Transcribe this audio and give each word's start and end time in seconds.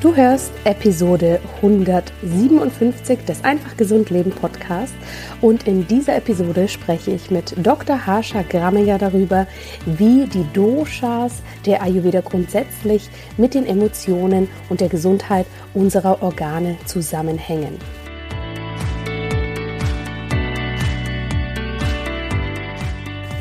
Du 0.00 0.16
hörst 0.16 0.50
Episode 0.64 1.42
157 1.56 3.18
des 3.26 3.44
Einfach 3.44 3.76
Gesund 3.76 4.08
Leben 4.08 4.30
Podcast 4.30 4.94
und 5.42 5.68
in 5.68 5.86
dieser 5.86 6.16
Episode 6.16 6.68
spreche 6.68 7.10
ich 7.10 7.30
mit 7.30 7.54
Dr. 7.58 8.06
Harsha 8.06 8.40
Grammeyer 8.40 8.96
darüber, 8.96 9.46
wie 9.84 10.24
die 10.24 10.46
Doshas 10.54 11.42
der 11.66 11.82
Ayurveda 11.82 12.22
grundsätzlich 12.22 13.10
mit 13.36 13.52
den 13.52 13.66
Emotionen 13.66 14.48
und 14.70 14.80
der 14.80 14.88
Gesundheit 14.88 15.44
unserer 15.74 16.22
Organe 16.22 16.78
zusammenhängen. 16.86 17.76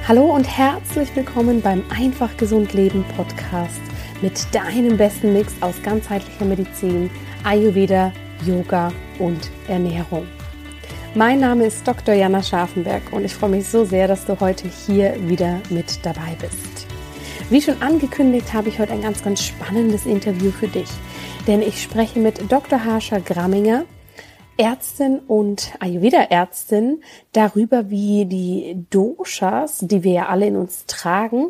Hallo 0.09 0.35
und 0.35 0.43
herzlich 0.43 1.15
willkommen 1.15 1.61
beim 1.61 1.83
Einfach 1.89 2.35
Gesund 2.35 2.73
Leben 2.73 3.05
Podcast 3.15 3.79
mit 4.21 4.53
deinem 4.53 4.97
besten 4.97 5.33
Mix 5.33 5.53
aus 5.61 5.81
ganzheitlicher 5.83 6.45
Medizin, 6.45 7.09
Ayurveda, 7.43 8.11
Yoga 8.45 8.91
und 9.17 9.49
Ernährung. 9.67 10.27
Mein 11.15 11.39
Name 11.39 11.65
ist 11.65 11.87
Dr. 11.87 12.13
Jana 12.13 12.43
Scharfenberg 12.43 13.01
und 13.11 13.25
ich 13.25 13.33
freue 13.33 13.49
mich 13.49 13.67
so 13.67 13.83
sehr, 13.83 14.07
dass 14.07 14.25
du 14.25 14.39
heute 14.39 14.67
hier 14.67 15.15
wieder 15.27 15.59
mit 15.69 16.05
dabei 16.05 16.35
bist. 16.39 16.87
Wie 17.49 17.61
schon 17.61 17.81
angekündigt, 17.81 18.53
habe 18.53 18.69
ich 18.69 18.77
heute 18.77 18.93
ein 18.93 19.01
ganz, 19.01 19.23
ganz 19.23 19.41
spannendes 19.41 20.05
Interview 20.05 20.51
für 20.51 20.67
dich, 20.67 20.89
denn 21.47 21.61
ich 21.61 21.81
spreche 21.81 22.19
mit 22.19 22.51
Dr. 22.51 22.85
Harsha 22.85 23.17
Gramminger, 23.17 23.85
Ärztin 24.57 25.19
und 25.19 25.71
Ayurveda-Ärztin, 25.79 27.01
darüber, 27.31 27.89
wie 27.89 28.25
die 28.25 28.85
Doshas, 28.91 29.79
die 29.79 30.03
wir 30.03 30.11
ja 30.11 30.25
alle 30.27 30.45
in 30.45 30.57
uns 30.57 30.85
tragen, 30.85 31.47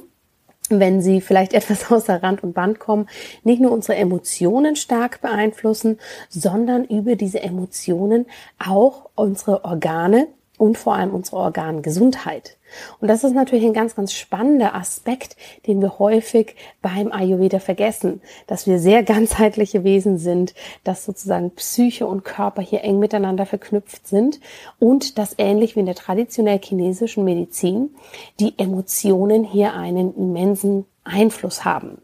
wenn 0.69 1.01
sie 1.01 1.21
vielleicht 1.21 1.53
etwas 1.53 1.91
außer 1.91 2.21
Rand 2.21 2.43
und 2.43 2.53
Band 2.53 2.79
kommen, 2.79 3.07
nicht 3.43 3.61
nur 3.61 3.71
unsere 3.71 3.97
Emotionen 3.97 4.75
stark 4.75 5.21
beeinflussen, 5.21 5.99
sondern 6.29 6.85
über 6.85 7.15
diese 7.15 7.41
Emotionen 7.41 8.25
auch 8.59 9.09
unsere 9.15 9.65
Organe 9.65 10.27
und 10.57 10.77
vor 10.77 10.95
allem 10.95 11.11
unsere 11.11 11.37
Organgesundheit. 11.37 12.57
Und 12.99 13.07
das 13.07 13.23
ist 13.23 13.33
natürlich 13.33 13.65
ein 13.65 13.73
ganz, 13.73 13.95
ganz 13.95 14.13
spannender 14.13 14.75
Aspekt, 14.75 15.35
den 15.67 15.81
wir 15.81 15.99
häufig 15.99 16.55
beim 16.81 17.11
Ayurveda 17.11 17.59
vergessen, 17.59 18.21
dass 18.47 18.67
wir 18.67 18.79
sehr 18.79 19.03
ganzheitliche 19.09 19.83
Wesen 19.83 20.17
sind, 20.17 20.53
dass 20.83 21.05
sozusagen 21.05 21.51
Psyche 21.51 22.05
und 22.05 22.23
Körper 22.23 22.61
hier 22.61 22.83
eng 22.83 22.99
miteinander 22.99 23.45
verknüpft 23.45 24.07
sind 24.07 24.39
und 24.79 25.17
dass 25.17 25.35
ähnlich 25.37 25.75
wie 25.75 25.81
in 25.81 25.85
der 25.85 25.95
traditionell 25.95 26.59
chinesischen 26.59 27.23
Medizin 27.23 27.95
die 28.39 28.53
Emotionen 28.57 29.43
hier 29.43 29.73
einen 29.73 30.15
immensen 30.15 30.85
Einfluss 31.03 31.65
haben. 31.65 32.01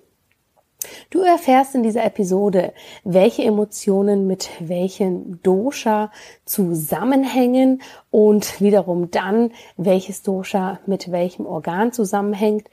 Du 1.10 1.22
erfährst 1.22 1.76
in 1.76 1.84
dieser 1.84 2.04
Episode, 2.04 2.74
welche 3.04 3.44
Emotionen 3.44 4.28
mit 4.28 4.50
welchen 4.60 5.42
Dosha 5.44 6.12
zusammenhängen 6.46 7.82
und 8.12 8.62
wiederum 8.62 9.12
dann, 9.12 9.52
welches 9.78 10.22
Dosha 10.22 10.80
mit 10.86 11.12
welchem 11.12 11.46
Organ 11.46 11.92
zusammenhängt 11.92 12.70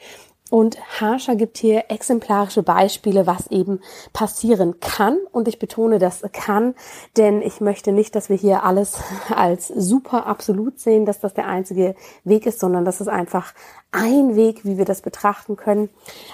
und 0.52 0.76
Harsha 1.00 1.32
gibt 1.32 1.56
hier 1.56 1.84
exemplarische 1.88 2.62
Beispiele, 2.62 3.26
was 3.26 3.46
eben 3.46 3.80
passieren 4.12 4.80
kann. 4.80 5.16
Und 5.32 5.48
ich 5.48 5.58
betone 5.58 5.98
das 5.98 6.22
kann, 6.34 6.74
denn 7.16 7.40
ich 7.40 7.62
möchte 7.62 7.90
nicht, 7.90 8.14
dass 8.14 8.28
wir 8.28 8.36
hier 8.36 8.62
alles 8.62 8.98
als 9.34 9.68
super 9.68 10.26
absolut 10.26 10.78
sehen, 10.78 11.06
dass 11.06 11.20
das 11.20 11.32
der 11.32 11.46
einzige 11.46 11.94
Weg 12.24 12.44
ist, 12.44 12.60
sondern 12.60 12.84
das 12.84 13.00
ist 13.00 13.08
einfach 13.08 13.54
ein 13.92 14.34
Weg, 14.36 14.64
wie 14.64 14.78
wir 14.78 14.84
das 14.84 15.02
betrachten 15.02 15.56
können. 15.56 15.90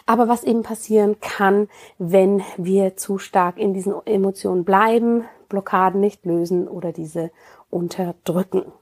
Aber 0.07 0.29
was 0.29 0.45
eben 0.45 0.63
passieren 0.63 1.21
kann, 1.21 1.69
wenn 1.99 2.43
wir 2.57 2.97
zu 2.97 3.19
stark 3.19 3.59
in 3.59 3.75
diesen 3.75 3.95
Emotionen 4.07 4.65
bleiben, 4.65 5.25
Blockaden 5.49 6.01
nicht 6.01 6.25
lösen 6.25 6.69
oder 6.69 6.93
diese 6.93 7.31
unterdrücken. 7.71 8.73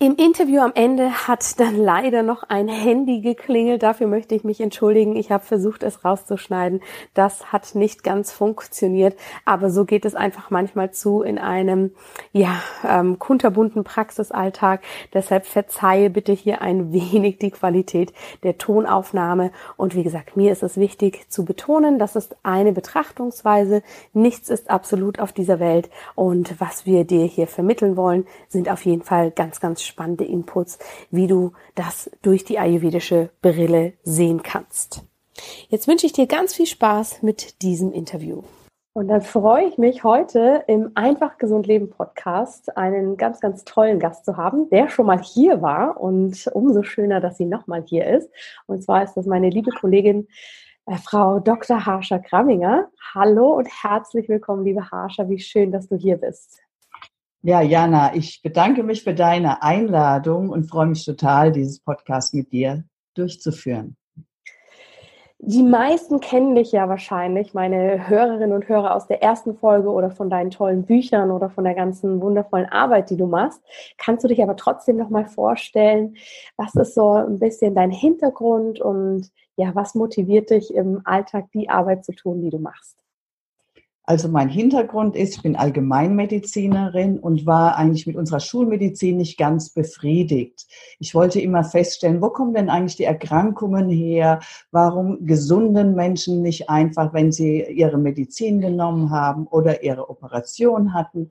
Im 0.00 0.16
Interview 0.16 0.60
am 0.60 0.72
Ende 0.74 1.28
hat 1.28 1.60
dann 1.60 1.76
leider 1.76 2.24
noch 2.24 2.42
ein 2.42 2.66
Handy 2.66 3.20
geklingelt. 3.20 3.84
Dafür 3.84 4.08
möchte 4.08 4.34
ich 4.34 4.42
mich 4.42 4.60
entschuldigen. 4.60 5.14
Ich 5.14 5.30
habe 5.30 5.44
versucht, 5.44 5.84
es 5.84 6.04
rauszuschneiden. 6.04 6.80
Das 7.14 7.52
hat 7.52 7.76
nicht 7.76 8.02
ganz 8.02 8.32
funktioniert. 8.32 9.16
Aber 9.44 9.70
so 9.70 9.84
geht 9.84 10.04
es 10.04 10.16
einfach 10.16 10.50
manchmal 10.50 10.90
zu 10.90 11.22
in 11.22 11.38
einem 11.38 11.92
ja 12.32 12.60
ähm, 12.84 13.20
kunterbunten 13.20 13.84
Praxisalltag. 13.84 14.82
Deshalb 15.14 15.46
verzeihe 15.46 16.10
bitte 16.10 16.32
hier 16.32 16.60
ein 16.60 16.92
wenig 16.92 17.38
die 17.38 17.52
Qualität 17.52 18.12
der 18.42 18.58
Tonaufnahme. 18.58 19.52
Und 19.76 19.94
wie 19.94 20.02
gesagt, 20.02 20.36
mir 20.36 20.50
ist 20.50 20.64
es 20.64 20.76
wichtig 20.76 21.30
zu 21.30 21.44
betonen, 21.44 22.00
das 22.00 22.16
ist 22.16 22.36
eine 22.42 22.72
Betrachtungsweise. 22.72 23.84
Nichts 24.12 24.48
ist 24.48 24.70
absolut 24.70 25.20
auf 25.20 25.32
dieser 25.32 25.60
Welt. 25.60 25.88
Und 26.16 26.60
was 26.60 26.84
wir 26.84 27.04
dir 27.04 27.24
hier 27.26 27.46
vermitteln 27.46 27.96
wollen, 27.96 28.26
sind 28.48 28.68
auf 28.68 28.84
jeden 28.84 29.02
Fall 29.02 29.30
ganz, 29.30 29.60
ganz 29.60 29.83
spannende 29.86 30.24
Inputs, 30.24 30.78
wie 31.10 31.26
du 31.26 31.52
das 31.74 32.10
durch 32.22 32.44
die 32.44 32.58
ayurvedische 32.58 33.30
Brille 33.42 33.94
sehen 34.02 34.42
kannst. 34.42 35.04
Jetzt 35.68 35.88
wünsche 35.88 36.06
ich 36.06 36.12
dir 36.12 36.26
ganz 36.26 36.54
viel 36.54 36.66
Spaß 36.66 37.22
mit 37.22 37.62
diesem 37.62 37.92
Interview. 37.92 38.42
Und 38.96 39.08
dann 39.08 39.22
freue 39.22 39.66
ich 39.66 39.76
mich 39.76 40.04
heute 40.04 40.62
im 40.68 40.92
Einfach 40.94 41.36
Gesund 41.38 41.66
Leben 41.66 41.90
Podcast 41.90 42.76
einen 42.76 43.16
ganz, 43.16 43.40
ganz 43.40 43.64
tollen 43.64 43.98
Gast 43.98 44.24
zu 44.24 44.36
haben, 44.36 44.70
der 44.70 44.88
schon 44.88 45.06
mal 45.06 45.20
hier 45.20 45.62
war 45.62 46.00
und 46.00 46.48
umso 46.52 46.84
schöner, 46.84 47.20
dass 47.20 47.36
sie 47.36 47.44
nochmal 47.44 47.82
hier 47.84 48.06
ist. 48.06 48.30
Und 48.66 48.84
zwar 48.84 49.02
ist 49.02 49.14
das 49.14 49.26
meine 49.26 49.50
liebe 49.50 49.72
Kollegin 49.72 50.28
äh, 50.86 50.96
Frau 50.96 51.40
Dr. 51.40 51.84
Harsha 51.84 52.20
Kramminger. 52.20 52.88
Hallo 53.14 53.56
und 53.56 53.66
herzlich 53.66 54.28
willkommen, 54.28 54.64
liebe 54.64 54.88
Harsha. 54.88 55.28
Wie 55.28 55.40
schön, 55.40 55.72
dass 55.72 55.88
du 55.88 55.96
hier 55.96 56.18
bist. 56.18 56.63
Ja, 57.46 57.60
Jana, 57.60 58.14
ich 58.14 58.40
bedanke 58.40 58.82
mich 58.82 59.04
für 59.04 59.12
deine 59.12 59.62
Einladung 59.62 60.48
und 60.48 60.64
freue 60.64 60.86
mich 60.86 61.04
total, 61.04 61.52
dieses 61.52 61.78
Podcast 61.78 62.32
mit 62.32 62.50
dir 62.52 62.84
durchzuführen. 63.12 63.98
Die 65.40 65.62
meisten 65.62 66.20
kennen 66.20 66.54
dich 66.54 66.72
ja 66.72 66.88
wahrscheinlich, 66.88 67.52
meine 67.52 68.08
Hörerinnen 68.08 68.54
und 68.54 68.66
Hörer 68.66 68.94
aus 68.94 69.08
der 69.08 69.22
ersten 69.22 69.58
Folge 69.58 69.90
oder 69.90 70.10
von 70.10 70.30
deinen 70.30 70.52
tollen 70.52 70.86
Büchern 70.86 71.30
oder 71.30 71.50
von 71.50 71.64
der 71.64 71.74
ganzen 71.74 72.22
wundervollen 72.22 72.70
Arbeit, 72.70 73.10
die 73.10 73.18
du 73.18 73.26
machst. 73.26 73.60
Kannst 73.98 74.24
du 74.24 74.28
dich 74.28 74.42
aber 74.42 74.56
trotzdem 74.56 74.96
noch 74.96 75.10
mal 75.10 75.26
vorstellen, 75.26 76.16
was 76.56 76.74
ist 76.76 76.94
so 76.94 77.10
ein 77.10 77.40
bisschen 77.40 77.74
dein 77.74 77.90
Hintergrund 77.90 78.80
und 78.80 79.30
ja, 79.56 79.74
was 79.74 79.94
motiviert 79.94 80.48
dich 80.48 80.74
im 80.74 81.02
Alltag 81.04 81.50
die 81.52 81.68
Arbeit 81.68 82.06
zu 82.06 82.12
tun, 82.12 82.40
die 82.40 82.48
du 82.48 82.58
machst? 82.58 83.03
Also 84.06 84.28
mein 84.28 84.50
Hintergrund 84.50 85.16
ist, 85.16 85.36
ich 85.36 85.42
bin 85.42 85.56
Allgemeinmedizinerin 85.56 87.18
und 87.18 87.46
war 87.46 87.76
eigentlich 87.76 88.06
mit 88.06 88.16
unserer 88.16 88.40
Schulmedizin 88.40 89.16
nicht 89.16 89.38
ganz 89.38 89.70
befriedigt. 89.70 90.66
Ich 90.98 91.14
wollte 91.14 91.40
immer 91.40 91.64
feststellen, 91.64 92.20
wo 92.20 92.28
kommen 92.28 92.52
denn 92.52 92.68
eigentlich 92.68 92.96
die 92.96 93.04
Erkrankungen 93.04 93.88
her? 93.88 94.40
Warum 94.70 95.24
gesunden 95.24 95.94
Menschen 95.94 96.42
nicht 96.42 96.68
einfach, 96.68 97.14
wenn 97.14 97.32
sie 97.32 97.62
ihre 97.62 97.96
Medizin 97.96 98.60
genommen 98.60 99.08
haben 99.08 99.46
oder 99.46 99.82
ihre 99.82 100.10
Operation 100.10 100.92
hatten? 100.92 101.30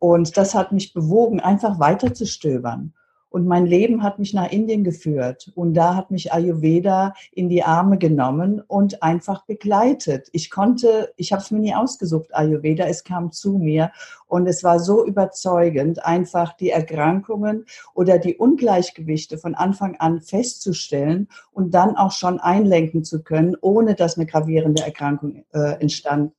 Und 0.00 0.36
das 0.36 0.56
hat 0.56 0.72
mich 0.72 0.92
bewogen, 0.92 1.38
einfach 1.38 1.78
weiterzustöbern. 1.78 2.92
Und 3.30 3.46
mein 3.46 3.64
Leben 3.64 4.02
hat 4.02 4.18
mich 4.18 4.34
nach 4.34 4.50
Indien 4.50 4.82
geführt. 4.82 5.52
Und 5.54 5.74
da 5.74 5.94
hat 5.94 6.10
mich 6.10 6.32
Ayurveda 6.32 7.14
in 7.30 7.48
die 7.48 7.62
Arme 7.62 7.96
genommen 7.96 8.60
und 8.60 9.04
einfach 9.04 9.46
begleitet. 9.46 10.28
Ich 10.32 10.50
konnte, 10.50 11.12
ich 11.16 11.32
habe 11.32 11.40
es 11.40 11.52
mir 11.52 11.60
nie 11.60 11.74
ausgesucht, 11.74 12.34
Ayurveda, 12.34 12.86
es 12.86 13.04
kam 13.04 13.30
zu 13.30 13.52
mir. 13.52 13.92
Und 14.26 14.48
es 14.48 14.64
war 14.64 14.80
so 14.80 15.06
überzeugend, 15.06 16.04
einfach 16.04 16.56
die 16.56 16.70
Erkrankungen 16.70 17.66
oder 17.94 18.18
die 18.18 18.36
Ungleichgewichte 18.36 19.38
von 19.38 19.54
Anfang 19.54 19.96
an 19.96 20.20
festzustellen 20.20 21.28
und 21.52 21.72
dann 21.72 21.96
auch 21.96 22.12
schon 22.12 22.40
einlenken 22.40 23.04
zu 23.04 23.22
können, 23.22 23.56
ohne 23.60 23.94
dass 23.94 24.16
eine 24.16 24.26
gravierende 24.26 24.82
Erkrankung 24.82 25.44
äh, 25.52 25.80
entstand, 25.80 26.32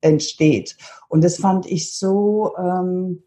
entsteht. 0.00 0.76
Und 1.08 1.24
das 1.24 1.38
fand 1.38 1.66
ich 1.66 1.92
so... 1.92 2.54
Ähm, 2.56 3.24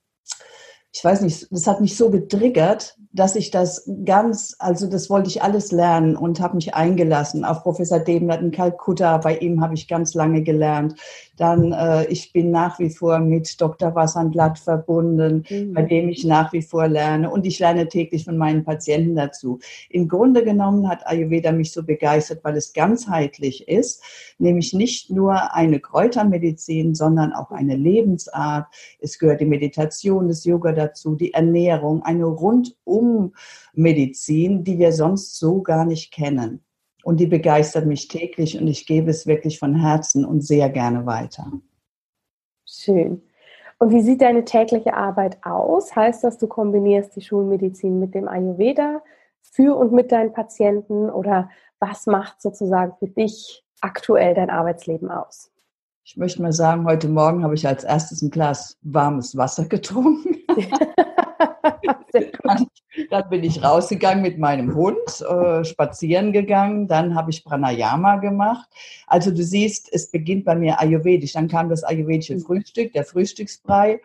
ich 0.92 1.04
weiß 1.04 1.22
nicht, 1.22 1.48
das 1.52 1.68
hat 1.68 1.82
mich 1.82 1.96
so 1.96 2.10
getriggert, 2.10 2.98
dass 3.12 3.36
ich 3.36 3.52
das 3.52 3.90
ganz, 4.06 4.56
also 4.58 4.88
das 4.88 5.10
wollte 5.10 5.30
ich 5.30 5.44
alles 5.44 5.72
lernen 5.72 6.16
und 6.16 6.40
habe 6.40 6.56
mich 6.56 6.74
eingelassen 6.74 7.46
auf 7.46 7.62
Professor 7.64 8.00
Debnert 8.00 8.42
in 8.42 8.52
Kalkutta. 8.52 9.18
Bei 9.18 9.38
ihm 9.38 9.62
habe 9.62 9.76
ich 9.76 9.88
ganz 9.88 10.16
lange 10.16 10.42
gelernt. 10.42 10.96
Dann, 11.38 11.74
äh, 11.74 12.06
ich 12.06 12.34
bin 12.34 12.52
nach 12.52 12.80
wie 12.80 12.90
vor 12.90 13.20
mit 13.20 13.62
Dr. 13.62 13.94
Wassandlatt 13.94 14.58
verbunden, 14.58 15.44
mhm. 15.50 15.74
bei 15.74 15.84
dem 15.84 16.10
ich 16.10 16.26
nach 16.26 16.54
wie 16.54 16.62
vor 16.62 16.88
lerne 16.88 17.30
und 17.30 17.46
ich 17.46 17.60
lerne 17.60 17.88
täglich 17.88 18.26
von 18.26 18.38
meinen 18.38 18.64
Patienten 18.64 19.16
dazu. 19.16 19.60
Im 19.90 20.08
Grunde 20.08 20.44
genommen 20.44 20.90
hat 20.90 21.06
Ayurveda 21.06 21.52
mich 21.52 21.72
so 21.72 21.84
begeistert, 21.84 22.44
weil 22.44 22.58
es 22.58 22.74
ganzheitlich 22.74 23.68
ist, 23.68 24.04
nämlich 24.40 24.74
nicht 24.74 25.12
nur 25.12 25.54
eine 25.54 25.80
Kräutermedizin, 25.80 26.96
sondern 26.96 27.34
auch 27.34 27.52
eine 27.52 27.76
Lebensart. 27.76 28.68
Es 29.00 29.20
gehört 29.20 29.42
die 29.42 29.46
Meditation, 29.46 30.28
das 30.28 30.44
Yoga 30.44 30.79
dazu, 30.80 31.16
die 31.16 31.34
Ernährung, 31.34 32.02
eine 32.04 32.26
rundum 32.26 33.34
Medizin, 33.74 34.64
die 34.64 34.80
wir 34.80 34.92
sonst 34.92 35.38
so 35.38 35.62
gar 35.62 35.86
nicht 35.86 36.12
kennen. 36.12 36.64
Und 37.04 37.20
die 37.20 37.28
begeistert 37.28 37.86
mich 37.86 38.08
täglich 38.08 38.60
und 38.60 38.68
ich 38.68 38.86
gebe 38.86 39.10
es 39.12 39.28
wirklich 39.28 39.60
von 39.60 39.76
Herzen 39.76 40.26
und 40.26 40.42
sehr 40.42 40.70
gerne 40.70 41.06
weiter. 41.06 41.52
Schön. 42.66 43.22
Und 43.80 43.92
wie 43.92 44.02
sieht 44.02 44.22
deine 44.22 44.44
tägliche 44.44 44.94
Arbeit 44.94 45.38
aus? 45.46 45.96
Heißt 45.96 46.24
das, 46.24 46.38
du 46.38 46.48
kombinierst 46.48 47.16
die 47.16 47.22
Schulmedizin 47.22 48.00
mit 48.00 48.14
dem 48.14 48.28
Ayurveda 48.28 49.02
für 49.42 49.78
und 49.78 49.94
mit 49.94 50.12
deinen 50.12 50.34
Patienten 50.34 51.10
oder 51.10 51.50
was 51.80 52.06
macht 52.06 52.42
sozusagen 52.42 52.94
für 53.00 53.08
dich 53.08 53.64
aktuell 53.80 54.34
dein 54.34 54.50
Arbeitsleben 54.50 55.10
aus? 55.10 55.52
Ich 56.10 56.18
möchte 56.18 56.42
mal 56.42 56.52
sagen, 56.52 56.86
heute 56.86 57.08
Morgen 57.08 57.44
habe 57.44 57.54
ich 57.54 57.68
als 57.68 57.84
erstes 57.84 58.24
ein 58.24 58.32
Glas 58.32 58.80
warmes 58.82 59.38
Wasser 59.38 59.66
getrunken. 59.66 60.38
dann, 62.44 62.68
dann, 63.12 63.30
bin 63.30 63.44
ich 63.44 63.64
rausgegangen 63.64 64.24
mit 64.24 64.40
meinem 64.40 64.74
Hund, 64.74 64.98
äh, 65.22 65.64
spazieren 65.64 66.34
gegangen, 66.34 66.88
dann 66.88 67.14
habe 67.14 67.30
ich 67.30 67.46
Pranayama 67.46 68.16
gemacht. 68.16 68.68
Also 69.06 69.30
du 69.30 69.44
siehst, 69.44 69.88
es 69.94 70.10
beginnt 70.10 70.46
bei 70.46 70.56
mir 70.56 70.80
ayurvedisch. 70.80 71.34
Dann 71.34 71.48
kam 71.48 71.70
das 71.70 71.84
ayurvedische 71.84 72.34
mhm. 72.34 72.40
Frühstück, 72.40 72.92
der 72.94 73.06
Frühstücksbrei. 73.06 74.02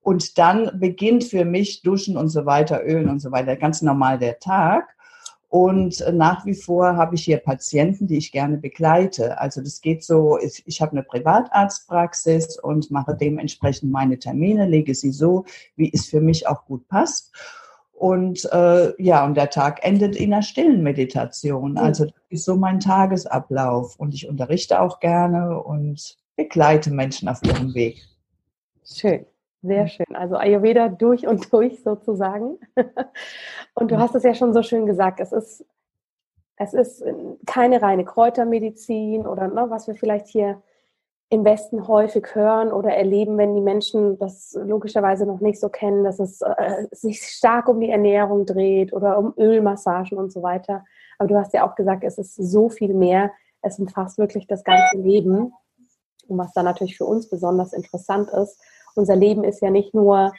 Und 0.00 0.38
dann 0.38 0.78
beginnt 0.78 1.24
für 1.24 1.44
mich 1.44 1.82
Duschen 1.82 2.16
und 2.16 2.28
so 2.28 2.46
weiter, 2.46 2.86
Ölen 2.86 3.08
und 3.08 3.18
so 3.18 3.32
weiter, 3.32 3.56
ganz 3.56 3.82
normal 3.82 4.20
der 4.20 4.38
Tag. 4.38 4.94
Und 5.48 6.04
nach 6.12 6.44
wie 6.44 6.54
vor 6.54 6.96
habe 6.96 7.14
ich 7.14 7.24
hier 7.24 7.38
Patienten, 7.38 8.06
die 8.06 8.18
ich 8.18 8.32
gerne 8.32 8.58
begleite. 8.58 9.40
Also 9.40 9.62
das 9.62 9.80
geht 9.80 10.04
so, 10.04 10.38
ich, 10.38 10.62
ich 10.66 10.82
habe 10.82 10.92
eine 10.92 11.02
Privatarztpraxis 11.02 12.58
und 12.58 12.90
mache 12.90 13.16
dementsprechend 13.16 13.90
meine 13.90 14.18
Termine, 14.18 14.66
lege 14.66 14.94
sie 14.94 15.10
so, 15.10 15.46
wie 15.76 15.90
es 15.92 16.06
für 16.06 16.20
mich 16.20 16.46
auch 16.46 16.66
gut 16.66 16.86
passt. 16.88 17.32
Und 17.92 18.44
äh, 18.52 19.02
ja, 19.02 19.24
und 19.24 19.36
der 19.36 19.50
Tag 19.50 19.80
endet 19.82 20.16
in 20.16 20.32
einer 20.32 20.42
stillen 20.42 20.82
Meditation. 20.82 21.78
Also 21.78 22.04
das 22.04 22.14
ist 22.28 22.44
so 22.44 22.54
mein 22.54 22.78
Tagesablauf. 22.78 23.96
Und 23.96 24.14
ich 24.14 24.28
unterrichte 24.28 24.80
auch 24.80 25.00
gerne 25.00 25.60
und 25.62 26.18
begleite 26.36 26.90
Menschen 26.90 27.28
auf 27.28 27.42
ihrem 27.42 27.74
Weg. 27.74 28.06
Schön. 28.84 29.24
Sehr 29.62 29.88
schön. 29.88 30.14
Also 30.14 30.36
Ayurveda 30.36 30.88
durch 30.88 31.26
und 31.26 31.52
durch 31.52 31.82
sozusagen. 31.82 32.58
Und 33.74 33.90
du 33.90 33.98
hast 33.98 34.14
es 34.14 34.22
ja 34.22 34.34
schon 34.34 34.52
so 34.52 34.62
schön 34.62 34.86
gesagt, 34.86 35.20
es 35.20 35.32
ist, 35.32 35.64
es 36.56 36.74
ist 36.74 37.04
keine 37.46 37.82
reine 37.82 38.04
Kräutermedizin 38.04 39.26
oder 39.26 39.48
ne, 39.48 39.66
was 39.68 39.86
wir 39.86 39.94
vielleicht 39.94 40.28
hier 40.28 40.62
im 41.30 41.44
Westen 41.44 41.86
häufig 41.86 42.34
hören 42.34 42.72
oder 42.72 42.90
erleben, 42.90 43.36
wenn 43.36 43.54
die 43.54 43.60
Menschen 43.60 44.18
das 44.18 44.58
logischerweise 44.64 45.26
noch 45.26 45.40
nicht 45.40 45.60
so 45.60 45.68
kennen, 45.68 46.02
dass 46.02 46.18
es 46.20 46.40
äh, 46.40 46.86
sich 46.90 47.20
stark 47.20 47.68
um 47.68 47.80
die 47.80 47.90
Ernährung 47.90 48.46
dreht 48.46 48.94
oder 48.94 49.18
um 49.18 49.34
Ölmassagen 49.36 50.16
und 50.16 50.32
so 50.32 50.42
weiter. 50.42 50.84
Aber 51.18 51.28
du 51.28 51.36
hast 51.36 51.52
ja 51.52 51.68
auch 51.68 51.74
gesagt, 51.74 52.02
es 52.04 52.16
ist 52.16 52.34
so 52.36 52.70
viel 52.70 52.94
mehr. 52.94 53.30
Es 53.60 53.78
umfasst 53.78 54.16
wirklich 54.16 54.46
das 54.46 54.64
ganze 54.64 54.96
Leben. 54.96 55.52
Und 56.28 56.38
was 56.38 56.52
da 56.54 56.62
natürlich 56.62 56.96
für 56.96 57.04
uns 57.04 57.28
besonders 57.28 57.74
interessant 57.74 58.30
ist, 58.30 58.58
unser 58.98 59.16
Leben 59.16 59.44
ist 59.44 59.62
ja 59.62 59.70
nicht 59.70 59.94
nur 59.94 60.32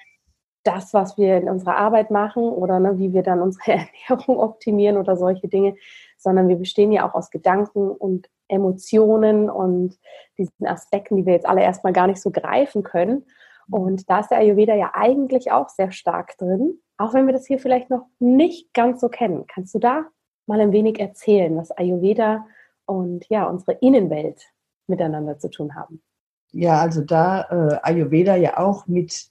das, 0.63 0.93
was 0.93 1.17
wir 1.17 1.37
in 1.37 1.49
unserer 1.49 1.77
Arbeit 1.77 2.11
machen 2.11 2.43
oder 2.43 2.79
ne, 2.79 2.99
wie 2.99 3.13
wir 3.13 3.23
dann 3.23 3.41
unsere 3.41 3.71
Ernährung 4.09 4.37
optimieren 4.37 4.97
oder 4.97 5.15
solche 5.15 5.47
Dinge, 5.47 5.75
sondern 6.17 6.47
wir 6.49 6.57
bestehen 6.57 6.91
ja 6.91 7.09
auch 7.09 7.15
aus 7.15 7.31
Gedanken 7.31 7.89
und 7.89 8.29
Emotionen 8.49 9.49
und 9.49 9.97
diesen 10.37 10.67
Aspekten, 10.67 11.15
die 11.15 11.25
wir 11.25 11.33
jetzt 11.33 11.47
alle 11.47 11.61
erstmal 11.61 11.93
gar 11.93 12.07
nicht 12.07 12.21
so 12.21 12.31
greifen 12.31 12.83
können. 12.83 13.25
Und 13.71 14.09
da 14.09 14.19
ist 14.19 14.29
der 14.29 14.39
Ayurveda 14.39 14.75
ja 14.75 14.91
eigentlich 14.93 15.51
auch 15.51 15.69
sehr 15.69 15.91
stark 15.91 16.37
drin, 16.37 16.79
auch 16.97 17.13
wenn 17.13 17.27
wir 17.27 17.33
das 17.33 17.45
hier 17.45 17.59
vielleicht 17.59 17.89
noch 17.89 18.07
nicht 18.17 18.73
ganz 18.73 18.99
so 18.99 19.07
kennen. 19.09 19.45
Kannst 19.47 19.75
du 19.75 19.79
da 19.79 20.07
mal 20.47 20.59
ein 20.59 20.71
wenig 20.71 20.99
erzählen, 20.99 21.55
was 21.55 21.71
Ayurveda 21.71 22.47
und 22.85 23.29
ja, 23.29 23.45
unsere 23.45 23.73
Innenwelt 23.73 24.51
miteinander 24.87 25.37
zu 25.37 25.49
tun 25.49 25.75
haben? 25.75 26.01
Ja, 26.51 26.79
also 26.79 27.01
da 27.01 27.41
äh, 27.41 27.79
Ayurveda 27.83 28.35
ja 28.35 28.57
auch 28.57 28.87
mit 28.87 29.29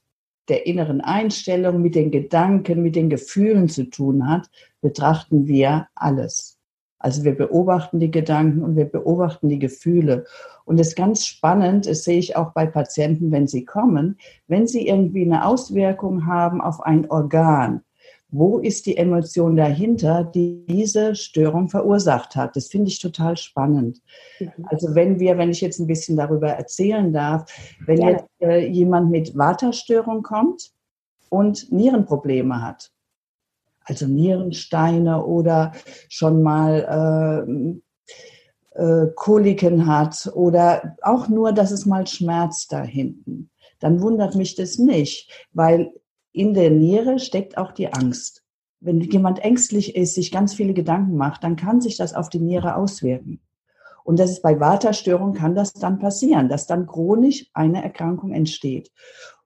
der 0.48 0.66
inneren 0.66 1.00
Einstellung, 1.00 1.82
mit 1.82 1.94
den 1.94 2.10
Gedanken, 2.10 2.82
mit 2.82 2.96
den 2.96 3.10
Gefühlen 3.10 3.68
zu 3.68 3.84
tun 3.84 4.28
hat, 4.28 4.48
betrachten 4.80 5.46
wir 5.46 5.88
alles. 5.94 6.58
Also 7.00 7.22
wir 7.24 7.36
beobachten 7.36 8.00
die 8.00 8.10
Gedanken 8.10 8.62
und 8.62 8.76
wir 8.76 8.86
beobachten 8.86 9.48
die 9.48 9.58
Gefühle. 9.58 10.24
Und 10.64 10.80
das 10.80 10.88
ist 10.88 10.96
ganz 10.96 11.24
spannend, 11.26 11.86
das 11.86 12.04
sehe 12.04 12.18
ich 12.18 12.36
auch 12.36 12.52
bei 12.52 12.66
Patienten, 12.66 13.30
wenn 13.30 13.46
sie 13.46 13.64
kommen, 13.64 14.18
wenn 14.48 14.66
sie 14.66 14.88
irgendwie 14.88 15.24
eine 15.24 15.44
Auswirkung 15.46 16.26
haben 16.26 16.60
auf 16.60 16.80
ein 16.80 17.08
Organ, 17.10 17.82
wo 18.30 18.58
ist 18.58 18.86
die 18.86 18.96
Emotion 18.96 19.56
dahinter, 19.56 20.24
die 20.24 20.64
diese 20.66 21.14
Störung 21.14 21.68
verursacht 21.68 22.36
hat. 22.36 22.56
Das 22.56 22.68
finde 22.68 22.88
ich 22.88 23.00
total 23.00 23.36
spannend. 23.36 24.02
Mhm. 24.38 24.50
Also 24.66 24.94
wenn 24.94 25.18
wir, 25.18 25.38
wenn 25.38 25.50
ich 25.50 25.60
jetzt 25.60 25.78
ein 25.78 25.86
bisschen 25.86 26.16
darüber 26.16 26.48
erzählen 26.48 27.12
darf, 27.12 27.50
wenn 27.86 28.02
ja. 28.02 28.10
jetzt 28.10 28.26
äh, 28.40 28.66
jemand 28.66 29.10
mit 29.10 29.36
Waterstörung 29.36 30.22
kommt 30.22 30.72
und 31.30 31.72
Nierenprobleme 31.72 32.60
hat, 32.60 32.90
also 33.84 34.06
Nierensteine 34.06 35.24
oder 35.24 35.72
schon 36.10 36.42
mal 36.42 37.46
äh, 38.76 38.82
äh, 38.82 39.06
Koliken 39.14 39.86
hat 39.86 40.30
oder 40.34 40.96
auch 41.00 41.28
nur, 41.28 41.52
dass 41.52 41.70
es 41.70 41.86
mal 41.86 42.06
schmerzt 42.06 42.72
da 42.72 42.82
hinten, 42.82 43.48
dann 43.80 44.02
wundert 44.02 44.34
mich 44.34 44.54
das 44.54 44.76
nicht, 44.78 45.30
weil 45.52 45.92
in 46.38 46.54
der 46.54 46.70
Niere 46.70 47.18
steckt 47.18 47.58
auch 47.58 47.72
die 47.72 47.92
Angst. 47.92 48.44
Wenn 48.78 49.00
jemand 49.00 49.40
ängstlich 49.40 49.96
ist, 49.96 50.14
sich 50.14 50.30
ganz 50.30 50.54
viele 50.54 50.72
Gedanken 50.72 51.16
macht, 51.16 51.42
dann 51.42 51.56
kann 51.56 51.80
sich 51.80 51.96
das 51.96 52.14
auf 52.14 52.28
die 52.28 52.38
Niere 52.38 52.76
auswirken. 52.76 53.40
Und 54.04 54.20
das 54.20 54.30
ist 54.30 54.42
bei 54.42 54.60
Waterstörung 54.60 55.34
kann 55.34 55.56
das 55.56 55.72
dann 55.72 55.98
passieren, 55.98 56.48
dass 56.48 56.68
dann 56.68 56.86
chronisch 56.86 57.46
eine 57.54 57.82
Erkrankung 57.82 58.32
entsteht. 58.32 58.92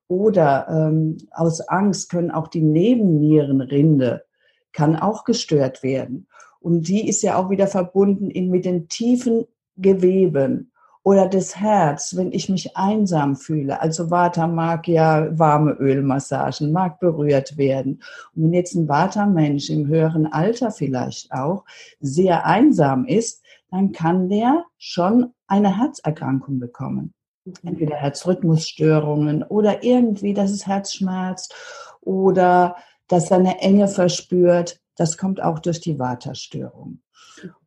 Oder 0.07 0.67
ähm, 0.69 1.17
aus 1.31 1.61
Angst 1.61 2.11
können 2.11 2.29
auch 2.29 2.47
die 2.47 2.61
Nebennierenrinde 2.61 4.23
kann 4.71 4.95
auch 4.95 5.23
gestört 5.23 5.81
werden. 5.81 6.27
Und 6.59 6.87
die 6.87 7.07
ist 7.07 7.23
ja 7.23 7.37
auch 7.37 7.49
wieder 7.49 7.65
verbunden 7.65 8.29
in, 8.29 8.51
mit 8.51 8.65
den 8.65 8.87
tiefen 8.87 9.45
Geweben 9.77 10.72
oder 11.03 11.27
das 11.27 11.57
Herz, 11.57 12.15
wenn 12.15 12.31
ich 12.31 12.47
mich 12.47 12.77
einsam 12.77 13.35
fühle. 13.35 13.81
Also 13.81 14.09
Vata 14.09 14.47
mag 14.47 14.87
ja 14.87 15.37
warme 15.37 15.71
Ölmassagen, 15.73 16.71
mag 16.71 16.99
berührt 16.99 17.57
werden. 17.57 18.01
Und 18.35 18.43
wenn 18.43 18.53
jetzt 18.53 18.73
ein 18.73 18.87
Vata-Mensch 18.87 19.69
im 19.69 19.87
höheren 19.87 20.31
Alter 20.31 20.71
vielleicht 20.71 21.31
auch 21.33 21.65
sehr 21.99 22.45
einsam 22.45 23.05
ist, 23.05 23.43
dann 23.69 23.91
kann 23.91 24.29
der 24.29 24.63
schon 24.77 25.33
eine 25.47 25.77
Herzerkrankung 25.77 26.59
bekommen. 26.59 27.13
Mhm. 27.43 27.53
Entweder 27.63 27.97
Herzrhythmusstörungen 27.97 29.43
oder 29.43 29.83
irgendwie, 29.83 30.33
dass 30.33 30.51
es 30.51 30.67
Herz 30.67 30.93
schmerzt 30.93 31.53
oder 31.99 32.77
dass 33.09 33.29
er 33.29 33.37
eine 33.37 33.59
Enge 33.59 33.89
verspürt. 33.89 34.79
Das 34.95 35.17
kommt 35.17 35.41
auch 35.41 35.59
durch 35.59 35.81
die 35.81 35.99
Vata-Störung. 35.99 37.01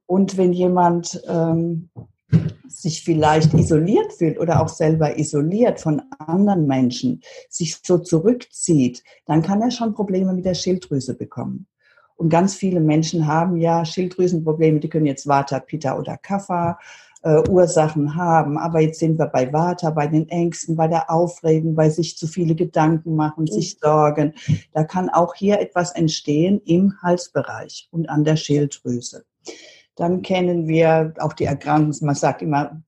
Und 0.06 0.38
wenn 0.38 0.52
jemand 0.52 1.20
ähm, 1.28 1.90
sich 2.68 3.04
vielleicht 3.04 3.54
isoliert 3.54 4.12
fühlt 4.12 4.38
oder 4.38 4.60
auch 4.62 4.68
selber 4.68 5.18
isoliert 5.18 5.80
von 5.80 6.02
anderen 6.18 6.66
Menschen, 6.66 7.22
sich 7.48 7.78
so 7.82 7.98
zurückzieht, 7.98 9.02
dann 9.26 9.42
kann 9.42 9.62
er 9.62 9.70
schon 9.70 9.94
Probleme 9.94 10.32
mit 10.32 10.44
der 10.44 10.54
Schilddrüse 10.54 11.14
bekommen. 11.14 11.66
Und 12.16 12.30
ganz 12.30 12.54
viele 12.54 12.80
Menschen 12.80 13.26
haben 13.26 13.56
ja 13.58 13.84
Schilddrüsenprobleme, 13.84 14.80
die 14.80 14.88
können 14.88 15.06
jetzt 15.06 15.26
Vata, 15.26 15.60
Pitta 15.60 15.98
oder 15.98 16.16
Kapha 16.16 16.78
äh, 17.22 17.42
Ursachen 17.48 18.16
haben. 18.16 18.56
Aber 18.56 18.80
jetzt 18.80 19.00
sind 19.00 19.18
wir 19.18 19.26
bei 19.26 19.52
Vata, 19.52 19.90
bei 19.90 20.06
den 20.06 20.28
Ängsten, 20.28 20.76
bei 20.76 20.88
der 20.88 21.10
Aufregung, 21.10 21.74
bei 21.74 21.90
sich 21.90 22.16
zu 22.16 22.26
viele 22.26 22.54
Gedanken 22.54 23.16
machen, 23.16 23.42
mhm. 23.42 23.48
sich 23.48 23.78
sorgen. 23.78 24.32
Da 24.72 24.84
kann 24.84 25.10
auch 25.10 25.34
hier 25.34 25.60
etwas 25.60 25.92
entstehen 25.92 26.60
im 26.64 26.94
Halsbereich 27.02 27.88
und 27.90 28.08
an 28.08 28.24
der 28.24 28.36
Schilddrüse. 28.36 29.24
Dann 29.96 30.22
kennen 30.22 30.68
wir 30.68 31.14
auch 31.18 31.32
die 31.32 31.44
Erkrankung, 31.44 31.94
man 32.02 32.14
sagt 32.14 32.42
immer, 32.42 32.82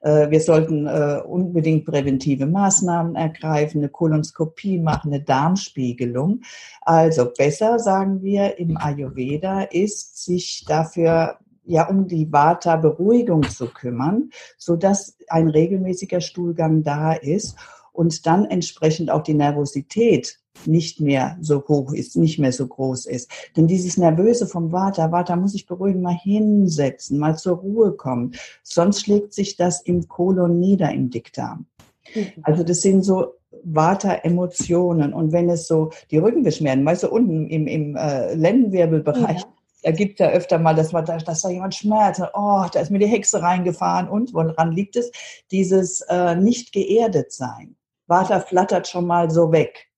äh, 0.00 0.30
wir 0.30 0.40
sollten 0.40 0.86
äh, 0.86 1.20
unbedingt 1.24 1.84
präventive 1.84 2.46
Maßnahmen 2.46 3.14
ergreifen, 3.14 3.80
eine 3.80 3.88
Kolonoskopie 3.88 4.78
machen, 4.78 5.12
eine 5.12 5.22
Darmspiegelung. 5.22 6.42
Also 6.82 7.30
besser, 7.36 7.78
sagen 7.78 8.22
wir, 8.22 8.58
im 8.58 8.76
Ayurveda 8.76 9.62
ist, 9.62 10.24
sich 10.24 10.64
dafür 10.66 11.38
ja 11.64 11.88
um 11.88 12.06
die 12.06 12.32
Vata-Beruhigung 12.32 13.42
zu 13.42 13.66
kümmern, 13.66 14.30
so 14.56 14.76
dass 14.76 15.18
ein 15.28 15.48
regelmäßiger 15.48 16.20
Stuhlgang 16.20 16.82
da 16.82 17.12
ist 17.12 17.56
und 17.96 18.26
dann 18.26 18.44
entsprechend 18.44 19.10
auch 19.10 19.22
die 19.22 19.34
Nervosität 19.34 20.38
nicht 20.64 21.00
mehr 21.00 21.36
so 21.40 21.62
hoch 21.68 21.92
ist, 21.92 22.16
nicht 22.16 22.38
mehr 22.38 22.52
so 22.52 22.66
groß 22.66 23.06
ist. 23.06 23.30
Denn 23.56 23.66
dieses 23.66 23.96
Nervöse 23.96 24.46
vom 24.46 24.70
Vater, 24.70 25.10
Vater 25.10 25.36
muss 25.36 25.52
sich 25.52 25.66
beruhigen, 25.66 26.00
mal 26.00 26.16
hinsetzen, 26.16 27.18
mal 27.18 27.36
zur 27.36 27.58
Ruhe 27.58 27.92
kommen. 27.92 28.32
Sonst 28.62 29.02
schlägt 29.02 29.34
sich 29.34 29.56
das 29.56 29.82
im 29.82 30.08
Kolon 30.08 30.58
nieder, 30.58 30.90
im 30.92 31.10
Dickdarm. 31.10 31.66
Mhm. 32.14 32.26
Also 32.42 32.62
das 32.62 32.80
sind 32.80 33.02
so 33.02 33.34
Vata-Emotionen. 33.64 35.12
Und 35.12 35.32
wenn 35.32 35.50
es 35.50 35.66
so 35.66 35.90
die 36.10 36.18
Rückenbeschwerden, 36.18 36.84
weißt 36.84 37.02
du, 37.02 37.10
unten 37.10 37.48
im, 37.48 37.66
im 37.66 37.96
äh, 37.96 38.34
Lendenwirbelbereich, 38.34 39.40
ja 39.40 39.46
da 39.86 39.92
gibt 39.92 40.20
es 40.20 40.26
ja 40.26 40.32
öfter 40.32 40.58
mal, 40.58 40.74
dass, 40.74 40.90
man, 40.90 41.04
dass 41.04 41.42
da 41.42 41.48
jemand 41.48 41.72
schmerzt. 41.72 42.20
Oh, 42.34 42.64
da 42.72 42.80
ist 42.80 42.90
mir 42.90 42.98
die 42.98 43.06
Hexe 43.06 43.40
reingefahren. 43.40 44.08
Und 44.08 44.34
woran 44.34 44.72
liegt 44.72 44.96
es? 44.96 45.12
Dieses 45.52 46.00
äh, 46.08 46.34
nicht 46.34 46.72
geerdet 46.72 47.32
sein. 47.32 47.76
Vata 48.06 48.40
flattert 48.40 48.88
schon 48.88 49.06
mal 49.06 49.30
so 49.30 49.52
weg. 49.52 49.88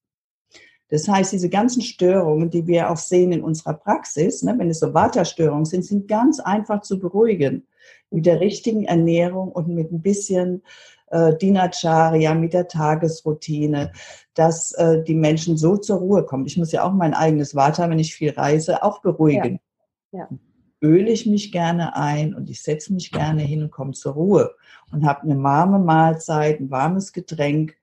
Das 0.90 1.06
heißt, 1.06 1.32
diese 1.32 1.50
ganzen 1.50 1.82
Störungen, 1.82 2.50
die 2.50 2.66
wir 2.66 2.90
auch 2.90 2.96
sehen 2.96 3.32
in 3.32 3.42
unserer 3.42 3.74
Praxis, 3.74 4.42
ne, 4.42 4.54
wenn 4.56 4.70
es 4.70 4.80
so 4.80 4.94
Vata-Störungen 4.94 5.66
sind, 5.66 5.84
sind 5.84 6.08
ganz 6.08 6.40
einfach 6.40 6.80
zu 6.80 6.98
beruhigen. 6.98 7.66
Mit 8.10 8.24
der 8.24 8.40
richtigen 8.40 8.84
Ernährung 8.84 9.52
und 9.52 9.68
mit 9.68 9.92
ein 9.92 10.00
bisschen 10.00 10.62
äh, 11.10 11.36
Dinacharya, 11.36 12.34
mit 12.34 12.54
der 12.54 12.68
Tagesroutine, 12.68 13.92
dass 14.32 14.72
äh, 14.72 15.02
die 15.04 15.14
Menschen 15.14 15.58
so 15.58 15.76
zur 15.76 15.98
Ruhe 15.98 16.24
kommen. 16.24 16.46
Ich 16.46 16.56
muss 16.56 16.72
ja 16.72 16.84
auch 16.84 16.92
mein 16.92 17.12
eigenes 17.12 17.54
Vata, 17.54 17.88
wenn 17.90 17.98
ich 17.98 18.14
viel 18.14 18.30
reise, 18.30 18.82
auch 18.82 19.02
beruhigen. 19.02 19.60
Ja. 20.12 20.20
Ja. 20.20 20.28
Öle 20.80 21.10
ich 21.10 21.26
mich 21.26 21.50
gerne 21.52 21.96
ein 21.96 22.34
und 22.34 22.48
ich 22.48 22.62
setze 22.62 22.94
mich 22.94 23.10
gerne 23.10 23.42
hin 23.42 23.64
und 23.64 23.70
komme 23.70 23.92
zur 23.92 24.14
Ruhe 24.14 24.54
und 24.92 25.04
habe 25.04 25.22
eine 25.22 25.42
warme 25.42 25.80
Mahlzeit, 25.80 26.60
ein 26.60 26.70
warmes 26.70 27.12
Getränk 27.12 27.77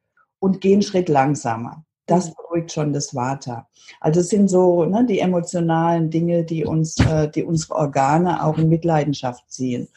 und 0.45 0.61
gehe 0.61 0.73
einen 0.73 0.83
Schritt 0.83 1.09
langsamer. 1.09 1.83
Das 2.05 2.29
mhm. 2.29 2.33
beruhigt 2.37 2.71
schon 2.71 2.93
das 2.93 3.15
Vata. 3.15 3.67
Also 3.99 4.19
es 4.19 4.29
sind 4.29 4.47
so 4.47 4.85
ne, 4.85 5.03
die 5.03 5.19
emotionalen 5.19 6.11
Dinge, 6.11 6.43
die 6.43 6.65
uns, 6.65 6.97
äh, 6.99 7.27
die 7.29 7.43
unsere 7.43 7.73
Organe 7.73 8.43
auch 8.45 8.59
in 8.59 8.69
Mitleidenschaft 8.69 9.51
ziehen. 9.51 9.87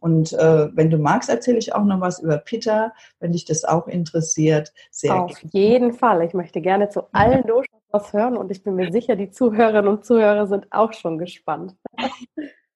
Und 0.00 0.32
äh, 0.32 0.74
wenn 0.74 0.88
du 0.88 0.96
magst, 0.96 1.28
erzähle 1.28 1.58
ich 1.58 1.74
auch 1.74 1.84
noch 1.84 2.00
was 2.00 2.20
über 2.20 2.38
Pitta, 2.38 2.94
wenn 3.20 3.32
dich 3.32 3.44
das 3.44 3.64
auch 3.64 3.86
interessiert. 3.86 4.72
Sehr 4.90 5.14
Auf 5.14 5.34
gerne. 5.34 5.50
jeden 5.52 5.92
Fall. 5.92 6.24
Ich 6.24 6.32
möchte 6.32 6.62
gerne 6.62 6.88
zu 6.88 7.02
allen 7.12 7.46
Doshas 7.46 7.66
was 7.90 8.14
hören 8.14 8.38
und 8.38 8.50
ich 8.50 8.62
bin 8.62 8.76
mir 8.76 8.90
sicher, 8.90 9.14
die 9.14 9.30
Zuhörerinnen 9.30 9.88
und 9.88 10.06
Zuhörer 10.06 10.46
sind 10.46 10.66
auch 10.70 10.94
schon 10.94 11.18
gespannt. 11.18 11.74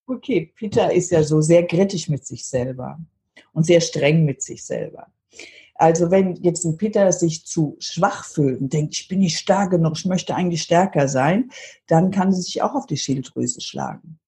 Okay, 0.06 0.52
Pitta 0.54 0.88
ist 0.88 1.12
ja 1.12 1.22
so 1.22 1.40
sehr 1.40 1.66
kritisch 1.66 2.08
mit 2.08 2.26
sich 2.26 2.46
selber 2.46 2.98
und 3.52 3.64
sehr 3.64 3.80
streng 3.80 4.24
mit 4.24 4.42
sich 4.42 4.64
selber. 4.64 5.06
Also 5.80 6.10
wenn 6.10 6.34
jetzt 6.36 6.66
ein 6.66 6.76
Peter 6.76 7.10
sich 7.10 7.46
zu 7.46 7.76
schwach 7.78 8.26
fühlt 8.26 8.60
und 8.60 8.70
denkt, 8.70 8.92
ich 8.92 9.08
bin 9.08 9.20
nicht 9.20 9.38
stark 9.38 9.70
genug, 9.70 9.96
ich 9.96 10.04
möchte 10.04 10.34
eigentlich 10.34 10.60
stärker 10.60 11.08
sein, 11.08 11.50
dann 11.86 12.10
kann 12.10 12.32
sie 12.32 12.42
sich 12.42 12.60
auch 12.60 12.74
auf 12.74 12.84
die 12.84 12.98
Schilddrüse 12.98 13.62
schlagen. 13.62 14.18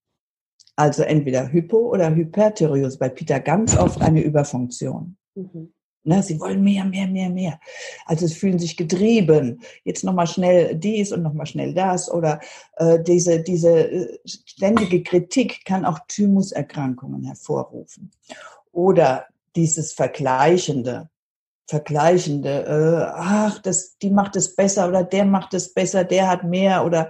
Also 0.76 1.02
entweder 1.02 1.52
Hypo- 1.52 1.90
oder 1.90 2.14
Hyperthyreose, 2.14 2.96
bei 2.96 3.10
Peter 3.10 3.38
ganz 3.38 3.76
oft 3.76 4.00
eine 4.00 4.22
Überfunktion. 4.22 5.18
Mhm. 5.34 5.74
Ne, 6.04 6.22
sie 6.22 6.40
wollen 6.40 6.64
mehr, 6.64 6.86
mehr, 6.86 7.06
mehr, 7.06 7.28
mehr. 7.28 7.60
Also 8.06 8.26
sie 8.26 8.34
fühlen 8.34 8.58
sich 8.58 8.78
getrieben. 8.78 9.60
Jetzt 9.84 10.04
nochmal 10.04 10.26
schnell 10.26 10.74
dies 10.74 11.12
und 11.12 11.22
nochmal 11.22 11.46
schnell 11.46 11.74
das. 11.74 12.10
Oder 12.10 12.40
äh, 12.78 12.98
diese, 13.02 13.42
diese 13.42 13.90
äh, 13.90 14.18
ständige 14.24 15.02
Kritik 15.02 15.66
kann 15.66 15.84
auch 15.84 15.98
Thymuserkrankungen 16.08 17.24
hervorrufen. 17.24 18.10
Oder 18.72 19.26
dieses 19.54 19.92
Vergleichende 19.92 21.10
vergleichende, 21.66 22.64
äh, 22.66 23.12
ach, 23.14 23.58
das, 23.60 23.96
die 23.98 24.10
macht 24.10 24.36
es 24.36 24.54
besser 24.54 24.88
oder 24.88 25.04
der 25.04 25.24
macht 25.24 25.54
es 25.54 25.72
besser, 25.72 26.04
der 26.04 26.28
hat 26.28 26.44
mehr 26.44 26.84
oder 26.84 27.08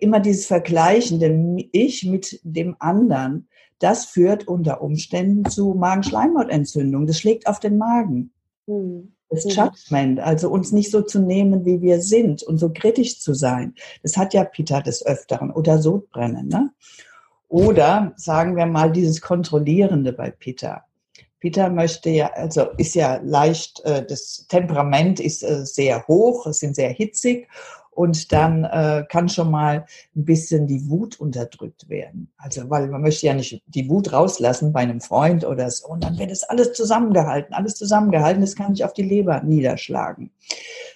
immer 0.00 0.20
dieses 0.20 0.46
vergleichende 0.46 1.66
Ich 1.72 2.04
mit 2.04 2.40
dem 2.42 2.76
anderen, 2.78 3.48
das 3.78 4.04
führt 4.04 4.46
unter 4.46 4.80
Umständen 4.80 5.44
zu 5.50 5.74
Magenschleimhautentzündung. 5.74 7.06
Das 7.06 7.18
schlägt 7.18 7.48
auf 7.48 7.58
den 7.58 7.78
Magen. 7.78 8.32
Mhm. 8.66 9.12
Das 9.28 9.44
Judgment, 9.44 10.20
also 10.20 10.50
uns 10.50 10.72
nicht 10.72 10.90
so 10.90 11.00
zu 11.00 11.18
nehmen, 11.18 11.64
wie 11.64 11.80
wir 11.80 12.02
sind 12.02 12.42
und 12.42 12.58
so 12.58 12.70
kritisch 12.70 13.18
zu 13.18 13.32
sein. 13.32 13.74
Das 14.02 14.16
hat 14.16 14.34
ja 14.34 14.44
Peter 14.44 14.82
des 14.82 15.04
Öfteren 15.04 15.50
oder 15.50 15.78
Sodbrennen. 15.78 16.48
Ne? 16.48 16.70
Oder 17.48 18.12
sagen 18.16 18.56
wir 18.56 18.66
mal 18.66 18.92
dieses 18.92 19.20
Kontrollierende 19.22 20.12
bei 20.12 20.30
Peter. 20.30 20.84
Peter 21.42 21.70
möchte 21.70 22.08
ja, 22.08 22.32
also 22.34 22.68
ist 22.76 22.94
ja 22.94 23.20
leicht, 23.24 23.80
äh, 23.84 24.06
das 24.06 24.46
Temperament 24.48 25.18
ist 25.18 25.42
äh, 25.42 25.66
sehr 25.66 26.06
hoch, 26.06 26.46
es 26.46 26.58
sind 26.58 26.76
sehr 26.76 26.90
hitzig 26.90 27.48
und 27.90 28.30
dann 28.30 28.62
äh, 28.62 29.04
kann 29.08 29.28
schon 29.28 29.50
mal 29.50 29.84
ein 30.14 30.24
bisschen 30.24 30.68
die 30.68 30.88
Wut 30.88 31.18
unterdrückt 31.18 31.88
werden. 31.88 32.30
Also 32.36 32.70
weil 32.70 32.86
man 32.86 33.02
möchte 33.02 33.26
ja 33.26 33.34
nicht 33.34 33.60
die 33.66 33.90
Wut 33.90 34.12
rauslassen 34.12 34.72
bei 34.72 34.82
einem 34.82 35.00
Freund 35.00 35.44
oder 35.44 35.68
so 35.68 35.88
und 35.88 36.04
dann 36.04 36.16
wird 36.16 36.30
es 36.30 36.44
alles 36.44 36.74
zusammengehalten, 36.74 37.52
alles 37.54 37.74
zusammengehalten, 37.74 38.40
das 38.40 38.54
kann 38.54 38.76
sich 38.76 38.84
auf 38.84 38.92
die 38.92 39.02
Leber 39.02 39.42
niederschlagen. 39.42 40.30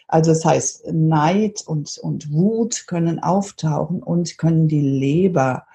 Also 0.07 0.31
das 0.31 0.45
heißt, 0.45 0.93
Neid 0.93 1.65
und, 1.67 1.99
und 1.99 2.33
Wut 2.33 2.87
können 2.87 3.19
auftauchen 3.21 4.01
und 4.01 4.39
können 4.39 4.69
die 4.69 4.81
Leber 4.81 5.67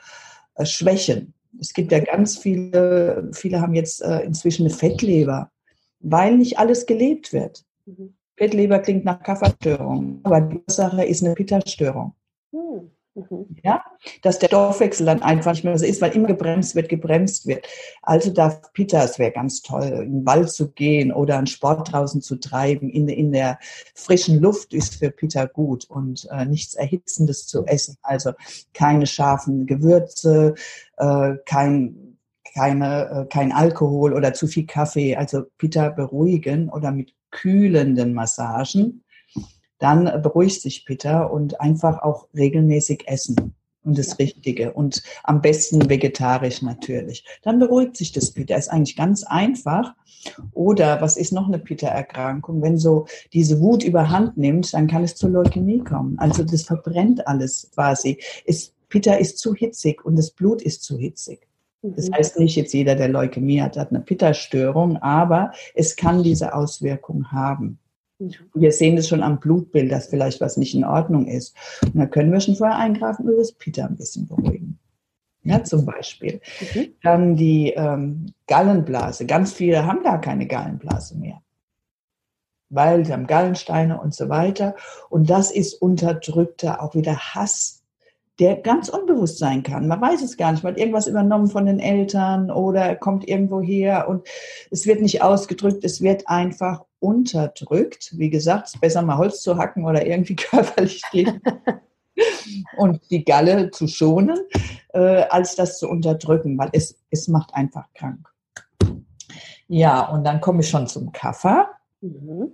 äh, 0.55 0.65
schwächen. 0.65 1.33
Es 1.61 1.73
gibt 1.73 1.91
ja 1.91 1.99
ganz 1.99 2.39
viele, 2.39 3.29
viele 3.33 3.61
haben 3.61 3.75
jetzt 3.75 4.01
äh, 4.01 4.21
inzwischen 4.21 4.65
eine 4.65 4.73
Fettleber, 4.73 5.51
weil 5.99 6.37
nicht 6.37 6.57
alles 6.57 6.87
gelebt 6.87 7.33
wird. 7.33 7.63
Mhm. 7.85 8.15
Fettleber 8.35 8.79
klingt 8.79 9.05
nach 9.05 9.21
Kafferstörung, 9.21 10.21
aber 10.23 10.41
die 10.41 10.59
Ursache 10.67 11.05
ist 11.05 11.23
eine 11.23 11.35
Pitta-Störung. 11.35 12.15
Mhm. 12.51 12.89
Mhm. 13.13 13.57
Ja, 13.61 13.83
dass 14.21 14.39
der 14.39 14.47
Stoffwechsel 14.47 15.05
dann 15.05 15.21
einfach 15.21 15.51
nicht 15.51 15.65
mehr 15.65 15.77
so 15.77 15.85
ist, 15.85 16.01
weil 16.01 16.15
immer 16.15 16.27
gebremst 16.27 16.75
wird, 16.75 16.87
gebremst 16.87 17.45
wird. 17.45 17.67
Also 18.01 18.31
darf 18.31 18.71
Pitta, 18.71 19.03
es 19.03 19.19
wäre 19.19 19.31
ganz 19.31 19.61
toll, 19.61 19.83
in 19.83 20.19
den 20.19 20.25
Wald 20.25 20.49
zu 20.49 20.71
gehen 20.71 21.11
oder 21.11 21.37
einen 21.37 21.47
Sport 21.47 21.91
draußen 21.91 22.21
zu 22.21 22.37
treiben. 22.37 22.89
In, 22.89 23.09
in 23.09 23.33
der 23.33 23.59
frischen 23.95 24.39
Luft 24.39 24.73
ist 24.73 24.95
für 24.95 25.11
Pitta 25.11 25.45
gut 25.45 25.89
und 25.89 26.25
äh, 26.31 26.45
nichts 26.45 26.73
Erhitzendes 26.75 27.47
zu 27.47 27.65
essen. 27.65 27.97
Also 28.01 28.31
keine 28.73 29.05
scharfen 29.05 29.65
Gewürze, 29.65 30.55
äh, 31.01 31.37
kein, 31.45 32.17
keine, 32.53 33.09
äh, 33.09 33.25
kein 33.25 33.51
Alkohol 33.51 34.13
oder 34.13 34.33
zu 34.33 34.47
viel 34.47 34.65
Kaffee. 34.65 35.15
Also 35.15 35.43
Pitta 35.57 35.89
beruhigen 35.89 36.69
oder 36.69 36.91
mit 36.91 37.13
kühlenden 37.31 38.13
Massagen 38.13 39.03
dann 39.81 40.21
beruhigt 40.21 40.61
sich 40.61 40.85
Peter 40.85 41.33
und 41.33 41.59
einfach 41.59 42.03
auch 42.03 42.27
regelmäßig 42.35 43.07
essen 43.07 43.55
und 43.83 43.97
das 43.97 44.19
Richtige 44.19 44.73
und 44.73 45.01
am 45.23 45.41
besten 45.41 45.89
vegetarisch 45.89 46.61
natürlich. 46.61 47.25
Dann 47.41 47.57
beruhigt 47.57 47.97
sich 47.97 48.11
das 48.11 48.31
Peter. 48.31 48.55
Ist 48.55 48.69
eigentlich 48.69 48.95
ganz 48.95 49.23
einfach. 49.23 49.95
Oder 50.53 51.01
was 51.01 51.17
ist 51.17 51.33
noch 51.33 51.47
eine 51.47 51.57
Peter-Erkrankung? 51.57 52.61
Wenn 52.61 52.77
so 52.77 53.07
diese 53.33 53.59
Wut 53.59 53.83
überhand 53.83 54.37
nimmt, 54.37 54.71
dann 54.75 54.85
kann 54.85 55.03
es 55.03 55.15
zur 55.15 55.31
Leukämie 55.31 55.79
kommen. 55.79 56.19
Also 56.19 56.43
das 56.43 56.61
verbrennt 56.61 57.25
alles 57.27 57.71
quasi. 57.73 58.19
Ist, 58.45 58.75
Peter 58.91 59.17
ist 59.17 59.39
zu 59.39 59.55
hitzig 59.55 60.05
und 60.05 60.17
das 60.17 60.29
Blut 60.31 60.61
ist 60.61 60.83
zu 60.83 60.97
hitzig. 60.97 61.47
Das 61.81 62.09
mhm. 62.09 62.13
heißt 62.13 62.37
nicht 62.37 62.55
jetzt 62.55 62.73
jeder, 62.73 62.95
der 62.95 63.07
Leukämie 63.07 63.61
hat, 63.61 63.77
hat 63.77 63.89
eine 63.89 64.01
Pitta-Störung, 64.01 64.97
aber 64.97 65.51
es 65.73 65.95
kann 65.95 66.21
diese 66.21 66.53
Auswirkung 66.53 67.31
haben. 67.31 67.79
Wir 68.53 68.71
sehen 68.71 68.97
es 68.97 69.07
schon 69.07 69.23
am 69.23 69.39
Blutbild, 69.39 69.91
dass 69.91 70.07
vielleicht 70.07 70.41
was 70.41 70.57
nicht 70.57 70.75
in 70.75 70.83
Ordnung 70.83 71.25
ist. 71.25 71.55
Und 71.81 71.95
da 71.95 72.05
können 72.05 72.31
wir 72.31 72.39
schon 72.39 72.55
vorher 72.55 72.77
eingreifen 72.77 73.27
und 73.27 73.37
das 73.37 73.53
Peter 73.53 73.85
ein 73.85 73.95
bisschen 73.95 74.27
beruhigen. 74.27 74.77
Ja, 75.43 75.63
zum 75.63 75.85
Beispiel. 75.85 76.39
Mhm. 76.75 76.87
Dann 77.01 77.35
die 77.35 77.71
ähm, 77.71 78.27
Gallenblase. 78.45 79.25
Ganz 79.25 79.53
viele 79.53 79.87
haben 79.87 80.03
gar 80.03 80.21
keine 80.21 80.45
Gallenblase 80.45 81.17
mehr. 81.17 81.41
Weil 82.69 83.05
sie 83.05 83.13
haben 83.13 83.25
Gallensteine 83.25 83.99
und 83.99 84.13
so 84.13 84.29
weiter. 84.29 84.75
Und 85.09 85.31
das 85.31 85.49
ist 85.49 85.81
unterdrückter, 85.81 86.83
auch 86.83 86.93
wieder 86.93 87.17
Hass 87.17 87.80
der 88.39 88.55
ganz 88.55 88.89
unbewusst 88.89 89.37
sein 89.37 89.63
kann. 89.63 89.87
Man 89.87 90.01
weiß 90.01 90.21
es 90.21 90.37
gar 90.37 90.51
nicht. 90.51 90.63
Man 90.63 90.73
hat 90.73 90.79
irgendwas 90.79 91.07
übernommen 91.07 91.47
von 91.47 91.65
den 91.65 91.79
Eltern 91.79 92.49
oder 92.49 92.95
kommt 92.95 93.27
irgendwo 93.27 93.61
her 93.61 94.07
und 94.07 94.27
es 94.71 94.85
wird 94.85 95.01
nicht 95.01 95.21
ausgedrückt, 95.21 95.83
es 95.83 96.01
wird 96.01 96.27
einfach 96.27 96.85
unterdrückt. 96.99 98.17
Wie 98.17 98.29
gesagt, 98.29 98.67
es 98.67 98.73
ist 98.75 98.81
besser 98.81 99.01
mal 99.01 99.17
Holz 99.17 99.41
zu 99.41 99.57
hacken 99.57 99.85
oder 99.85 100.05
irgendwie 100.05 100.35
körperlich 100.35 101.01
gehen 101.11 101.41
und 102.77 103.01
die 103.09 103.23
Galle 103.23 103.71
zu 103.71 103.87
schonen, 103.87 104.39
äh, 104.93 105.23
als 105.29 105.55
das 105.55 105.79
zu 105.79 105.89
unterdrücken, 105.89 106.57
weil 106.57 106.69
es, 106.73 106.97
es 107.09 107.27
macht 107.27 107.53
einfach 107.53 107.85
krank. 107.93 108.27
Ja, 109.67 110.09
und 110.09 110.23
dann 110.23 110.41
komme 110.41 110.61
ich 110.61 110.69
schon 110.69 110.87
zum 110.87 111.11
Kaffer. 111.11 111.69
Mhm. 112.01 112.51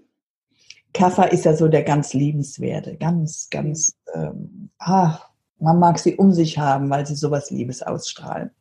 Kaffer 0.93 1.31
ist 1.31 1.45
ja 1.45 1.55
so 1.55 1.67
der 1.67 1.83
ganz 1.83 2.13
liebenswerte, 2.13 2.97
ganz, 2.97 3.49
ganz, 3.49 3.97
ähm, 4.13 4.69
ah, 4.79 5.19
man 5.59 5.79
mag 5.79 5.99
sie 5.99 6.15
um 6.15 6.31
sich 6.31 6.57
haben, 6.57 6.89
weil 6.89 7.05
sie 7.05 7.15
sowas 7.15 7.51
Liebes 7.51 7.81
ausstrahlen. 7.81 8.51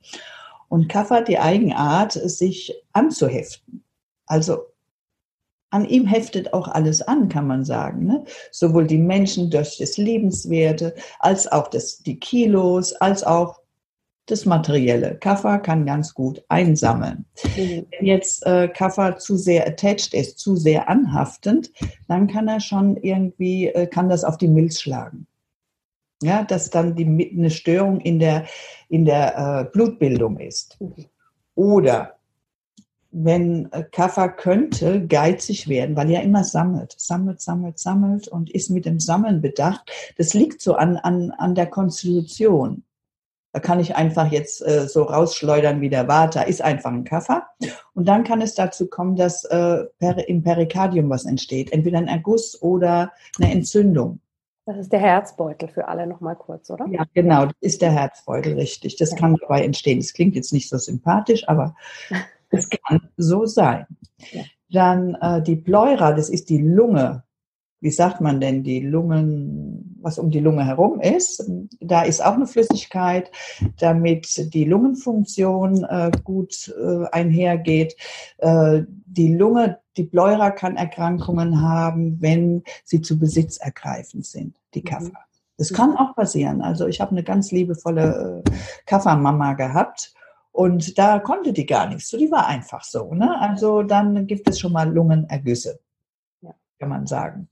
Und 0.68 0.88
Kaffer 0.88 1.16
hat 1.16 1.28
die 1.28 1.38
Eigenart, 1.38 2.12
sich 2.12 2.74
anzuheften. 2.92 3.84
Also 4.26 4.66
an 5.70 5.84
ihm 5.84 6.06
heftet 6.06 6.52
auch 6.52 6.68
alles 6.68 7.02
an, 7.02 7.28
kann 7.28 7.46
man 7.46 7.64
sagen. 7.64 8.06
Ne? 8.06 8.24
Sowohl 8.50 8.86
die 8.86 8.98
Menschen 8.98 9.50
durch 9.50 9.78
das 9.78 9.96
Liebenswerte, 9.96 10.94
als 11.18 11.50
auch 11.50 11.68
das, 11.68 11.98
die 11.98 12.18
Kilos, 12.18 12.92
als 12.94 13.24
auch 13.24 13.60
das 14.26 14.44
Materielle. 14.44 15.16
Kaffer 15.16 15.58
kann 15.58 15.86
ganz 15.86 16.12
gut 16.12 16.44
einsammeln. 16.48 17.26
Mhm. 17.56 17.86
Wenn 17.90 18.06
jetzt 18.06 18.44
äh, 18.44 18.68
Kaffer 18.68 19.18
zu 19.18 19.36
sehr 19.36 19.66
attached 19.66 20.14
ist, 20.14 20.38
zu 20.38 20.56
sehr 20.56 20.88
anhaftend, 20.88 21.70
dann 22.08 22.26
kann 22.26 22.48
er 22.48 22.60
schon 22.60 22.96
irgendwie, 22.96 23.68
äh, 23.68 23.86
kann 23.86 24.08
das 24.08 24.24
auf 24.24 24.36
die 24.36 24.48
Milz 24.48 24.80
schlagen. 24.80 25.26
Ja, 26.22 26.44
dass 26.44 26.70
dann 26.70 26.94
die, 26.94 27.04
eine 27.36 27.50
Störung 27.50 28.00
in 28.00 28.18
der, 28.18 28.46
in 28.88 29.04
der 29.04 29.36
äh, 29.36 29.70
Blutbildung 29.70 30.38
ist. 30.38 30.78
Oder 31.54 32.16
wenn 33.10 33.70
äh, 33.72 33.84
Kaffer 33.84 34.28
könnte 34.28 35.06
geizig 35.06 35.68
werden, 35.68 35.96
weil 35.96 36.10
er 36.10 36.22
immer 36.22 36.44
sammelt, 36.44 36.94
sammelt, 36.98 37.40
sammelt, 37.40 37.78
sammelt 37.78 38.28
und 38.28 38.50
ist 38.50 38.70
mit 38.70 38.84
dem 38.84 39.00
Sammeln 39.00 39.40
bedacht. 39.40 39.90
Das 40.18 40.34
liegt 40.34 40.60
so 40.60 40.74
an, 40.74 40.96
an, 40.96 41.30
an 41.32 41.54
der 41.54 41.66
Konstitution. 41.66 42.82
Da 43.52 43.60
kann 43.60 43.80
ich 43.80 43.96
einfach 43.96 44.30
jetzt 44.30 44.60
äh, 44.66 44.86
so 44.86 45.04
rausschleudern 45.04 45.80
wie 45.80 45.88
der 45.88 46.08
Water, 46.08 46.46
ist 46.46 46.60
einfach 46.60 46.92
ein 46.92 47.04
Kaffer. 47.04 47.46
Und 47.94 48.06
dann 48.06 48.22
kann 48.22 48.42
es 48.42 48.54
dazu 48.54 48.86
kommen, 48.86 49.16
dass 49.16 49.44
äh, 49.44 49.84
per, 49.98 50.28
im 50.28 50.42
Perikardium 50.42 51.08
was 51.08 51.24
entsteht. 51.24 51.72
Entweder 51.72 51.96
ein 51.96 52.08
Erguss 52.08 52.60
oder 52.60 53.12
eine 53.38 53.50
Entzündung. 53.50 54.20
Das 54.66 54.76
ist 54.78 54.92
der 54.92 55.00
Herzbeutel 55.00 55.68
für 55.68 55.88
alle 55.88 56.06
nochmal 56.06 56.36
kurz, 56.36 56.68
oder? 56.70 56.86
Ja, 56.88 57.04
genau, 57.14 57.46
das 57.46 57.54
ist 57.60 57.82
der 57.82 57.92
Herzbeutel, 57.92 58.54
richtig. 58.54 58.96
Das 58.96 59.12
ja. 59.12 59.16
kann 59.16 59.36
dabei 59.40 59.64
entstehen. 59.64 60.00
Das 60.00 60.12
klingt 60.12 60.34
jetzt 60.34 60.52
nicht 60.52 60.68
so 60.68 60.76
sympathisch, 60.76 61.48
aber 61.48 61.74
es 62.50 62.68
kann 62.68 63.08
so 63.16 63.46
sein. 63.46 63.86
Ja. 64.32 64.42
Dann 64.68 65.14
äh, 65.14 65.42
die 65.42 65.56
Pleura, 65.56 66.12
das 66.12 66.28
ist 66.28 66.50
die 66.50 66.58
Lunge 66.58 67.22
wie 67.80 67.90
sagt 67.90 68.20
man 68.20 68.40
denn, 68.40 68.62
die 68.62 68.80
Lungen, 68.80 69.85
was 70.06 70.18
um 70.18 70.30
die 70.30 70.40
Lunge 70.40 70.64
herum 70.64 71.00
ist. 71.00 71.44
Da 71.80 72.02
ist 72.02 72.24
auch 72.24 72.34
eine 72.34 72.46
Flüssigkeit, 72.46 73.30
damit 73.78 74.54
die 74.54 74.64
Lungenfunktion 74.64 75.84
äh, 75.84 76.10
gut 76.24 76.72
äh, 76.80 77.06
einhergeht. 77.10 77.96
Äh, 78.38 78.82
die 78.88 79.34
Lunge, 79.34 79.80
die 79.96 80.04
Pleura 80.04 80.50
kann 80.50 80.76
Erkrankungen 80.76 81.60
haben, 81.60 82.22
wenn 82.22 82.62
sie 82.84 83.02
zu 83.02 83.18
Besitz 83.18 83.58
ergreifend 83.58 84.24
sind, 84.24 84.56
die 84.74 84.80
mhm. 84.80 84.84
Kaffer. 84.84 85.18
Das 85.58 85.72
kann 85.72 85.96
auch 85.96 86.14
passieren. 86.14 86.62
Also 86.62 86.86
ich 86.86 87.00
habe 87.00 87.10
eine 87.10 87.24
ganz 87.24 87.50
liebevolle 87.50 88.42
äh, 88.46 88.50
Kaffermama 88.86 89.54
gehabt. 89.54 90.14
Und 90.52 90.96
da 90.96 91.18
konnte 91.18 91.52
die 91.52 91.66
gar 91.66 91.88
nichts. 91.88 92.08
So, 92.08 92.16
die 92.16 92.30
war 92.30 92.46
einfach 92.46 92.82
so. 92.82 93.12
Ne? 93.12 93.38
Also 93.40 93.82
dann 93.82 94.26
gibt 94.26 94.48
es 94.48 94.58
schon 94.58 94.72
mal 94.72 94.90
Lungenergüsse 94.90 95.80
kann 96.78 96.88
man 96.88 97.06
sagen. 97.06 97.48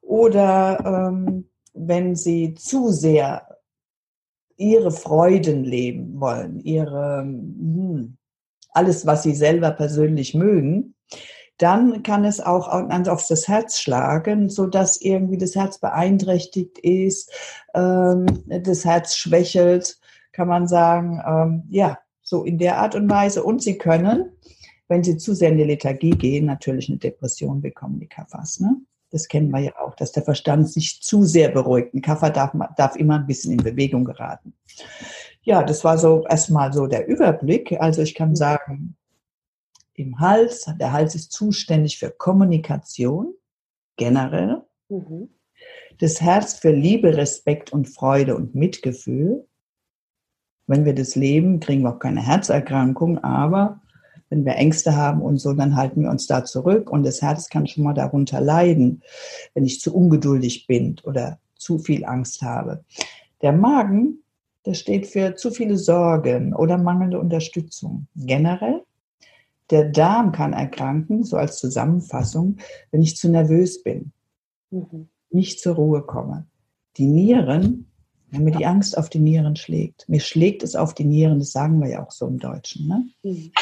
Oder 0.00 1.10
ähm, 1.10 1.48
wenn 1.74 2.16
sie 2.16 2.54
zu 2.54 2.90
sehr 2.90 3.46
ihre 4.56 4.90
Freuden 4.90 5.64
leben 5.64 6.20
wollen, 6.20 6.60
ihre 6.60 7.22
hm, 7.22 8.16
alles, 8.70 9.06
was 9.06 9.22
sie 9.22 9.34
selber 9.34 9.70
persönlich 9.70 10.34
mögen, 10.34 10.94
dann 11.58 12.02
kann 12.02 12.24
es 12.24 12.40
auch 12.40 12.68
auf 12.68 13.26
das 13.28 13.46
Herz 13.46 13.78
schlagen, 13.78 14.48
so 14.48 14.66
dass 14.66 15.00
irgendwie 15.00 15.38
das 15.38 15.54
Herz 15.54 15.78
beeinträchtigt 15.78 16.78
ist, 16.78 17.30
ähm, 17.74 18.26
das 18.46 18.84
Herz 18.84 19.14
schwächelt, 19.14 19.98
kann 20.32 20.48
man 20.48 20.66
sagen, 20.66 21.22
ähm, 21.24 21.62
ja, 21.70 21.98
so 22.22 22.42
in 22.42 22.58
der 22.58 22.78
Art 22.78 22.96
und 22.96 23.08
Weise. 23.08 23.44
Und 23.44 23.62
sie 23.62 23.78
können 23.78 24.32
wenn 24.88 25.02
sie 25.02 25.16
zu 25.16 25.34
sehr 25.34 25.50
in 25.50 25.58
die 25.58 25.64
Lethargie 25.64 26.10
gehen, 26.10 26.46
natürlich 26.46 26.88
eine 26.88 26.98
Depression 26.98 27.60
bekommen, 27.60 28.00
die 28.00 28.06
Kaffers. 28.06 28.60
Ne? 28.60 28.76
Das 29.14 29.28
kennen 29.28 29.52
wir 29.52 29.60
ja 29.60 29.78
auch, 29.78 29.94
dass 29.94 30.10
der 30.10 30.24
Verstand 30.24 30.68
sich 30.68 31.00
zu 31.00 31.22
sehr 31.22 31.48
beruhigt. 31.48 31.94
Ein 31.94 32.02
Kaffer 32.02 32.30
darf, 32.30 32.52
darf 32.76 32.96
immer 32.96 33.14
ein 33.14 33.28
bisschen 33.28 33.52
in 33.52 33.62
Bewegung 33.62 34.04
geraten. 34.04 34.54
Ja, 35.42 35.62
das 35.62 35.84
war 35.84 35.98
so 35.98 36.24
erstmal 36.28 36.72
so 36.72 36.88
der 36.88 37.06
Überblick. 37.06 37.80
Also 37.80 38.02
ich 38.02 38.16
kann 38.16 38.34
sagen, 38.34 38.96
im 39.94 40.18
Hals, 40.18 40.68
der 40.80 40.92
Hals 40.92 41.14
ist 41.14 41.30
zuständig 41.30 41.96
für 41.96 42.10
Kommunikation 42.10 43.34
generell. 43.96 44.62
Mhm. 44.88 45.28
Das 46.00 46.20
Herz 46.20 46.54
für 46.54 46.72
Liebe, 46.72 47.16
Respekt 47.16 47.72
und 47.72 47.88
Freude 47.88 48.34
und 48.34 48.56
Mitgefühl. 48.56 49.46
Wenn 50.66 50.84
wir 50.84 50.94
das 50.96 51.14
leben, 51.14 51.60
kriegen 51.60 51.82
wir 51.82 51.94
auch 51.94 52.00
keine 52.00 52.26
Herzerkrankung, 52.26 53.22
aber 53.22 53.80
wenn 54.34 54.44
wir 54.44 54.56
Ängste 54.56 54.96
haben 54.96 55.22
und 55.22 55.38
so, 55.38 55.52
dann 55.52 55.76
halten 55.76 56.02
wir 56.02 56.10
uns 56.10 56.26
da 56.26 56.44
zurück 56.44 56.90
und 56.90 57.04
das 57.04 57.22
Herz 57.22 57.48
kann 57.48 57.68
schon 57.68 57.84
mal 57.84 57.94
darunter 57.94 58.40
leiden, 58.40 59.02
wenn 59.54 59.64
ich 59.64 59.80
zu 59.80 59.94
ungeduldig 59.94 60.66
bin 60.66 60.96
oder 61.04 61.38
zu 61.56 61.78
viel 61.78 62.04
Angst 62.04 62.42
habe. 62.42 62.84
Der 63.42 63.52
Magen, 63.52 64.24
der 64.66 64.74
steht 64.74 65.06
für 65.06 65.36
zu 65.36 65.52
viele 65.52 65.76
Sorgen 65.76 66.52
oder 66.52 66.78
mangelnde 66.78 67.20
Unterstützung. 67.20 68.08
Generell, 68.16 68.82
der 69.70 69.90
Darm 69.90 70.32
kann 70.32 70.52
erkranken, 70.52 71.22
so 71.22 71.36
als 71.36 71.58
Zusammenfassung, 71.58 72.56
wenn 72.90 73.02
ich 73.02 73.16
zu 73.16 73.28
nervös 73.28 73.84
bin, 73.84 74.10
mhm. 74.70 75.08
nicht 75.30 75.60
zur 75.60 75.76
Ruhe 75.76 76.02
komme. 76.02 76.46
Die 76.96 77.06
Nieren, 77.06 77.86
wenn 78.30 78.42
mir 78.42 78.50
die 78.50 78.66
Angst 78.66 78.98
auf 78.98 79.08
die 79.08 79.20
Nieren 79.20 79.54
schlägt, 79.54 80.08
mir 80.08 80.20
schlägt 80.20 80.64
es 80.64 80.74
auf 80.74 80.92
die 80.92 81.04
Nieren, 81.04 81.38
das 81.38 81.52
sagen 81.52 81.80
wir 81.80 81.88
ja 81.88 82.04
auch 82.04 82.10
so 82.10 82.26
im 82.26 82.40
Deutschen. 82.40 82.88
Ne? 82.88 83.06
Mhm. 83.22 83.52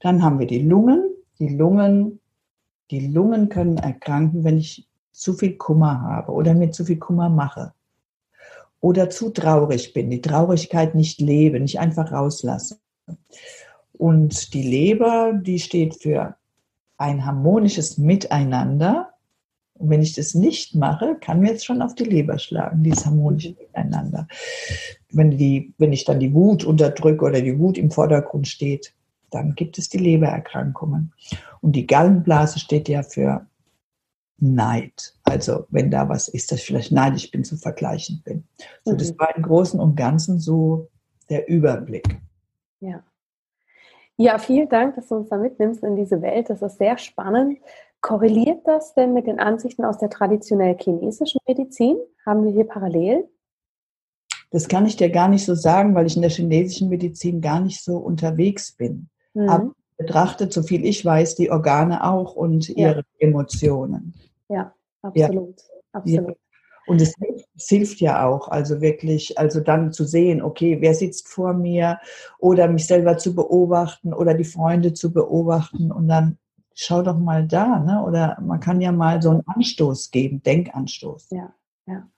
Dann 0.00 0.22
haben 0.22 0.38
wir 0.38 0.46
die 0.46 0.62
Lungen. 0.62 1.04
Die 1.38 1.48
Lungen, 1.48 2.20
die 2.90 3.06
Lungen 3.06 3.48
können 3.48 3.78
erkranken, 3.78 4.44
wenn 4.44 4.58
ich 4.58 4.86
zu 5.12 5.34
viel 5.34 5.56
Kummer 5.56 6.00
habe 6.00 6.32
oder 6.32 6.54
mir 6.54 6.70
zu 6.70 6.84
viel 6.84 6.98
Kummer 6.98 7.28
mache. 7.28 7.72
Oder 8.80 9.10
zu 9.10 9.30
traurig 9.30 9.92
bin, 9.92 10.08
die 10.08 10.22
Traurigkeit 10.22 10.94
nicht 10.94 11.20
lebe, 11.20 11.60
nicht 11.60 11.78
einfach 11.78 12.12
rauslasse. 12.12 12.78
Und 13.92 14.54
die 14.54 14.62
Leber, 14.62 15.34
die 15.34 15.58
steht 15.58 15.96
für 15.96 16.36
ein 16.96 17.26
harmonisches 17.26 17.98
Miteinander. 17.98 19.10
Und 19.74 19.90
wenn 19.90 20.00
ich 20.00 20.14
das 20.14 20.34
nicht 20.34 20.74
mache, 20.74 21.16
kann 21.20 21.40
mir 21.40 21.52
jetzt 21.52 21.66
schon 21.66 21.82
auf 21.82 21.94
die 21.94 22.04
Leber 22.04 22.38
schlagen, 22.38 22.82
dieses 22.82 23.04
harmonische 23.04 23.54
Miteinander. 23.58 24.26
Wenn, 25.10 25.36
die, 25.36 25.74
wenn 25.76 25.92
ich 25.92 26.04
dann 26.06 26.20
die 26.20 26.32
Wut 26.32 26.64
unterdrücke 26.64 27.24
oder 27.24 27.42
die 27.42 27.58
Wut 27.58 27.76
im 27.76 27.90
Vordergrund 27.90 28.48
steht, 28.48 28.94
dann 29.30 29.54
gibt 29.54 29.78
es 29.78 29.88
die 29.88 29.98
Lebererkrankungen. 29.98 31.12
Und 31.60 31.72
die 31.72 31.86
Gallenblase 31.86 32.58
steht 32.58 32.88
ja 32.88 33.02
für 33.02 33.46
Neid. 34.38 35.14
Also 35.24 35.66
wenn 35.70 35.90
da 35.90 36.08
was 36.08 36.28
ist, 36.28 36.50
dass 36.50 36.60
ich 36.60 36.66
vielleicht 36.66 36.92
neidisch 36.92 37.30
bin, 37.30 37.44
zu 37.44 37.56
vergleichen 37.56 38.22
bin. 38.24 38.44
So, 38.84 38.94
das 38.94 39.12
mhm. 39.12 39.18
war 39.18 39.36
im 39.36 39.42
Großen 39.42 39.78
und 39.78 39.96
Ganzen 39.96 40.38
so 40.40 40.88
der 41.28 41.48
Überblick. 41.48 42.20
Ja. 42.80 43.02
Ja, 44.16 44.38
vielen 44.38 44.68
Dank, 44.68 44.96
dass 44.96 45.08
du 45.08 45.16
uns 45.16 45.30
da 45.30 45.38
mitnimmst 45.38 45.82
in 45.82 45.96
diese 45.96 46.20
Welt. 46.20 46.50
Das 46.50 46.60
ist 46.60 46.78
sehr 46.78 46.98
spannend. 46.98 47.58
Korreliert 48.02 48.66
das 48.66 48.94
denn 48.94 49.14
mit 49.14 49.26
den 49.26 49.40
Ansichten 49.40 49.84
aus 49.84 49.98
der 49.98 50.10
traditionell 50.10 50.76
chinesischen 50.78 51.40
Medizin? 51.46 51.96
Haben 52.26 52.44
wir 52.44 52.52
hier 52.52 52.64
Parallelen? 52.64 53.24
Das 54.50 54.68
kann 54.68 54.84
ich 54.84 54.96
dir 54.96 55.10
gar 55.10 55.28
nicht 55.28 55.44
so 55.44 55.54
sagen, 55.54 55.94
weil 55.94 56.06
ich 56.06 56.16
in 56.16 56.22
der 56.22 56.30
chinesischen 56.30 56.88
Medizin 56.88 57.40
gar 57.40 57.60
nicht 57.60 57.82
so 57.82 57.98
unterwegs 57.98 58.72
bin. 58.72 59.08
Mhm. 59.34 59.48
Aber 59.48 59.72
betrachtet, 59.96 60.52
so 60.52 60.62
viel 60.62 60.84
ich 60.84 61.04
weiß, 61.04 61.34
die 61.34 61.50
Organe 61.50 62.04
auch 62.04 62.34
und 62.34 62.68
ihre 62.70 62.96
ja. 62.96 63.02
Emotionen. 63.18 64.14
Ja, 64.48 64.74
absolut. 65.02 65.60
Ja. 65.60 65.74
absolut. 65.92 66.36
Und 66.86 67.00
es, 67.00 67.14
es, 67.56 67.68
hilft 67.68 68.00
ja 68.00 68.26
auch, 68.26 68.48
also 68.48 68.80
wirklich, 68.80 69.38
also 69.38 69.60
dann 69.60 69.92
zu 69.92 70.04
sehen, 70.04 70.42
okay, 70.42 70.78
wer 70.80 70.94
sitzt 70.94 71.28
vor 71.28 71.52
mir 71.52 72.00
oder 72.38 72.66
mich 72.68 72.86
selber 72.86 73.16
zu 73.18 73.34
beobachten 73.34 74.12
oder 74.12 74.34
die 74.34 74.44
Freunde 74.44 74.92
zu 74.94 75.12
beobachten 75.12 75.92
und 75.92 76.08
dann 76.08 76.38
schau 76.74 77.02
doch 77.02 77.18
mal 77.18 77.46
da, 77.46 77.78
ne? 77.78 78.02
Oder 78.04 78.38
man 78.40 78.58
kann 78.58 78.80
ja 78.80 78.90
mal 78.90 79.20
so 79.22 79.30
einen 79.30 79.42
Anstoß 79.46 80.10
geben, 80.10 80.42
Denkanstoß. 80.42 81.28
Ja, 81.30 81.52
ja. 81.86 82.08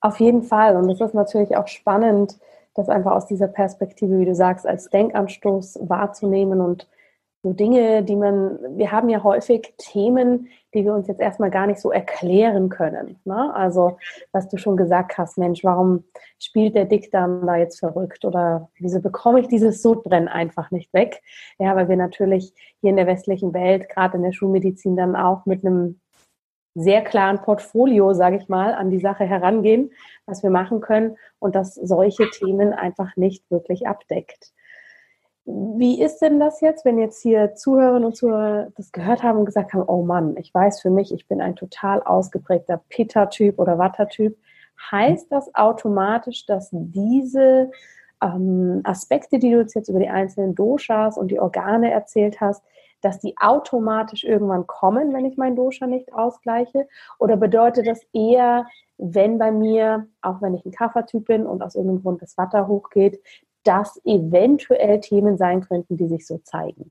Auf 0.00 0.18
jeden 0.18 0.42
Fall. 0.42 0.76
Und 0.76 0.90
es 0.90 1.00
ist 1.00 1.14
natürlich 1.14 1.56
auch 1.56 1.68
spannend, 1.68 2.38
das 2.74 2.88
einfach 2.88 3.12
aus 3.12 3.26
dieser 3.26 3.48
Perspektive, 3.48 4.18
wie 4.18 4.24
du 4.24 4.34
sagst, 4.34 4.66
als 4.66 4.88
Denkanstoß 4.90 5.80
wahrzunehmen 5.82 6.60
und 6.60 6.88
so 7.42 7.54
Dinge, 7.54 8.02
die 8.02 8.16
man, 8.16 8.58
wir 8.76 8.92
haben 8.92 9.08
ja 9.08 9.22
häufig 9.22 9.72
Themen, 9.78 10.48
die 10.74 10.84
wir 10.84 10.92
uns 10.92 11.08
jetzt 11.08 11.20
erstmal 11.20 11.50
gar 11.50 11.66
nicht 11.66 11.80
so 11.80 11.90
erklären 11.90 12.68
können. 12.68 13.18
Ne? 13.24 13.54
Also, 13.54 13.96
was 14.32 14.48
du 14.48 14.58
schon 14.58 14.76
gesagt 14.76 15.16
hast, 15.16 15.38
Mensch, 15.38 15.64
warum 15.64 16.04
spielt 16.38 16.74
der 16.74 16.84
Dickdarm 16.84 17.46
da 17.46 17.56
jetzt 17.56 17.78
verrückt 17.78 18.26
oder 18.26 18.68
wieso 18.78 19.00
bekomme 19.00 19.40
ich 19.40 19.48
dieses 19.48 19.80
Sodbrennen 19.80 20.28
einfach 20.28 20.70
nicht 20.70 20.92
weg? 20.92 21.22
Ja, 21.58 21.74
weil 21.76 21.88
wir 21.88 21.96
natürlich 21.96 22.52
hier 22.82 22.90
in 22.90 22.96
der 22.96 23.06
westlichen 23.06 23.54
Welt, 23.54 23.88
gerade 23.88 24.18
in 24.18 24.22
der 24.22 24.32
Schulmedizin, 24.32 24.96
dann 24.96 25.16
auch 25.16 25.46
mit 25.46 25.64
einem 25.64 25.98
sehr 26.74 27.02
klaren 27.02 27.40
Portfolio, 27.42 28.12
sage 28.12 28.36
ich 28.36 28.48
mal, 28.48 28.74
an 28.74 28.90
die 28.90 29.00
Sache 29.00 29.24
herangehen, 29.24 29.90
was 30.26 30.42
wir 30.42 30.50
machen 30.50 30.80
können 30.80 31.16
und 31.38 31.54
das 31.54 31.74
solche 31.74 32.30
Themen 32.30 32.72
einfach 32.72 33.16
nicht 33.16 33.50
wirklich 33.50 33.86
abdeckt. 33.86 34.52
Wie 35.46 36.00
ist 36.00 36.18
denn 36.18 36.38
das 36.38 36.60
jetzt, 36.60 36.84
wenn 36.84 36.98
jetzt 36.98 37.22
hier 37.22 37.54
Zuhörerinnen 37.54 38.04
und 38.04 38.16
Zuhörer 38.16 38.68
das 38.76 38.92
gehört 38.92 39.22
haben 39.22 39.38
und 39.38 39.46
gesagt 39.46 39.72
haben, 39.72 39.82
oh 39.86 40.02
Mann, 40.02 40.36
ich 40.36 40.54
weiß 40.54 40.80
für 40.80 40.90
mich, 40.90 41.12
ich 41.12 41.26
bin 41.26 41.40
ein 41.40 41.56
total 41.56 42.02
ausgeprägter 42.02 42.80
Pitta-Typ 42.88 43.58
oder 43.58 43.78
Watter-Typ. 43.78 44.36
Heißt 44.92 45.32
das 45.32 45.52
automatisch, 45.54 46.46
dass 46.46 46.68
diese 46.72 47.70
ähm, 48.22 48.80
Aspekte, 48.84 49.38
die 49.38 49.50
du 49.50 49.60
jetzt 49.60 49.88
über 49.88 49.98
die 49.98 50.08
einzelnen 50.08 50.54
Doshas 50.54 51.18
und 51.18 51.28
die 51.30 51.40
Organe 51.40 51.90
erzählt 51.90 52.40
hast, 52.40 52.62
dass 53.00 53.20
die 53.20 53.34
automatisch 53.38 54.24
irgendwann 54.24 54.66
kommen, 54.66 55.12
wenn 55.12 55.24
ich 55.24 55.36
mein 55.36 55.56
Dosha 55.56 55.86
nicht 55.86 56.12
ausgleiche? 56.12 56.86
Oder 57.18 57.36
bedeutet 57.36 57.86
das 57.86 58.00
eher, 58.12 58.66
wenn 58.98 59.38
bei 59.38 59.50
mir, 59.50 60.06
auch 60.20 60.42
wenn 60.42 60.54
ich 60.54 60.64
ein 60.64 60.72
Kaffertyp 60.72 61.26
bin 61.26 61.46
und 61.46 61.62
aus 61.62 61.74
irgendeinem 61.74 62.02
Grund 62.02 62.22
das 62.22 62.36
Watter 62.36 62.66
hochgeht, 62.66 63.22
dass 63.64 64.00
eventuell 64.04 65.00
Themen 65.00 65.36
sein 65.36 65.62
könnten, 65.62 65.96
die 65.96 66.08
sich 66.08 66.26
so 66.26 66.38
zeigen? 66.38 66.90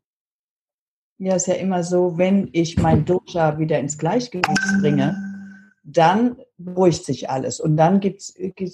Ja, 1.17 1.36
ist 1.36 1.48
ja 1.48 1.56
immer 1.56 1.84
so, 1.84 2.17
wenn 2.17 2.50
ich 2.54 2.78
mein 2.78 3.06
Dosha 3.06 3.58
wieder 3.58 3.78
ins 3.80 3.98
Gleichgewicht 3.98 4.80
bringe, 4.82 5.15
dann 5.84 6.38
beruhigt 6.58 7.04
sich 7.04 7.30
alles 7.30 7.60
und 7.60 7.78
dann 7.78 8.02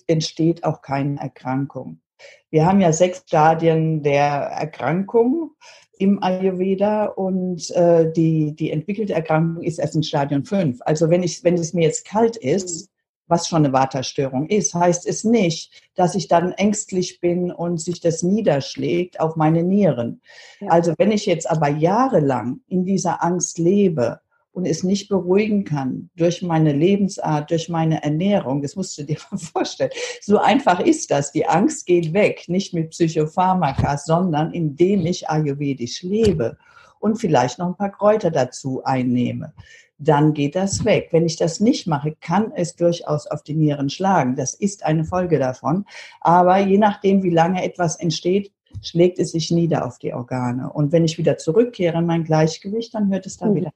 entsteht 0.08 0.64
auch 0.64 0.82
keine 0.82 1.20
Erkrankung. 1.20 2.02
Wir 2.50 2.66
haben 2.66 2.82
ja 2.82 2.94
sechs 2.94 3.24
Stadien 3.28 4.04
der 4.04 4.24
Erkrankung 4.24 5.52
im 5.98 6.22
Ayurveda 6.22 7.06
und 7.06 7.70
äh, 7.72 8.12
die, 8.12 8.56
die 8.56 8.72
entwickelte 8.72 9.14
Erkrankung 9.14 9.64
ist 9.64 9.80
erst 9.80 9.96
in 9.96 10.04
Stadion 10.04 10.44
5. 10.44 10.80
Also 10.82 11.10
wenn, 11.10 11.24
ich, 11.24 11.44
wenn 11.44 11.56
es 11.56 11.74
mir 11.74 11.84
jetzt 11.84 12.06
kalt 12.06 12.38
ist, 12.38 12.90
was 13.28 13.48
schon 13.48 13.66
eine 13.66 13.74
Waterstörung 13.74 14.48
ist, 14.48 14.74
heißt 14.74 15.08
es 15.08 15.24
nicht, 15.24 15.90
dass 15.96 16.16
ich 16.16 16.28
dann 16.28 16.52
ängstlich 16.52 17.20
bin 17.20 17.52
und 17.52 17.80
sich 17.80 18.00
das 18.00 18.24
niederschlägt 18.24 19.20
auf 19.20 19.36
meine 19.36 19.64
Nieren. 19.64 20.22
Ja. 20.60 20.70
Also 20.70 20.94
wenn 20.98 21.12
ich 21.12 21.26
jetzt 21.26 21.50
aber 21.50 21.70
jahrelang 21.70 22.60
in 22.68 22.86
dieser 22.86 23.24
Angst 23.24 23.58
lebe, 23.58 24.20
und 24.56 24.66
es 24.66 24.84
nicht 24.84 25.10
beruhigen 25.10 25.66
kann 25.66 26.10
durch 26.16 26.42
meine 26.42 26.72
Lebensart, 26.72 27.52
durch 27.52 27.68
meine 27.68 28.02
Ernährung. 28.04 28.62
Das 28.62 28.78
musst 28.78 28.98
du 28.98 29.04
dir 29.04 29.18
mal 29.32 29.38
vorstellen. 29.38 29.92
So 30.22 30.40
einfach 30.40 30.80
ist 30.80 31.12
das. 31.12 31.34
Die 31.34 31.46
Angst 31.46 31.86
geht 31.86 32.14
weg, 32.14 32.46
nicht 32.48 32.74
mit 32.74 32.92
Psychopharmaka, 32.92 33.98
sondern 33.98 34.54
indem 34.54 35.06
ich 35.06 35.30
ayurvedisch 35.30 36.04
lebe 36.04 36.58
und 37.00 37.18
vielleicht 37.18 37.60
noch 37.60 37.68
ein 37.68 37.76
paar 37.76 37.92
Kräuter 37.92 38.32
dazu 38.32 38.82
einnehme. 38.86 39.54
Dann 39.98 40.34
geht 40.34 40.56
das 40.56 40.86
weg. 40.86 41.10
Wenn 41.12 41.26
ich 41.26 41.36
das 41.36 41.60
nicht 41.60 41.86
mache, 41.86 42.16
kann 42.22 42.54
es 42.56 42.78
durchaus 42.78 43.28
auf 43.28 43.44
die 43.44 43.56
Nieren 43.56 43.90
schlagen. 43.90 44.38
Das 44.38 44.54
ist 44.54 44.86
eine 44.86 45.04
Folge 45.04 45.38
davon. 45.38 45.86
Aber 46.22 46.60
je 46.60 46.78
nachdem, 46.78 47.24
wie 47.24 47.30
lange 47.30 47.64
etwas 47.64 47.98
entsteht, 47.98 48.54
schlägt 48.82 49.20
es 49.20 49.32
sich 49.32 49.52
nieder 49.52 49.86
auf 49.86 50.00
die 50.00 50.14
Organe. 50.14 50.72
Und 50.72 50.94
wenn 50.94 51.04
ich 51.04 51.18
wieder 51.18 51.38
zurückkehre 51.38 51.98
in 51.98 52.06
mein 52.06 52.24
Gleichgewicht, 52.24 52.94
dann 52.94 53.12
hört 53.12 53.26
es 53.26 53.38
dann 53.38 53.52
mhm. 53.52 53.56
wieder 53.56 53.74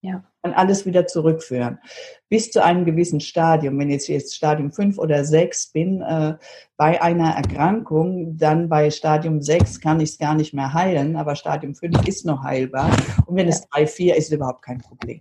ja. 0.00 0.22
Und 0.42 0.54
alles 0.54 0.86
wieder 0.86 1.06
zurückführen. 1.06 1.80
Bis 2.28 2.52
zu 2.52 2.62
einem 2.62 2.84
gewissen 2.84 3.20
Stadium. 3.20 3.78
Wenn 3.78 3.90
ich 3.90 4.06
jetzt 4.06 4.36
Stadium 4.36 4.70
5 4.70 4.96
oder 4.98 5.24
6 5.24 5.72
bin, 5.72 6.02
äh, 6.02 6.34
bei 6.76 7.02
einer 7.02 7.30
Erkrankung, 7.34 8.36
dann 8.36 8.68
bei 8.68 8.90
Stadium 8.90 9.42
6 9.42 9.80
kann 9.80 10.00
ich 10.00 10.10
es 10.10 10.18
gar 10.18 10.34
nicht 10.34 10.54
mehr 10.54 10.72
heilen, 10.72 11.16
aber 11.16 11.34
Stadium 11.34 11.74
5 11.74 12.06
ist 12.06 12.24
noch 12.24 12.44
heilbar. 12.44 12.90
Und 13.26 13.36
wenn 13.36 13.48
ja. 13.48 13.54
es 13.54 13.68
3, 13.68 13.86
4 13.86 14.16
ist, 14.16 14.28
ist 14.28 14.32
überhaupt 14.32 14.62
kein 14.62 14.78
Problem. 14.78 15.20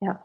Ja. 0.00 0.24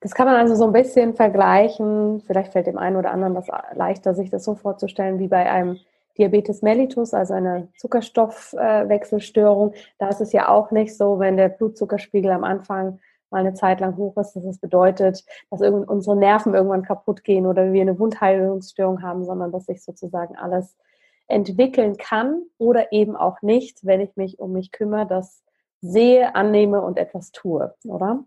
Das 0.00 0.12
kann 0.12 0.26
man 0.26 0.36
also 0.36 0.54
so 0.54 0.66
ein 0.66 0.72
bisschen 0.72 1.14
vergleichen. 1.14 2.20
Vielleicht 2.26 2.52
fällt 2.52 2.66
dem 2.66 2.76
einen 2.76 2.96
oder 2.96 3.10
anderen 3.10 3.34
das 3.34 3.46
leichter, 3.72 4.14
sich 4.14 4.30
das 4.30 4.44
so 4.44 4.54
vorzustellen, 4.54 5.18
wie 5.18 5.28
bei 5.28 5.50
einem 5.50 5.78
Diabetes 6.18 6.62
mellitus, 6.62 7.12
also 7.14 7.34
eine 7.34 7.68
Zuckerstoffwechselstörung, 7.78 9.74
da 9.98 10.08
ist 10.08 10.20
es 10.20 10.32
ja 10.32 10.48
auch 10.48 10.70
nicht 10.70 10.96
so, 10.96 11.18
wenn 11.18 11.36
der 11.36 11.48
Blutzuckerspiegel 11.48 12.30
am 12.30 12.44
Anfang 12.44 13.00
mal 13.30 13.40
eine 13.40 13.54
Zeit 13.54 13.80
lang 13.80 13.96
hoch 13.96 14.16
ist, 14.16 14.34
dass 14.34 14.44
es 14.44 14.58
bedeutet, 14.58 15.24
dass 15.50 15.60
unsere 15.60 16.16
Nerven 16.16 16.54
irgendwann 16.54 16.82
kaputt 16.82 17.24
gehen 17.24 17.46
oder 17.46 17.72
wir 17.72 17.82
eine 17.82 17.98
Wundheilungsstörung 17.98 19.02
haben, 19.02 19.24
sondern 19.24 19.50
dass 19.50 19.66
sich 19.66 19.82
sozusagen 19.82 20.36
alles 20.36 20.76
entwickeln 21.26 21.96
kann 21.96 22.42
oder 22.58 22.92
eben 22.92 23.16
auch 23.16 23.42
nicht, 23.42 23.84
wenn 23.84 24.00
ich 24.00 24.16
mich 24.16 24.38
um 24.38 24.52
mich 24.52 24.70
kümmere, 24.70 25.06
das 25.06 25.42
sehe, 25.80 26.34
annehme 26.34 26.80
und 26.80 26.96
etwas 26.96 27.32
tue, 27.32 27.74
oder? 27.86 28.24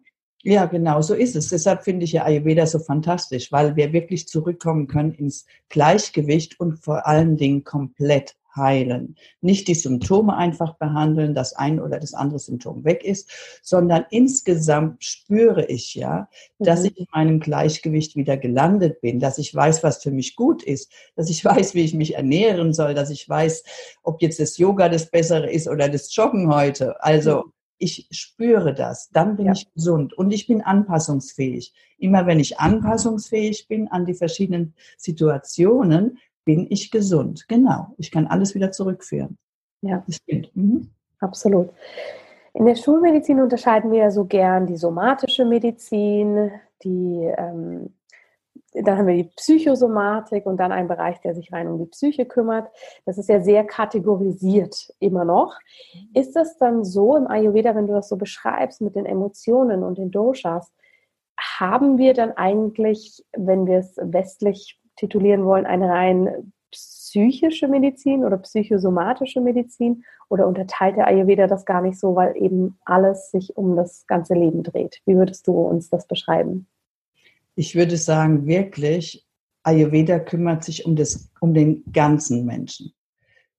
Ja, 0.49 0.65
genau, 0.65 1.01
so 1.01 1.13
ist 1.13 1.35
es. 1.35 1.49
Deshalb 1.49 1.83
finde 1.83 2.05
ich 2.05 2.13
ja 2.13 2.23
Ayurveda 2.23 2.65
so 2.65 2.79
fantastisch, 2.79 3.51
weil 3.51 3.75
wir 3.75 3.91
wirklich 3.91 4.29
zurückkommen 4.29 4.87
können 4.87 5.11
ins 5.11 5.45
Gleichgewicht 5.67 6.57
und 6.57 6.77
vor 6.77 7.05
allen 7.05 7.35
Dingen 7.35 7.65
komplett 7.65 8.37
heilen. 8.55 9.17
Nicht 9.41 9.67
die 9.67 9.75
Symptome 9.75 10.37
einfach 10.37 10.75
behandeln, 10.75 11.35
dass 11.35 11.51
ein 11.51 11.81
oder 11.81 11.99
das 11.99 12.13
andere 12.13 12.39
Symptom 12.39 12.85
weg 12.85 13.03
ist, 13.03 13.29
sondern 13.61 14.05
insgesamt 14.09 15.03
spüre 15.03 15.65
ich 15.65 15.95
ja, 15.95 16.29
dass 16.59 16.79
mhm. 16.79 16.85
ich 16.85 16.99
in 16.99 17.07
meinem 17.11 17.39
Gleichgewicht 17.41 18.15
wieder 18.15 18.37
gelandet 18.37 19.01
bin, 19.01 19.19
dass 19.19 19.39
ich 19.39 19.53
weiß, 19.53 19.83
was 19.83 20.01
für 20.01 20.11
mich 20.11 20.37
gut 20.37 20.63
ist, 20.63 20.89
dass 21.17 21.29
ich 21.29 21.43
weiß, 21.45 21.75
wie 21.75 21.83
ich 21.83 21.93
mich 21.93 22.15
ernähren 22.15 22.73
soll, 22.73 22.93
dass 22.93 23.09
ich 23.09 23.27
weiß, 23.27 23.65
ob 24.01 24.21
jetzt 24.21 24.39
das 24.39 24.57
Yoga 24.57 24.87
das 24.87 25.11
Bessere 25.11 25.51
ist 25.51 25.67
oder 25.67 25.89
das 25.89 26.15
Joggen 26.15 26.55
heute. 26.55 27.03
Also 27.03 27.43
mhm 27.47 27.51
ich 27.79 28.07
spüre 28.11 28.73
das, 28.73 29.09
dann 29.09 29.35
bin 29.35 29.47
ja. 29.47 29.51
ich 29.53 29.71
gesund 29.73 30.13
und 30.13 30.31
ich 30.31 30.47
bin 30.47 30.61
anpassungsfähig. 30.61 31.73
Immer 31.97 32.25
wenn 32.25 32.39
ich 32.39 32.59
anpassungsfähig 32.59 33.67
bin 33.67 33.87
an 33.87 34.05
die 34.05 34.13
verschiedenen 34.13 34.73
Situationen, 34.97 36.17
bin 36.45 36.67
ich 36.69 36.91
gesund. 36.91 37.45
Genau. 37.47 37.93
Ich 37.97 38.11
kann 38.11 38.27
alles 38.27 38.55
wieder 38.55 38.71
zurückführen. 38.71 39.37
Ja. 39.81 40.03
Das 40.07 40.15
stimmt. 40.15 40.55
Mhm. 40.55 40.89
Absolut. 41.19 41.69
In 42.53 42.65
der 42.65 42.75
Schulmedizin 42.75 43.41
unterscheiden 43.41 43.91
wir 43.91 43.99
ja 43.99 44.11
so 44.11 44.25
gern 44.25 44.65
die 44.65 44.77
somatische 44.77 45.45
Medizin, 45.45 46.51
die 46.83 47.31
ähm, 47.37 47.93
dann 48.73 48.97
haben 48.97 49.07
wir 49.07 49.15
die 49.15 49.31
Psychosomatik 49.35 50.45
und 50.45 50.57
dann 50.57 50.71
einen 50.71 50.87
Bereich, 50.87 51.19
der 51.21 51.33
sich 51.33 51.51
rein 51.51 51.67
um 51.67 51.79
die 51.79 51.85
Psyche 51.85 52.25
kümmert. 52.25 52.69
Das 53.05 53.17
ist 53.17 53.29
ja 53.29 53.41
sehr 53.41 53.63
kategorisiert 53.63 54.93
immer 54.99 55.25
noch. 55.25 55.57
Ist 56.13 56.35
das 56.35 56.57
dann 56.57 56.83
so 56.83 57.15
im 57.15 57.27
Ayurveda, 57.27 57.75
wenn 57.75 57.87
du 57.87 57.93
das 57.93 58.09
so 58.09 58.17
beschreibst 58.17 58.81
mit 58.81 58.95
den 58.95 59.05
Emotionen 59.05 59.83
und 59.83 59.97
den 59.97 60.11
Doshas, 60.11 60.71
haben 61.39 61.97
wir 61.97 62.13
dann 62.13 62.31
eigentlich, 62.31 63.23
wenn 63.35 63.67
wir 63.67 63.79
es 63.79 63.95
westlich 64.01 64.79
titulieren 64.95 65.45
wollen, 65.45 65.65
eine 65.65 65.89
rein 65.89 66.51
psychische 66.71 67.67
Medizin 67.67 68.25
oder 68.25 68.37
psychosomatische 68.37 69.39
Medizin? 69.41 70.03
Oder 70.29 70.45
unterteilt 70.45 70.97
der 70.97 71.07
Ayurveda 71.07 71.47
das 71.47 71.65
gar 71.65 71.81
nicht 71.81 71.97
so, 71.97 72.15
weil 72.15 72.35
eben 72.35 72.77
alles 72.83 73.31
sich 73.31 73.55
um 73.55 73.77
das 73.77 74.05
ganze 74.07 74.33
Leben 74.33 74.61
dreht? 74.61 75.01
Wie 75.05 75.15
würdest 75.15 75.47
du 75.47 75.53
uns 75.53 75.89
das 75.89 76.05
beschreiben? 76.05 76.67
Ich 77.57 77.75
würde 77.75 77.97
sagen, 77.97 78.45
wirklich, 78.45 79.25
Ayurveda 79.63 80.19
kümmert 80.19 80.63
sich 80.63 80.85
um, 80.85 80.95
das, 80.95 81.31
um 81.41 81.55
den 81.55 81.83
ganzen 81.91 82.45
Menschen. 82.45 82.93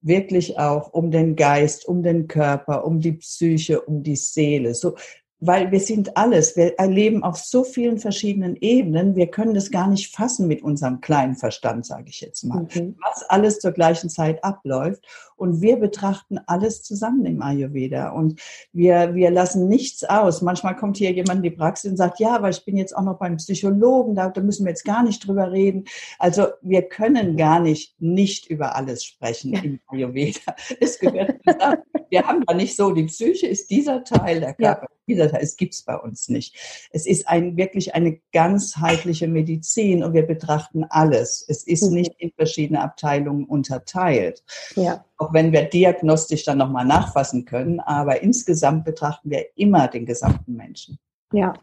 Wirklich 0.00 0.56
auch 0.56 0.92
um 0.92 1.10
den 1.10 1.34
Geist, 1.34 1.86
um 1.86 2.04
den 2.04 2.28
Körper, 2.28 2.84
um 2.84 3.00
die 3.00 3.12
Psyche, 3.12 3.80
um 3.80 4.04
die 4.04 4.14
Seele. 4.14 4.74
So, 4.74 4.96
weil 5.40 5.70
wir 5.70 5.78
sind 5.78 6.16
alles, 6.16 6.56
wir 6.56 6.78
erleben 6.78 7.22
auf 7.22 7.36
so 7.36 7.62
vielen 7.62 7.98
verschiedenen 7.98 8.56
Ebenen, 8.56 9.14
wir 9.14 9.28
können 9.28 9.54
das 9.54 9.70
gar 9.70 9.88
nicht 9.88 10.14
fassen 10.14 10.48
mit 10.48 10.62
unserem 10.62 11.00
kleinen 11.00 11.36
Verstand, 11.36 11.86
sage 11.86 12.06
ich 12.08 12.20
jetzt 12.20 12.42
mal, 12.44 12.66
mhm. 12.74 12.96
was 13.00 13.22
alles 13.28 13.60
zur 13.60 13.72
gleichen 13.72 14.10
Zeit 14.10 14.42
abläuft. 14.42 15.06
Und 15.36 15.60
wir 15.60 15.76
betrachten 15.76 16.40
alles 16.46 16.82
zusammen 16.82 17.24
im 17.24 17.42
Ayurveda 17.42 18.10
und 18.10 18.40
wir, 18.72 19.14
wir 19.14 19.30
lassen 19.30 19.68
nichts 19.68 20.02
aus. 20.02 20.42
Manchmal 20.42 20.74
kommt 20.74 20.96
hier 20.96 21.12
jemand 21.12 21.36
in 21.38 21.42
die 21.44 21.56
Praxis 21.56 21.92
und 21.92 21.96
sagt, 21.96 22.18
ja, 22.18 22.34
aber 22.34 22.48
ich 22.48 22.64
bin 22.64 22.76
jetzt 22.76 22.96
auch 22.96 23.04
noch 23.04 23.20
beim 23.20 23.36
Psychologen, 23.36 24.16
da, 24.16 24.30
da 24.30 24.40
müssen 24.40 24.64
wir 24.64 24.70
jetzt 24.70 24.84
gar 24.84 25.04
nicht 25.04 25.24
drüber 25.24 25.52
reden. 25.52 25.84
Also 26.18 26.48
wir 26.60 26.82
können 26.82 27.36
gar 27.36 27.60
nicht 27.60 27.94
nicht 28.00 28.46
über 28.46 28.74
alles 28.74 29.04
sprechen 29.04 29.52
im 29.52 29.80
Ayurveda. 29.86 30.56
Es 30.80 30.98
gehört 30.98 31.36
zusammen. 31.46 31.82
Wir 32.10 32.26
haben 32.26 32.44
da 32.44 32.54
nicht 32.54 32.74
so, 32.74 32.90
die 32.90 33.04
Psyche 33.04 33.46
ist 33.46 33.70
dieser 33.70 34.02
Teil 34.02 34.40
der 34.40 34.54
Körper. 34.54 34.88
Ja 34.90 34.98
dieser 35.08 35.27
Es 35.32 35.56
gibt 35.56 35.74
es 35.74 35.82
bei 35.82 35.96
uns 35.96 36.28
nicht. 36.28 36.88
Es 36.90 37.06
ist 37.06 37.28
ein, 37.28 37.56
wirklich 37.56 37.94
eine 37.94 38.20
ganzheitliche 38.32 39.28
Medizin 39.28 40.02
und 40.02 40.14
wir 40.14 40.26
betrachten 40.26 40.84
alles. 40.84 41.44
Es 41.46 41.66
ist 41.66 41.88
mhm. 41.88 41.94
nicht 41.94 42.14
in 42.18 42.32
verschiedene 42.32 42.82
Abteilungen 42.82 43.44
unterteilt. 43.44 44.42
Ja. 44.76 45.04
Auch 45.16 45.32
wenn 45.32 45.52
wir 45.52 45.64
diagnostisch 45.64 46.44
dann 46.44 46.58
nochmal 46.58 46.84
nachfassen 46.84 47.44
können, 47.44 47.80
aber 47.80 48.22
insgesamt 48.22 48.84
betrachten 48.84 49.30
wir 49.30 49.46
immer 49.56 49.88
den 49.88 50.06
gesamten 50.06 50.54
Menschen. 50.54 50.98
Ja, 51.32 51.54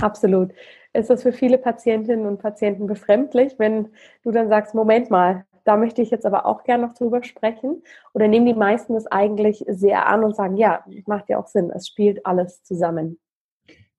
absolut. 0.00 0.52
Ist 0.92 1.10
das 1.10 1.22
für 1.22 1.32
viele 1.32 1.58
Patientinnen 1.58 2.26
und 2.26 2.38
Patienten 2.38 2.86
befremdlich, 2.86 3.54
wenn 3.58 3.88
du 4.24 4.30
dann 4.30 4.48
sagst, 4.48 4.74
Moment 4.74 5.10
mal, 5.10 5.44
da 5.68 5.76
möchte 5.76 6.00
ich 6.00 6.10
jetzt 6.10 6.24
aber 6.24 6.46
auch 6.46 6.64
gerne 6.64 6.86
noch 6.86 6.94
drüber 6.94 7.22
sprechen. 7.22 7.82
Oder 8.14 8.26
nehmen 8.26 8.46
die 8.46 8.54
meisten 8.54 8.94
das 8.94 9.06
eigentlich 9.06 9.64
sehr 9.68 10.06
an 10.06 10.24
und 10.24 10.34
sagen, 10.34 10.56
ja, 10.56 10.82
macht 11.06 11.28
ja 11.28 11.38
auch 11.38 11.46
Sinn, 11.46 11.70
es 11.70 11.86
spielt 11.86 12.24
alles 12.24 12.62
zusammen. 12.62 13.18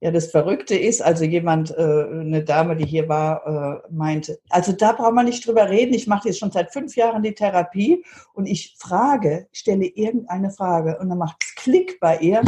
Ja, 0.01 0.09
das 0.09 0.31
Verrückte 0.31 0.75
ist, 0.75 1.01
also 1.01 1.25
jemand, 1.25 1.71
äh, 1.71 1.83
eine 1.83 2.43
Dame, 2.43 2.75
die 2.75 2.85
hier 2.85 3.07
war, 3.07 3.83
äh, 3.85 3.93
meinte, 3.93 4.39
also 4.49 4.71
da 4.71 4.93
braucht 4.93 5.13
man 5.13 5.25
nicht 5.25 5.45
drüber 5.45 5.69
reden. 5.69 5.93
Ich 5.93 6.07
mache 6.07 6.29
jetzt 6.29 6.39
schon 6.39 6.51
seit 6.51 6.73
fünf 6.73 6.95
Jahren 6.95 7.21
die 7.21 7.35
Therapie 7.35 8.03
und 8.33 8.47
ich 8.47 8.75
frage, 8.79 9.47
stelle 9.51 9.85
irgendeine 9.85 10.49
Frage 10.49 10.97
und 10.99 11.09
dann 11.09 11.17
macht 11.19 11.37
es 11.43 11.53
Klick 11.53 11.99
bei 11.99 12.17
ihr 12.17 12.41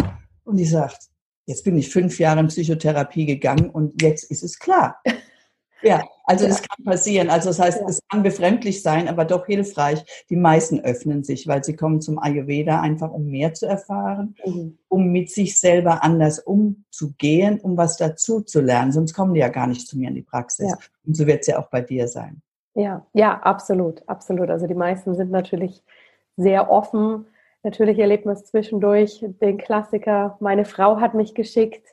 und 0.45 0.57
die 0.57 0.65
sagt, 0.65 1.09
jetzt 1.45 1.63
bin 1.63 1.77
ich 1.77 1.89
fünf 1.89 2.17
Jahre 2.19 2.39
in 2.39 2.47
Psychotherapie 2.47 3.25
gegangen 3.25 3.69
und 3.69 4.01
jetzt 4.01 4.31
ist 4.31 4.41
es 4.43 4.57
klar. 4.57 4.99
Ja, 5.81 6.03
also 6.25 6.47
das 6.47 6.61
kann 6.61 6.85
passieren. 6.85 7.29
Also 7.29 7.49
das 7.49 7.59
heißt, 7.59 7.81
ja. 7.81 7.87
es 7.87 7.99
kann 8.09 8.23
befremdlich 8.23 8.81
sein, 8.81 9.07
aber 9.07 9.25
doch 9.25 9.45
hilfreich. 9.45 10.03
Die 10.29 10.35
meisten 10.35 10.79
öffnen 10.79 11.23
sich, 11.23 11.47
weil 11.47 11.63
sie 11.63 11.75
kommen 11.75 12.01
zum 12.01 12.19
Ayurveda 12.19 12.79
einfach, 12.79 13.11
um 13.11 13.25
mehr 13.25 13.53
zu 13.53 13.65
erfahren, 13.65 14.35
mhm. 14.45 14.77
um 14.87 15.11
mit 15.11 15.29
sich 15.29 15.59
selber 15.59 16.03
anders 16.03 16.39
umzugehen, 16.39 17.59
um 17.59 17.77
was 17.77 17.97
dazu 17.97 18.41
zu 18.41 18.61
lernen. 18.61 18.91
Sonst 18.91 19.13
kommen 19.13 19.33
die 19.33 19.39
ja 19.39 19.49
gar 19.49 19.67
nicht 19.67 19.87
zu 19.87 19.97
mir 19.97 20.09
in 20.09 20.15
die 20.15 20.21
Praxis. 20.21 20.69
Ja. 20.69 20.77
Und 21.05 21.15
so 21.15 21.27
wird 21.27 21.41
es 21.41 21.47
ja 21.47 21.59
auch 21.59 21.69
bei 21.69 21.81
dir 21.81 22.07
sein. 22.07 22.41
Ja, 22.73 23.05
ja, 23.13 23.37
absolut, 23.39 24.07
absolut. 24.07 24.49
Also 24.49 24.67
die 24.67 24.75
meisten 24.75 25.15
sind 25.15 25.31
natürlich 25.31 25.83
sehr 26.37 26.71
offen. 26.71 27.25
Natürlich 27.63 27.99
erlebt 27.99 28.25
man 28.25 28.35
es 28.35 28.45
zwischendurch, 28.45 29.25
den 29.41 29.57
Klassiker, 29.57 30.37
meine 30.39 30.65
Frau 30.65 30.99
hat 30.99 31.13
mich 31.13 31.35
geschickt, 31.35 31.85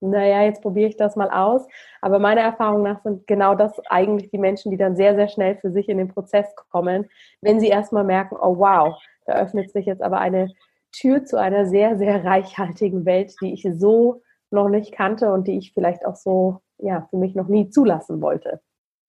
naja, 0.00 0.42
jetzt 0.42 0.62
probiere 0.62 0.88
ich 0.88 0.96
das 0.96 1.16
mal 1.16 1.30
aus. 1.30 1.66
Aber 2.00 2.18
meiner 2.18 2.42
Erfahrung 2.42 2.82
nach 2.82 3.02
sind 3.02 3.26
genau 3.26 3.54
das 3.54 3.72
eigentlich 3.88 4.30
die 4.30 4.38
Menschen, 4.38 4.70
die 4.70 4.76
dann 4.76 4.96
sehr, 4.96 5.14
sehr 5.14 5.28
schnell 5.28 5.56
für 5.56 5.70
sich 5.70 5.88
in 5.88 5.98
den 5.98 6.08
Prozess 6.08 6.46
kommen, 6.70 7.08
wenn 7.40 7.60
sie 7.60 7.68
erstmal 7.68 8.04
merken, 8.04 8.36
oh 8.40 8.58
wow, 8.58 8.96
da 9.26 9.34
öffnet 9.34 9.70
sich 9.70 9.86
jetzt 9.86 10.02
aber 10.02 10.18
eine 10.18 10.52
Tür 10.92 11.24
zu 11.24 11.38
einer 11.38 11.66
sehr, 11.66 11.98
sehr 11.98 12.24
reichhaltigen 12.24 13.04
Welt, 13.04 13.34
die 13.40 13.52
ich 13.52 13.66
so 13.78 14.22
noch 14.50 14.68
nicht 14.68 14.92
kannte 14.92 15.32
und 15.32 15.48
die 15.48 15.58
ich 15.58 15.72
vielleicht 15.72 16.06
auch 16.06 16.16
so, 16.16 16.60
ja, 16.78 17.06
für 17.10 17.16
mich 17.16 17.34
noch 17.34 17.48
nie 17.48 17.70
zulassen 17.70 18.20
wollte. 18.20 18.60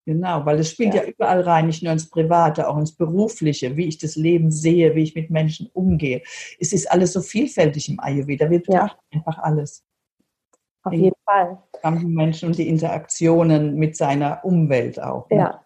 Genau, 0.07 0.45
weil 0.45 0.59
es 0.59 0.69
spielt 0.69 0.93
ja. 0.93 1.03
ja. 1.03 1.09
überall 1.09 1.41
rein, 1.41 1.65
nicht 1.65 1.81
nur 1.81 1.91
ins 1.91 2.09
Private, 2.09 2.67
auch 2.67 2.77
ins 2.77 2.95
Berufliche, 2.95 3.75
wie 3.75 3.87
ich 3.87 3.97
das 3.97 4.15
Leben 4.15 4.51
sehe, 4.51 4.93
wie 4.95 5.01
ich 5.01 5.15
mit 5.15 5.31
Menschen 5.31 5.67
umgehe. 5.73 6.21
Es 6.59 6.73
ist 6.73 6.91
alles 6.91 7.13
so 7.13 7.21
vielfältig 7.21 7.89
im 7.89 7.99
Ayurveda. 7.99 8.49
Wir 8.49 8.59
betrachten 8.59 9.01
ja. 9.11 9.17
einfach 9.17 9.39
alles. 9.39 9.83
Auf 10.85 10.93
jeden 10.93 11.15
Fall. 11.25 11.57
Menschen 12.03 12.49
und 12.49 12.57
die 12.57 12.69
Interaktionen 12.69 13.75
mit 13.75 13.95
seiner 13.97 14.43
Umwelt 14.43 15.01
auch. 15.01 15.29
Ne? 15.29 15.37
Ja. 15.37 15.61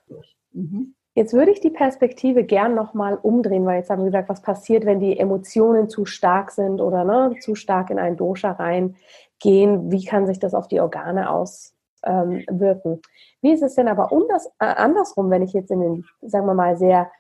Mhm. 0.54 0.96
Jetzt 1.16 1.34
würde 1.34 1.52
ich 1.52 1.60
die 1.60 1.70
Perspektive 1.70 2.46
gern 2.46 2.76
nochmal 2.76 3.18
umdrehen, 3.22 3.66
weil 3.66 3.80
jetzt 3.80 3.90
haben 3.90 4.00
wir 4.00 4.06
gesagt, 4.06 4.30
was 4.30 4.42
passiert, 4.42 4.86
wenn 4.86 5.02
die 5.02 5.20
Emotionen 5.20 5.90
zu 5.90 6.06
stark 6.06 6.52
sind 6.52 6.80
oder 6.80 7.04
ne, 7.04 7.36
zu 7.42 7.56
stark 7.56 7.90
in 7.90 8.00
ein 8.00 8.16
Dosha 8.16 8.52
reingehen? 8.52 9.92
Wie 9.92 10.06
kann 10.06 10.28
sich 10.28 10.40
das 10.40 10.54
auf 10.54 10.70
die 10.70 10.80
Organe 10.80 11.30
auswirken? 11.30 12.94
Ähm, 12.94 13.02
Wie 13.42 13.52
ist 13.52 13.64
es 13.64 13.76
denn 13.76 13.90
aber 13.90 14.14
anders, 14.14 14.48
äh, 14.60 14.66
andersrum, 14.66 15.30
wenn 15.30 15.42
ich 15.42 15.52
jetzt 15.52 15.72
in 15.72 15.82
den, 15.82 16.06
sagen 16.22 16.46
wir 16.46 16.54
mal, 16.54 16.78
sehr 16.78 17.12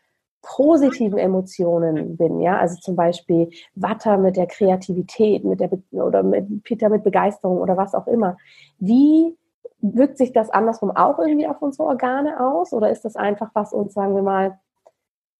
positiven 0.41 1.17
Emotionen 1.17 2.15
bin, 2.17 2.39
ja, 2.39 2.57
also 2.57 2.79
zum 2.79 2.95
Beispiel 2.95 3.49
Watter 3.75 4.17
mit 4.17 4.37
der 4.37 4.47
Kreativität, 4.47 5.43
mit 5.43 5.59
der 5.59 5.67
Be 5.67 5.81
oder 5.91 6.23
mit 6.23 6.63
Peter 6.63 6.89
mit 6.89 7.03
Begeisterung 7.03 7.59
oder 7.59 7.77
was 7.77 7.93
auch 7.93 8.07
immer. 8.07 8.37
Wie 8.79 9.37
wirkt 9.81 10.17
sich 10.17 10.33
das 10.33 10.49
andersrum 10.49 10.91
auch 10.91 11.19
irgendwie 11.19 11.47
auf 11.47 11.61
unsere 11.61 11.87
Organe 11.87 12.39
aus 12.39 12.73
oder 12.73 12.89
ist 12.89 13.05
das 13.05 13.15
einfach 13.15 13.51
was 13.53 13.73
uns, 13.73 13.93
sagen 13.93 14.15
wir 14.15 14.23
mal, 14.23 14.59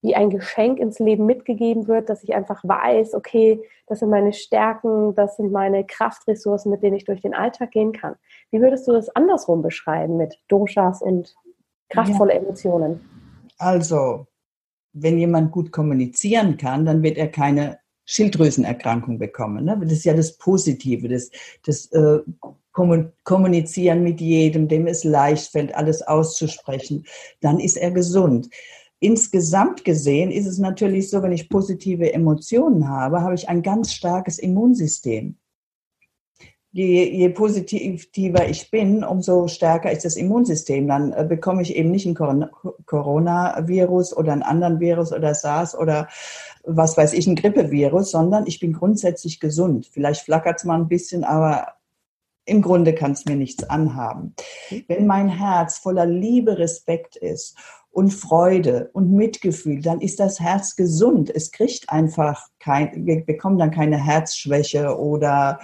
wie 0.02 0.16
ein 0.16 0.30
Geschenk 0.30 0.80
ins 0.80 1.00
Leben 1.00 1.26
mitgegeben 1.26 1.88
wird, 1.88 2.10
dass 2.10 2.24
ich 2.24 2.34
einfach 2.34 2.64
weiß, 2.64 3.16
okay, 3.16 3.62
das 3.88 4.00
sind 4.00 4.10
meine 4.10 4.32
Stärken, 4.32 5.14
das 5.14 5.36
sind 5.36 5.52
meine 5.52 5.86
Kraftressourcen, 5.86 6.72
mit 6.72 6.84
denen 6.84 6.96
ich 6.96 7.04
durch 7.04 7.22
den 7.22 7.34
Alltag 7.34 7.72
gehen 7.72 7.92
kann. 7.92 8.16
Wie 8.52 8.62
würdest 8.62 8.88
du 8.88 8.94
das 8.94 9.14
andersrum 9.16 9.62
beschreiben 9.62 10.16
mit 10.16 10.40
Doshas 10.48 11.02
und 11.02 11.36
kraftvolle 11.90 12.34
ja. 12.34 12.40
Emotionen? 12.40 13.02
Also, 13.58 14.26
wenn 15.02 15.18
jemand 15.18 15.52
gut 15.52 15.72
kommunizieren 15.72 16.58
kann, 16.58 16.86
dann 16.86 17.04
wird 17.04 17.18
er 17.18 17.28
keine 17.28 17.80
Schilddrüsenerkrankung 18.06 19.20
bekommen. 19.20 19.66
Ne? 19.66 19.78
Das 19.82 19.92
ist 19.92 20.06
ja 20.06 20.14
das 20.14 20.38
Positive, 20.38 21.08
das, 21.08 21.30
das 21.66 21.86
äh, 21.92 22.20
Kommunizieren 23.24 24.04
mit 24.04 24.22
jedem, 24.22 24.68
dem 24.70 24.88
es 24.88 25.04
leicht 25.04 25.52
fällt, 25.52 25.76
alles 25.76 26.02
auszusprechen. 26.02 27.06
Dann 27.42 27.60
ist 27.60 27.76
er 27.76 27.92
gesund. 27.92 28.50
Insgesamt 29.00 29.84
gesehen 29.84 30.32
ist 30.32 30.46
es 30.46 30.60
natürlich 30.60 31.10
so, 31.10 31.22
wenn 31.22 31.32
ich 31.32 31.50
positive 31.50 32.14
Emotionen 32.14 32.88
habe, 32.88 33.22
habe 33.22 33.36
ich 33.36 33.50
ein 33.50 33.64
ganz 33.64 33.94
starkes 33.94 34.40
Immunsystem 34.40 35.36
je, 36.71 37.17
je 37.17 37.29
positiver 37.29 38.47
ich 38.47 38.69
bin, 38.71 39.03
umso 39.03 39.47
stärker 39.47 39.91
ist 39.91 40.05
das 40.05 40.15
Immunsystem. 40.15 40.88
Dann 40.88 41.12
äh, 41.13 41.25
bekomme 41.27 41.62
ich 41.62 41.75
eben 41.75 41.91
nicht 41.91 42.05
ein 42.05 42.15
Coronavirus 42.86 44.15
oder 44.15 44.34
einen 44.34 44.43
anderen 44.43 44.79
Virus 44.79 45.12
oder 45.12 45.34
SARS 45.34 45.77
oder 45.77 46.08
was 46.63 46.97
weiß 46.97 47.13
ich, 47.13 47.27
ein 47.27 47.36
Grippevirus, 47.36 48.12
sondern 48.12 48.45
ich 48.45 48.60
bin 48.60 48.73
grundsätzlich 48.73 49.39
gesund. 49.39 49.89
Vielleicht 49.91 50.21
flackert 50.21 50.60
es 50.60 50.65
mal 50.65 50.79
ein 50.79 50.88
bisschen, 50.88 51.23
aber 51.23 51.73
im 52.45 52.62
Grunde 52.62 52.93
kann 52.93 53.12
es 53.12 53.25
mir 53.25 53.36
nichts 53.36 53.63
anhaben. 53.63 54.36
Wenn 54.88 55.08
mein 55.08 55.29
Herz 55.29 55.77
voller 55.77 56.05
Liebe, 56.05 56.58
Respekt 56.58 57.15
ist 57.15 57.55
und 57.91 58.12
Freude 58.12 58.89
und 58.93 59.12
Mitgefühl, 59.12 59.82
dann 59.82 60.01
ist 60.01 60.19
das 60.19 60.39
Herz 60.39 60.75
gesund. 60.75 61.32
Es 61.34 61.51
kriegt 61.51 61.89
einfach 61.89 62.47
kein, 62.60 63.05
wir 63.05 63.25
bekommen 63.25 63.58
dann 63.58 63.71
keine 63.71 63.97
Herzschwäche 63.97 64.97
oder 64.97 65.60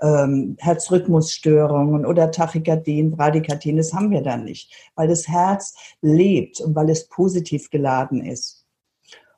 ähm, 0.00 0.56
Herzrhythmusstörungen 0.58 2.06
oder 2.06 2.30
Tachykardien, 2.30 3.10
Bradykardien, 3.10 3.76
das 3.76 3.92
haben 3.92 4.10
wir 4.10 4.22
dann 4.22 4.44
nicht, 4.44 4.72
weil 4.94 5.08
das 5.08 5.28
Herz 5.28 5.74
lebt 6.00 6.60
und 6.60 6.74
weil 6.74 6.90
es 6.90 7.08
positiv 7.08 7.70
geladen 7.70 8.24
ist. 8.24 8.66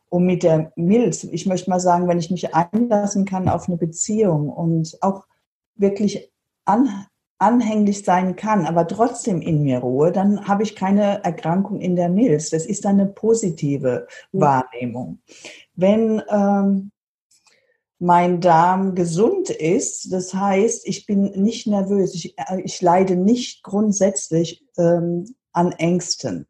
Und 0.08 0.26
mit 0.26 0.42
der 0.42 0.72
Milz, 0.76 1.24
ich 1.24 1.46
möchte 1.46 1.70
mal 1.70 1.80
sagen, 1.80 2.06
wenn 2.06 2.18
ich 2.18 2.30
mich 2.30 2.54
einlassen 2.54 3.24
kann 3.24 3.48
auf 3.48 3.66
eine 3.66 3.78
Beziehung 3.78 4.50
und 4.50 4.98
auch 5.00 5.24
wirklich 5.74 6.30
an, 6.66 7.06
anhänglich 7.38 8.04
sein 8.04 8.36
kann, 8.36 8.66
aber 8.66 8.86
trotzdem 8.86 9.40
in 9.40 9.62
mir 9.62 9.78
ruhe, 9.78 10.12
dann 10.12 10.46
habe 10.46 10.62
ich 10.62 10.76
keine 10.76 11.24
Erkrankung 11.24 11.80
in 11.80 11.96
der 11.96 12.08
Milz. 12.08 12.50
Das 12.50 12.66
ist 12.66 12.86
eine 12.86 13.06
positive 13.06 14.06
Wahrnehmung. 14.32 15.18
Wenn 15.74 16.22
ähm, 16.30 16.92
mein 18.02 18.40
Darm 18.40 18.96
gesund 18.96 19.48
ist. 19.48 20.12
Das 20.12 20.34
heißt, 20.34 20.88
ich 20.88 21.06
bin 21.06 21.30
nicht 21.40 21.68
nervös, 21.68 22.14
ich, 22.14 22.36
äh, 22.36 22.60
ich 22.64 22.82
leide 22.82 23.14
nicht 23.14 23.62
grundsätzlich 23.62 24.66
ähm, 24.76 25.36
an 25.52 25.70
Ängsten. 25.70 26.48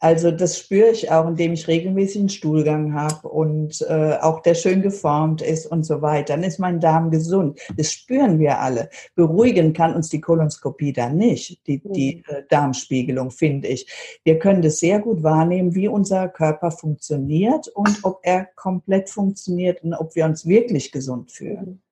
Also 0.00 0.30
das 0.30 0.58
spüre 0.58 0.90
ich 0.90 1.10
auch, 1.10 1.26
indem 1.26 1.52
ich 1.52 1.66
regelmäßig 1.66 2.20
einen 2.20 2.28
Stuhlgang 2.28 2.94
habe 2.94 3.28
und 3.28 3.84
äh, 3.88 4.16
auch 4.20 4.40
der 4.40 4.54
schön 4.54 4.80
geformt 4.80 5.42
ist 5.42 5.66
und 5.66 5.84
so 5.84 6.02
weiter. 6.02 6.34
Dann 6.34 6.44
ist 6.44 6.58
mein 6.58 6.78
Darm 6.78 7.10
gesund. 7.10 7.60
Das 7.76 7.92
spüren 7.92 8.38
wir 8.38 8.60
alle. 8.60 8.90
Beruhigen 9.16 9.72
kann 9.72 9.94
uns 9.94 10.08
die 10.08 10.20
Kolonoskopie 10.20 10.92
dann 10.92 11.16
nicht, 11.16 11.66
die, 11.66 11.80
die 11.80 12.22
mhm. 12.28 12.34
äh, 12.34 12.42
Darmspiegelung, 12.48 13.30
finde 13.30 13.68
ich. 13.68 13.88
Wir 14.24 14.38
können 14.38 14.62
das 14.62 14.78
sehr 14.78 15.00
gut 15.00 15.22
wahrnehmen, 15.22 15.74
wie 15.74 15.88
unser 15.88 16.28
Körper 16.28 16.70
funktioniert 16.70 17.68
und 17.68 17.98
ob 18.02 18.20
er 18.22 18.46
komplett 18.54 19.10
funktioniert 19.10 19.82
und 19.82 19.94
ob 19.94 20.14
wir 20.14 20.24
uns 20.24 20.46
wirklich 20.46 20.92
gesund 20.92 21.32
fühlen. 21.32 21.82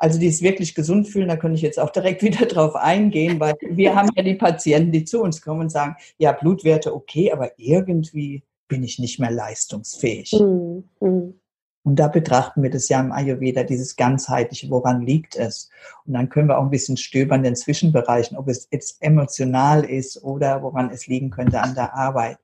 Also 0.00 0.18
die 0.18 0.28
es 0.28 0.42
wirklich 0.42 0.74
gesund 0.74 1.08
fühlen, 1.08 1.28
da 1.28 1.36
könnte 1.36 1.56
ich 1.56 1.62
jetzt 1.62 1.78
auch 1.78 1.90
direkt 1.90 2.22
wieder 2.24 2.46
drauf 2.46 2.74
eingehen, 2.74 3.38
weil 3.38 3.54
wir 3.60 3.94
haben 3.94 4.08
ja 4.16 4.22
die 4.22 4.34
Patienten, 4.34 4.92
die 4.92 5.04
zu 5.04 5.22
uns 5.22 5.42
kommen 5.42 5.60
und 5.60 5.70
sagen, 5.70 5.94
ja, 6.18 6.32
Blutwerte 6.32 6.94
okay, 6.94 7.30
aber 7.30 7.52
irgendwie 7.58 8.42
bin 8.66 8.82
ich 8.82 8.98
nicht 8.98 9.20
mehr 9.20 9.30
leistungsfähig. 9.30 10.32
Mhm. 10.32 10.84
mhm. 11.00 11.34
Und 11.82 11.96
da 11.96 12.08
betrachten 12.08 12.62
wir 12.62 12.68
das 12.68 12.90
ja 12.90 13.00
im 13.00 13.10
Ayurveda, 13.10 13.64
dieses 13.64 13.96
ganzheitliche, 13.96 14.68
woran 14.68 15.00
liegt 15.00 15.34
es? 15.36 15.70
Und 16.04 16.12
dann 16.12 16.28
können 16.28 16.48
wir 16.48 16.58
auch 16.58 16.64
ein 16.64 16.70
bisschen 16.70 16.98
stöbern 16.98 17.40
in 17.40 17.44
den 17.44 17.56
Zwischenbereichen, 17.56 18.36
ob 18.36 18.48
es 18.48 18.68
jetzt 18.70 18.98
emotional 19.00 19.84
ist 19.84 20.22
oder 20.22 20.62
woran 20.62 20.90
es 20.90 21.06
liegen 21.06 21.30
könnte 21.30 21.62
an 21.62 21.74
der 21.74 21.94
Arbeit. 21.94 22.36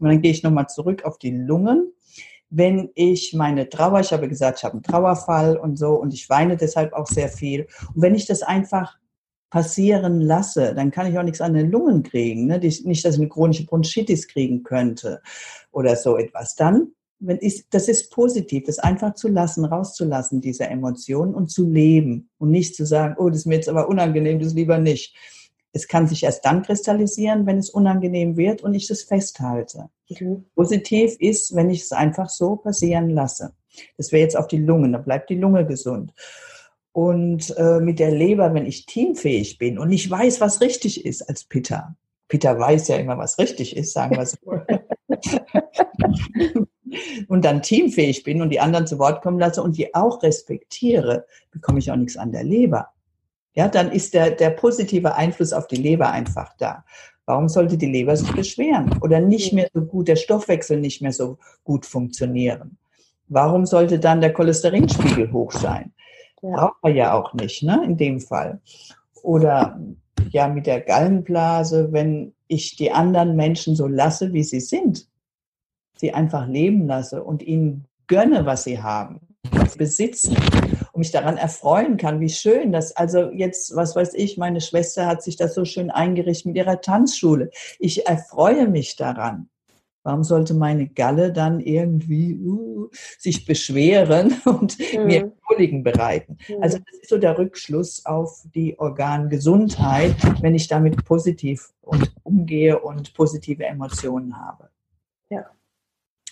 Und 0.00 0.08
dann 0.08 0.20
gehe 0.20 0.32
ich 0.32 0.42
nochmal 0.42 0.68
zurück 0.68 1.04
auf 1.04 1.18
die 1.18 1.30
Lungen 1.30 1.92
wenn 2.54 2.90
ich 2.94 3.32
meine 3.32 3.70
Trauer, 3.70 4.00
ich 4.00 4.12
habe 4.12 4.28
gesagt, 4.28 4.58
ich 4.58 4.64
habe 4.64 4.74
einen 4.74 4.82
Trauerfall 4.82 5.56
und 5.56 5.78
so 5.78 5.94
und 5.94 6.12
ich 6.12 6.28
weine 6.28 6.58
deshalb 6.58 6.92
auch 6.92 7.06
sehr 7.06 7.30
viel. 7.30 7.66
Und 7.94 8.02
wenn 8.02 8.14
ich 8.14 8.26
das 8.26 8.42
einfach 8.42 8.98
passieren 9.48 10.20
lasse, 10.20 10.74
dann 10.74 10.90
kann 10.90 11.10
ich 11.10 11.18
auch 11.18 11.22
nichts 11.22 11.40
an 11.40 11.54
den 11.54 11.70
Lungen 11.70 12.02
kriegen. 12.02 12.46
Ne? 12.46 12.58
Nicht, 12.58 13.04
dass 13.04 13.14
ich 13.14 13.20
eine 13.20 13.28
chronische 13.30 13.64
Bronchitis 13.64 14.28
kriegen 14.28 14.62
könnte 14.64 15.22
oder 15.70 15.96
so 15.96 16.18
etwas. 16.18 16.54
Dann, 16.54 16.88
wenn 17.20 17.38
ich, 17.40 17.64
das 17.70 17.88
ist 17.88 18.10
positiv, 18.10 18.64
das 18.66 18.78
einfach 18.78 19.14
zu 19.14 19.28
lassen, 19.28 19.64
rauszulassen, 19.64 20.42
diese 20.42 20.64
Emotionen 20.64 21.34
und 21.34 21.50
zu 21.50 21.66
leben 21.66 22.28
und 22.36 22.50
nicht 22.50 22.76
zu 22.76 22.84
sagen, 22.84 23.14
oh, 23.16 23.30
das 23.30 23.38
ist 23.38 23.46
mir 23.46 23.54
jetzt 23.54 23.68
aber 23.70 23.88
unangenehm, 23.88 24.40
das 24.40 24.52
lieber 24.52 24.76
nicht. 24.76 25.16
Es 25.72 25.88
kann 25.88 26.06
sich 26.06 26.22
erst 26.22 26.44
dann 26.44 26.62
kristallisieren, 26.62 27.46
wenn 27.46 27.58
es 27.58 27.70
unangenehm 27.70 28.36
wird 28.36 28.62
und 28.62 28.74
ich 28.74 28.86
das 28.86 29.02
festhalte. 29.02 29.88
Mhm. 30.08 30.44
Positiv 30.54 31.16
ist, 31.18 31.54
wenn 31.54 31.70
ich 31.70 31.82
es 31.82 31.92
einfach 31.92 32.28
so 32.28 32.56
passieren 32.56 33.10
lasse. 33.10 33.54
Das 33.96 34.12
wäre 34.12 34.22
jetzt 34.22 34.36
auf 34.36 34.48
die 34.48 34.58
Lungen, 34.58 34.92
da 34.92 34.98
bleibt 34.98 35.30
die 35.30 35.38
Lunge 35.38 35.66
gesund. 35.66 36.12
Und 36.92 37.56
äh, 37.56 37.80
mit 37.80 37.98
der 37.98 38.10
Leber, 38.10 38.52
wenn 38.52 38.66
ich 38.66 38.84
teamfähig 38.84 39.56
bin 39.56 39.78
und 39.78 39.90
ich 39.90 40.10
weiß, 40.10 40.42
was 40.42 40.60
richtig 40.60 41.06
ist 41.06 41.22
als 41.22 41.44
Peter. 41.44 41.96
Peter 42.28 42.58
weiß 42.58 42.88
ja 42.88 42.96
immer, 42.96 43.16
was 43.16 43.38
richtig 43.38 43.76
ist, 43.76 43.92
sagen 43.92 44.16
wir 44.16 44.26
so. 44.26 44.36
und 47.28 47.44
dann 47.44 47.62
teamfähig 47.62 48.24
bin 48.24 48.42
und 48.42 48.50
die 48.50 48.60
anderen 48.60 48.86
zu 48.86 48.98
Wort 48.98 49.22
kommen 49.22 49.38
lasse 49.38 49.62
und 49.62 49.78
die 49.78 49.94
auch 49.94 50.22
respektiere, 50.22 51.26
bekomme 51.50 51.78
ich 51.78 51.90
auch 51.90 51.96
nichts 51.96 52.16
an 52.16 52.32
der 52.32 52.44
Leber. 52.44 52.88
Ja, 53.54 53.68
dann 53.68 53.92
ist 53.92 54.14
der, 54.14 54.30
der 54.30 54.50
positive 54.50 55.14
Einfluss 55.14 55.52
auf 55.52 55.66
die 55.66 55.76
Leber 55.76 56.10
einfach 56.10 56.54
da. 56.58 56.84
Warum 57.26 57.48
sollte 57.48 57.76
die 57.76 57.90
Leber 57.90 58.16
sich 58.16 58.32
beschweren 58.32 58.98
oder 59.00 59.20
nicht 59.20 59.52
mehr 59.52 59.68
so 59.72 59.82
gut, 59.82 60.08
der 60.08 60.16
Stoffwechsel 60.16 60.80
nicht 60.80 61.02
mehr 61.02 61.12
so 61.12 61.38
gut 61.62 61.86
funktionieren? 61.86 62.78
Warum 63.28 63.66
sollte 63.66 63.98
dann 63.98 64.20
der 64.20 64.32
Cholesterinspiegel 64.32 65.32
hoch 65.32 65.52
sein? 65.52 65.92
Ja. 66.42 66.50
Braucht 66.50 66.82
man 66.82 66.96
ja 66.96 67.12
auch 67.14 67.32
nicht, 67.34 67.62
ne, 67.62 67.82
in 67.84 67.96
dem 67.96 68.20
Fall. 68.20 68.60
Oder 69.22 69.80
ja, 70.30 70.48
mit 70.48 70.66
der 70.66 70.80
Gallenblase, 70.80 71.92
wenn 71.92 72.34
ich 72.48 72.76
die 72.76 72.90
anderen 72.90 73.36
Menschen 73.36 73.76
so 73.76 73.86
lasse, 73.86 74.32
wie 74.32 74.42
sie 74.42 74.60
sind, 74.60 75.06
sie 75.96 76.12
einfach 76.12 76.48
leben 76.48 76.86
lasse 76.86 77.22
und 77.22 77.42
ihnen 77.42 77.86
gönne, 78.08 78.44
was 78.44 78.64
sie 78.64 78.82
haben, 78.82 79.20
was 79.52 79.74
sie 79.74 79.78
besitzen 79.78 80.36
und 80.92 81.00
mich 81.00 81.10
daran 81.10 81.36
erfreuen 81.36 81.96
kann, 81.96 82.20
wie 82.20 82.28
schön 82.28 82.70
das, 82.70 82.94
also 82.94 83.30
jetzt, 83.30 83.74
was 83.74 83.96
weiß 83.96 84.14
ich, 84.14 84.36
meine 84.36 84.60
Schwester 84.60 85.06
hat 85.06 85.22
sich 85.22 85.36
das 85.36 85.54
so 85.54 85.64
schön 85.64 85.90
eingerichtet 85.90 86.46
mit 86.46 86.56
ihrer 86.56 86.80
Tanzschule. 86.80 87.50
Ich 87.78 88.06
erfreue 88.06 88.68
mich 88.68 88.96
daran. 88.96 89.48
Warum 90.04 90.24
sollte 90.24 90.52
meine 90.54 90.88
Galle 90.88 91.32
dann 91.32 91.60
irgendwie 91.60 92.34
uh, 92.34 92.88
sich 93.18 93.46
beschweren 93.46 94.34
und 94.44 94.76
mhm. 94.78 95.06
mir 95.06 95.32
Koliken 95.46 95.82
bereiten? 95.84 96.38
Mhm. 96.48 96.62
Also 96.62 96.78
das 96.78 97.00
ist 97.00 97.08
so 97.08 97.18
der 97.18 97.38
Rückschluss 97.38 98.04
auf 98.04 98.42
die 98.54 98.78
Organgesundheit, 98.78 100.16
wenn 100.42 100.54
ich 100.54 100.66
damit 100.66 101.04
positiv 101.04 101.72
und 101.82 102.12
umgehe 102.24 102.80
und 102.80 103.14
positive 103.14 103.64
Emotionen 103.64 104.38
habe. 104.38 104.70
Ja. 105.30 105.46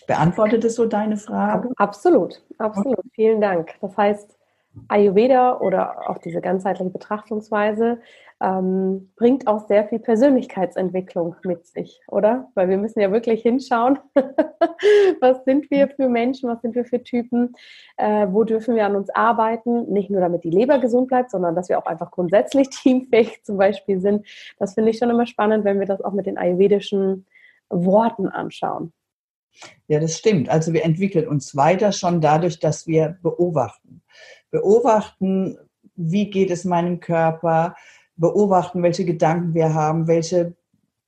Beantwortet 0.06 0.64
es 0.64 0.74
so 0.74 0.86
deine 0.86 1.16
Frage? 1.16 1.70
Absolut, 1.76 2.42
absolut. 2.58 3.04
Vielen 3.14 3.40
Dank. 3.40 3.74
Das 3.80 3.96
heißt, 3.96 4.39
Ayurveda 4.88 5.58
oder 5.58 6.08
auch 6.08 6.18
diese 6.18 6.40
ganzheitliche 6.40 6.90
Betrachtungsweise 6.90 8.00
ähm, 8.40 9.10
bringt 9.16 9.46
auch 9.46 9.66
sehr 9.66 9.86
viel 9.88 9.98
Persönlichkeitsentwicklung 9.98 11.36
mit 11.44 11.66
sich, 11.66 12.00
oder? 12.08 12.50
Weil 12.54 12.68
wir 12.68 12.78
müssen 12.78 13.00
ja 13.00 13.12
wirklich 13.12 13.42
hinschauen, 13.42 13.98
was 15.20 15.44
sind 15.44 15.70
wir 15.70 15.88
für 15.88 16.08
Menschen, 16.08 16.48
was 16.48 16.62
sind 16.62 16.74
wir 16.74 16.84
für 16.84 17.02
Typen, 17.02 17.54
äh, 17.96 18.26
wo 18.30 18.44
dürfen 18.44 18.76
wir 18.76 18.86
an 18.86 18.96
uns 18.96 19.10
arbeiten, 19.10 19.92
nicht 19.92 20.08
nur 20.08 20.20
damit 20.20 20.44
die 20.44 20.50
Leber 20.50 20.78
gesund 20.78 21.08
bleibt, 21.08 21.30
sondern 21.30 21.54
dass 21.54 21.68
wir 21.68 21.78
auch 21.78 21.86
einfach 21.86 22.10
grundsätzlich 22.10 22.70
teamfähig 22.82 23.42
zum 23.42 23.58
Beispiel 23.58 24.00
sind. 24.00 24.26
Das 24.58 24.74
finde 24.74 24.90
ich 24.90 24.98
schon 24.98 25.10
immer 25.10 25.26
spannend, 25.26 25.64
wenn 25.64 25.80
wir 25.80 25.86
das 25.86 26.00
auch 26.00 26.12
mit 26.12 26.26
den 26.26 26.38
ayurvedischen 26.38 27.26
Worten 27.68 28.28
anschauen. 28.28 28.92
Ja, 29.88 30.00
das 30.00 30.16
stimmt. 30.16 30.48
Also 30.48 30.72
wir 30.72 30.84
entwickeln 30.84 31.28
uns 31.28 31.56
weiter 31.56 31.92
schon 31.92 32.20
dadurch, 32.20 32.60
dass 32.60 32.86
wir 32.86 33.18
beobachten 33.20 34.02
beobachten, 34.50 35.56
wie 35.96 36.30
geht 36.30 36.50
es 36.50 36.64
meinem 36.64 37.00
Körper, 37.00 37.74
beobachten, 38.16 38.82
welche 38.82 39.04
Gedanken 39.04 39.54
wir 39.54 39.74
haben, 39.74 40.06
welche, 40.06 40.54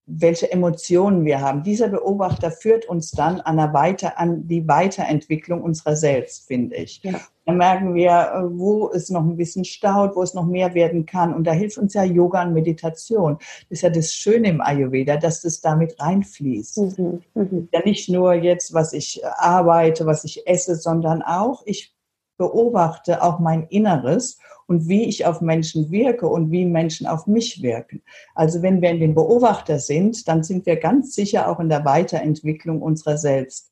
welche 0.07 0.51
Emotionen 0.51 1.25
wir 1.25 1.41
haben. 1.41 1.63
Dieser 1.63 1.89
Beobachter 1.89 2.51
führt 2.51 2.87
uns 2.87 3.11
dann 3.11 3.41
an, 3.41 3.57
Weiter, 3.73 4.19
an 4.19 4.49
die 4.49 4.67
Weiterentwicklung 4.67 5.63
unserer 5.63 5.95
selbst, 5.95 6.47
finde 6.47 6.77
ich. 6.77 7.03
Ja. 7.03 7.21
Dann 7.45 7.57
merken 7.57 7.95
wir, 7.95 8.49
wo 8.53 8.91
es 8.91 9.11
noch 9.11 9.23
ein 9.23 9.37
bisschen 9.37 9.65
staut, 9.65 10.17
wo 10.17 10.23
es 10.23 10.33
noch 10.33 10.47
mehr 10.47 10.75
werden 10.75 11.07
kann. 11.07 11.35
Und 11.35 11.45
da 11.47 11.53
hilft 11.53 11.77
uns 11.77 11.93
ja 11.93 12.05
Yoga 12.05 12.43
und 12.43 12.55
Meditation. 12.55 13.37
Das 13.39 13.79
ist 13.79 13.83
ja 13.83 13.91
das 13.91 14.13
Schöne 14.13 14.49
im 14.49 14.61
Ayurveda, 14.61 15.17
dass 15.17 15.43
das 15.43 15.61
damit 15.61 16.01
reinfließt. 16.01 16.99
Mhm. 16.99 17.23
Mhm. 17.35 17.69
Ja 17.73 17.81
nicht 17.85 18.09
nur 18.09 18.35
jetzt, 18.35 18.73
was 18.73 18.93
ich 18.93 19.23
arbeite, 19.25 20.07
was 20.07 20.25
ich 20.25 20.47
esse, 20.47 20.77
sondern 20.77 21.23
auch, 21.23 21.63
ich 21.67 21.95
beobachte 22.43 23.23
auch 23.23 23.39
mein 23.39 23.69
Inneres 23.69 24.41
und 24.67 24.89
wie 24.89 25.05
ich 25.05 25.27
auf 25.27 25.41
Menschen 25.41 25.93
wirke 25.93 26.27
und 26.27 26.51
wie 26.51 26.65
Menschen 26.65 27.07
auf 27.07 27.29
mich 27.29 27.63
wirken. 27.63 28.03
Also 28.35 28.63
wenn 28.63 28.83
wir 28.83 28.91
in 28.91 28.99
dem 28.99 29.15
Beobachter 29.15 29.79
sind, 29.79 30.27
dann 30.27 30.43
sind 30.43 30.67
wir 30.67 30.75
ganz 30.75 31.15
sicher 31.15 31.49
auch 31.49 31.61
in 31.61 31.69
der 31.69 31.85
Weiterentwicklung 31.85 32.83
unserer 32.83 33.17
selbst 33.17 33.71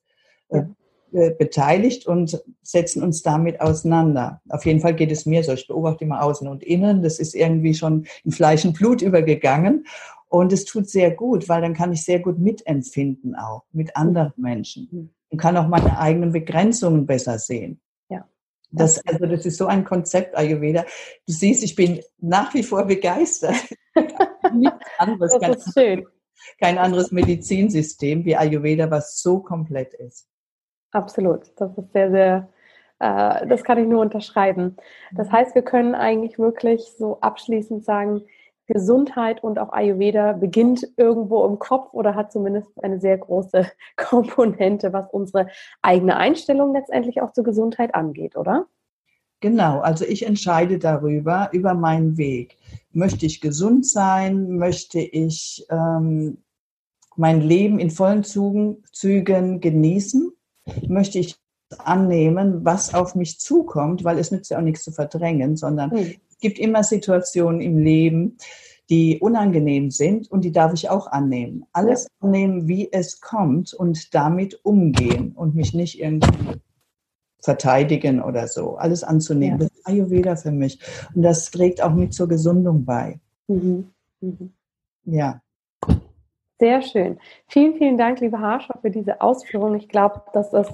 äh, 0.51 0.63
äh, 1.13 1.33
beteiligt 1.37 2.07
und 2.07 2.41
setzen 2.63 3.03
uns 3.03 3.23
damit 3.23 3.61
auseinander. 3.61 4.41
Auf 4.49 4.65
jeden 4.65 4.79
Fall 4.79 4.95
geht 4.95 5.11
es 5.11 5.27
mir 5.27 5.43
so. 5.43 5.53
Ich 5.53 5.67
beobachte 5.67 6.05
immer 6.05 6.23
außen 6.23 6.47
und 6.47 6.63
innen. 6.63 7.03
Das 7.03 7.19
ist 7.19 7.35
irgendwie 7.35 7.75
schon 7.75 8.07
in 8.25 8.31
Fleisch 8.31 8.65
und 8.65 8.75
Blut 8.75 9.03
übergegangen. 9.03 9.87
Und 10.29 10.53
es 10.53 10.65
tut 10.65 10.89
sehr 10.89 11.11
gut, 11.11 11.49
weil 11.49 11.61
dann 11.61 11.75
kann 11.75 11.93
ich 11.93 12.05
sehr 12.05 12.21
gut 12.21 12.39
mitempfinden 12.39 13.35
auch 13.35 13.65
mit 13.73 13.97
anderen 13.97 14.33
Menschen 14.37 15.11
und 15.31 15.39
kann 15.39 15.57
auch 15.57 15.67
meine 15.67 15.99
eigenen 15.99 16.31
Begrenzungen 16.31 17.05
besser 17.05 17.41
sehen. 17.41 17.81
Das, 18.73 19.05
also 19.07 19.27
das 19.27 19.47
ist 19.47 19.59
so 19.59 19.67
ein 19.67 19.85
Konzept 19.85 20.37
Ayurveda. 20.37 20.85
Du 21.27 21.33
siehst, 21.33 21.65
ich 21.65 21.75
bin 21.75 22.01
nach 22.19 22.55
wie 22.55 22.63
vor 22.63 22.85
begeistert. 22.85 23.57
anderes, 24.99 25.37
das 25.41 25.67
ist 25.67 25.75
schön. 25.75 26.07
Kein 26.59 26.79
anderes 26.79 27.11
Medizinsystem 27.11 28.25
wie 28.25 28.37
Ayurveda, 28.37 28.91
was 28.91 29.21
so 29.21 29.41
komplett 29.41 29.95
ist. 29.95 30.27
Absolut. 30.93 31.53
Das 31.57 31.77
ist 31.77 31.93
sehr, 31.93 32.11
sehr, 32.11 32.49
äh, 32.99 33.47
das 33.47 33.65
kann 33.65 33.79
ich 33.79 33.87
nur 33.87 34.01
unterschreiben. 34.01 34.77
Das 35.13 35.31
heißt, 35.31 35.55
wir 35.55 35.63
können 35.63 35.95
eigentlich 35.95 36.39
wirklich 36.39 36.93
so 36.97 37.21
abschließend 37.21 37.85
sagen, 37.85 38.23
Gesundheit 38.73 39.43
und 39.43 39.59
auch 39.59 39.73
Ayurveda 39.73 40.33
beginnt 40.33 40.87
irgendwo 40.97 41.45
im 41.45 41.59
Kopf 41.59 41.93
oder 41.93 42.15
hat 42.15 42.31
zumindest 42.31 42.69
eine 42.83 43.01
sehr 43.01 43.19
große 43.19 43.67
Komponente, 43.97 44.93
was 44.93 45.07
unsere 45.11 45.49
eigene 45.83 46.17
Einstellung 46.17 46.73
letztendlich 46.73 47.21
auch 47.21 47.33
zur 47.33 47.45
Gesundheit 47.45 47.95
angeht, 47.95 48.37
oder? 48.37 48.67
Genau, 49.41 49.81
also 49.81 50.05
ich 50.05 50.25
entscheide 50.25 50.79
darüber, 50.79 51.49
über 51.53 51.75
meinen 51.75 52.17
Weg. 52.17 52.57
Möchte 52.93 53.27
ich 53.27 53.41
gesund 53.41 53.87
sein? 53.87 54.57
Möchte 54.59 55.01
ich 55.01 55.67
ähm, 55.71 56.39
mein 57.17 57.41
Leben 57.41 57.79
in 57.79 57.91
vollen 57.91 58.23
Zügen, 58.23 58.85
Zügen 58.93 59.61
genießen? 59.61 60.31
Möchte 60.87 61.19
ich 61.19 61.37
annehmen, 61.79 62.65
was 62.65 62.95
auf 62.95 63.15
mich 63.15 63.41
zukommt, 63.41 64.05
weil 64.05 64.19
es 64.19 64.31
nützt 64.31 64.51
ja 64.51 64.59
auch 64.59 64.63
nichts 64.63 64.85
zu 64.85 64.93
verdrängen, 64.93 65.57
sondern 65.57 65.91
hm 65.91 66.15
gibt 66.41 66.59
immer 66.59 66.83
Situationen 66.83 67.61
im 67.61 67.79
Leben, 67.79 68.37
die 68.91 69.21
unangenehm 69.21 69.91
sind 69.91 70.31
und 70.31 70.45
die 70.45 70.53
darf 70.53 70.73
ich 70.75 70.91
auch 70.91 71.07
annehmen. 71.07 71.65
Alles 71.73 72.05
ja. 72.05 72.27
annehmen, 72.27 72.67
wie 72.67 72.93
es 72.93 73.21
kommt 73.21 73.73
und 73.73 74.15
damit 74.15 74.65
umgehen 74.65 75.33
und 75.33 75.55
mich 75.55 75.75
nicht 75.75 76.01
irgendwie 76.01 76.61
verteidigen 77.43 78.21
oder 78.21 78.49
so. 78.49 78.77
Alles 78.77 79.05
anzunehmen. 79.05 79.61
Ja. 79.61 79.67
Das 79.69 79.77
ist 79.77 79.87
Ayurveda 79.87 80.37
für 80.37 80.51
mich. 80.51 80.81
Und 81.15 81.23
das 81.23 81.51
trägt 81.51 81.83
auch 81.83 81.95
mit 81.95 82.13
zur 82.13 82.29
Gesundung 82.29 82.85
bei. 82.85 83.21
Mhm. 83.47 83.91
Mhm. 84.21 84.53
Ja. 85.05 85.41
Sehr 86.59 86.83
schön. 86.83 87.19
Vielen, 87.47 87.77
vielen 87.77 87.97
Dank, 87.97 88.21
liebe 88.21 88.39
Harscher, 88.39 88.79
für 88.83 88.91
diese 88.91 89.21
Ausführung. 89.21 89.77
Ich 89.77 89.89
glaube, 89.89 90.23
dass 90.35 90.51
das 90.51 90.69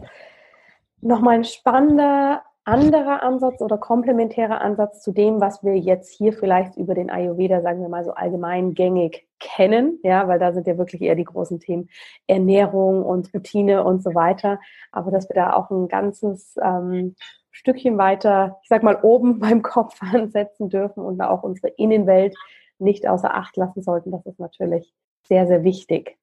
nochmal 1.01 1.37
ein 1.37 1.45
spannender 1.45 2.43
anderer 2.67 3.23
Ansatz 3.23 3.63
oder 3.63 3.79
komplementärer 3.79 4.61
Ansatz 4.61 5.01
zu 5.01 5.13
dem, 5.13 5.41
was 5.41 5.63
wir 5.63 5.79
jetzt 5.79 6.13
hier 6.13 6.33
vielleicht 6.33 6.77
über 6.77 6.95
den 6.95 7.11
Ayurveda, 7.11 7.63
sagen 7.63 7.81
wir 7.81 7.89
mal 7.89 8.05
so 8.05 8.13
allgemein 8.13 8.75
gängig 8.75 9.29
kennen, 9.39 10.01
ja, 10.03 10.27
weil 10.27 10.41
da 10.41 10.53
sind 10.53 10.67
ja 10.67 10.77
wirklich 10.77 11.01
eher 11.01 11.15
die 11.15 11.25
großen 11.25 11.61
Themen 11.61 11.89
Ernährung 12.27 13.05
und 13.05 13.33
Routine 13.33 13.85
und 13.85 14.03
so 14.03 14.17
weiter. 14.17 14.59
Aber 14.91 15.13
dass 15.13 15.29
wir 15.29 15.35
da 15.35 15.53
auch 15.53 15.71
ein 15.71 15.87
ganzes 15.87 16.57
ähm, 16.61 17.15
Stückchen 17.53 17.99
weiter, 17.99 18.59
ich 18.63 18.69
sag 18.69 18.83
mal, 18.83 18.99
oben 19.01 19.39
beim 19.41 19.63
Kopf 19.63 20.01
ansetzen 20.03 20.69
dürfen 20.69 21.05
und 21.05 21.21
auch 21.21 21.45
unsere 21.45 21.69
Innenwelt 21.69 22.35
nicht 22.79 23.09
außer 23.09 23.33
Acht 23.33 23.57
lassen 23.57 23.83
sollten, 23.83 24.11
das 24.11 24.27
ist 24.27 24.41
natürlich 24.41 24.93
sehr, 25.29 25.47
sehr 25.47 25.63
wichtig. 25.63 26.19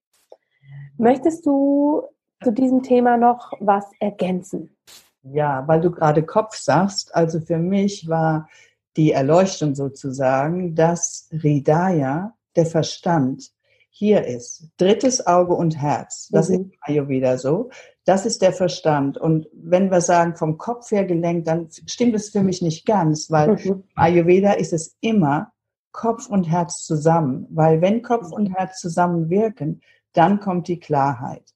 Möchtest 0.98 1.46
du 1.46 2.04
zu 2.44 2.52
diesem 2.52 2.84
Thema 2.84 3.16
noch 3.16 3.54
was 3.62 3.90
ergänzen? 4.00 4.76
Ja, 5.24 5.68
weil 5.68 5.82
du 5.82 5.92
gerade 5.92 6.24
Kopf 6.24 6.56
sagst, 6.56 7.16
also 7.16 7.40
für 7.40 7.58
mich 7.58 8.08
war 8.08 8.50
die 8.98 9.12
Erleuchtung 9.12 9.74
sozusagen, 9.74 10.76
dass 10.76 11.30
Ridaya, 11.32 12.36
der 12.56 12.66
Verstand, 12.66 13.52
hier 13.90 14.26
ist. 14.26 14.70
Drittes 14.78 15.26
Auge 15.26 15.54
und 15.54 15.80
Herz. 15.80 16.28
Das 16.32 16.50
mhm. 16.50 16.56
ist 16.56 16.66
Ayurveda 16.82 17.38
so. 17.38 17.70
Das 18.06 18.26
ist 18.26 18.42
der 18.42 18.52
Verstand. 18.52 19.18
Und 19.18 19.48
wenn 19.54 19.92
wir 19.92 20.02
sagen, 20.02 20.36
vom 20.36 20.58
Kopf 20.58 20.92
her 20.92 21.06
gelenkt, 21.06 21.48
dann 21.48 21.70
stimmt 21.86 22.16
es 22.16 22.30
für 22.30 22.42
mich 22.42 22.62
nicht 22.62 22.86
ganz, 22.86 23.32
weil 23.32 23.56
mhm. 23.56 23.84
Ayurveda 23.96 24.54
ist 24.54 24.74
es 24.74 24.98
immer 25.00 25.54
Kopf 25.92 26.28
und 26.28 26.50
Herz 26.50 26.84
zusammen. 26.84 27.48
Weil 27.52 27.82
wenn 27.82 28.02
Kopf 28.02 28.32
und 28.32 28.48
Herz 28.48 28.80
zusammen 28.80 29.30
wirken, 29.30 29.82
dann 30.14 30.40
kommt 30.40 30.68
die 30.68 30.80
Klarheit. 30.80 31.53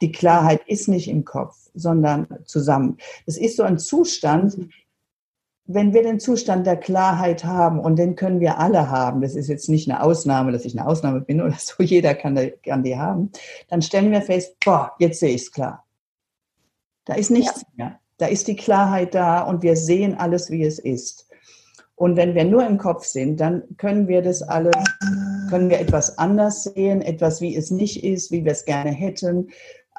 Die 0.00 0.12
Klarheit 0.12 0.62
ist 0.66 0.88
nicht 0.88 1.08
im 1.08 1.24
Kopf, 1.24 1.56
sondern 1.74 2.26
zusammen. 2.44 2.96
Das 3.26 3.36
ist 3.36 3.56
so 3.56 3.62
ein 3.62 3.78
Zustand, 3.78 4.68
wenn 5.72 5.94
wir 5.94 6.02
den 6.02 6.18
Zustand 6.18 6.66
der 6.66 6.76
Klarheit 6.76 7.44
haben, 7.44 7.78
und 7.78 7.96
den 7.96 8.16
können 8.16 8.40
wir 8.40 8.58
alle 8.58 8.90
haben, 8.90 9.20
das 9.20 9.36
ist 9.36 9.48
jetzt 9.48 9.68
nicht 9.68 9.88
eine 9.88 10.02
Ausnahme, 10.02 10.50
dass 10.52 10.64
ich 10.64 10.76
eine 10.76 10.88
Ausnahme 10.88 11.20
bin 11.20 11.40
oder 11.40 11.56
so, 11.58 11.74
jeder 11.82 12.14
kann, 12.14 12.38
kann 12.64 12.82
die 12.82 12.98
haben, 12.98 13.30
dann 13.68 13.82
stellen 13.82 14.10
wir 14.10 14.22
fest, 14.22 14.56
boah, 14.64 14.92
jetzt 14.98 15.20
sehe 15.20 15.34
ich 15.34 15.42
es 15.42 15.52
klar. 15.52 15.84
Da 17.04 17.14
ist 17.14 17.30
nichts 17.30 17.62
ja. 17.76 17.84
mehr. 17.84 18.00
Da 18.18 18.26
ist 18.26 18.48
die 18.48 18.56
Klarheit 18.56 19.14
da 19.14 19.42
und 19.42 19.62
wir 19.62 19.76
sehen 19.76 20.14
alles, 20.14 20.50
wie 20.50 20.64
es 20.64 20.78
ist. 20.78 21.26
Und 21.94 22.16
wenn 22.16 22.34
wir 22.34 22.44
nur 22.44 22.66
im 22.66 22.78
Kopf 22.78 23.04
sind, 23.04 23.40
dann 23.40 23.62
können 23.76 24.08
wir 24.08 24.22
das 24.22 24.42
alles 24.42 24.74
Können 25.50 25.68
wir 25.68 25.80
etwas 25.80 26.16
anders 26.16 26.62
sehen, 26.62 27.02
etwas, 27.02 27.40
wie 27.40 27.56
es 27.56 27.72
nicht 27.72 28.04
ist, 28.04 28.30
wie 28.30 28.44
wir 28.44 28.52
es 28.52 28.64
gerne 28.64 28.92
hätten? 28.92 29.50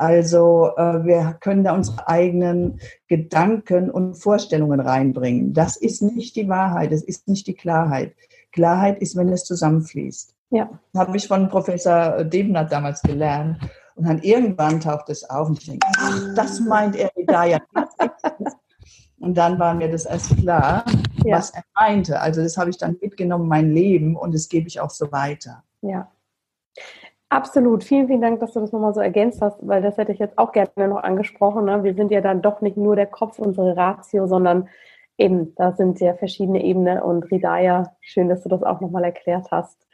Also 0.01 0.71
äh, 0.77 1.05
wir 1.05 1.37
können 1.41 1.63
da 1.63 1.75
unsere 1.75 2.07
eigenen 2.07 2.79
Gedanken 3.07 3.91
und 3.91 4.15
Vorstellungen 4.15 4.79
reinbringen. 4.79 5.53
Das 5.53 5.77
ist 5.77 6.01
nicht 6.01 6.35
die 6.35 6.49
Wahrheit, 6.49 6.91
es 6.91 7.03
ist 7.03 7.27
nicht 7.27 7.45
die 7.45 7.53
Klarheit. 7.53 8.15
Klarheit 8.51 8.99
ist, 8.99 9.15
wenn 9.15 9.29
es 9.29 9.43
zusammenfließt. 9.43 10.33
Ja. 10.49 10.71
Das 10.91 11.05
habe 11.05 11.15
ich 11.15 11.27
von 11.27 11.49
Professor 11.49 12.23
Debner 12.23 12.65
damals 12.65 13.03
gelernt. 13.03 13.59
Und 13.93 14.07
dann 14.07 14.23
irgendwann 14.23 14.79
taucht 14.79 15.09
es 15.09 15.29
auf 15.29 15.49
und 15.49 15.59
ich 15.59 15.67
denke, 15.67 15.87
ach, 15.95 16.33
das 16.35 16.59
meint 16.59 16.95
er 16.95 17.11
da 17.27 17.45
ja. 17.45 17.59
Und 19.19 19.35
dann 19.35 19.59
war 19.59 19.75
mir 19.75 19.91
das 19.91 20.05
erst 20.05 20.35
klar, 20.37 20.83
ja. 21.23 21.37
was 21.37 21.51
er 21.51 21.61
meinte. 21.75 22.19
Also 22.19 22.41
das 22.41 22.57
habe 22.57 22.71
ich 22.71 22.77
dann 22.79 22.97
mitgenommen, 22.99 23.47
mein 23.47 23.69
Leben, 23.71 24.15
und 24.15 24.33
das 24.33 24.49
gebe 24.49 24.67
ich 24.67 24.79
auch 24.79 24.89
so 24.89 25.11
weiter. 25.11 25.63
Ja. 25.83 26.11
Absolut. 27.31 27.85
Vielen, 27.85 28.07
vielen 28.07 28.19
Dank, 28.19 28.41
dass 28.41 28.51
du 28.51 28.59
das 28.59 28.73
nochmal 28.73 28.93
so 28.93 28.99
ergänzt 28.99 29.41
hast, 29.41 29.55
weil 29.65 29.81
das 29.81 29.95
hätte 29.95 30.11
ich 30.11 30.19
jetzt 30.19 30.37
auch 30.37 30.51
gerne 30.51 30.89
noch 30.89 31.01
angesprochen. 31.01 31.63
Ne? 31.63 31.81
Wir 31.81 31.93
sind 31.93 32.11
ja 32.11 32.19
dann 32.19 32.41
doch 32.41 32.59
nicht 32.59 32.75
nur 32.75 32.97
der 32.97 33.05
Kopf, 33.05 33.39
unsere 33.39 33.77
Ratio, 33.77 34.27
sondern 34.27 34.67
eben, 35.17 35.55
da 35.55 35.71
sind 35.71 36.01
ja 36.01 36.13
verschiedene 36.13 36.61
Ebenen. 36.61 36.99
Und 37.01 37.31
Ridaya, 37.31 37.95
schön, 38.01 38.27
dass 38.27 38.43
du 38.43 38.49
das 38.49 38.63
auch 38.63 38.81
nochmal 38.81 39.05
erklärt 39.05 39.47
hast. 39.49 39.87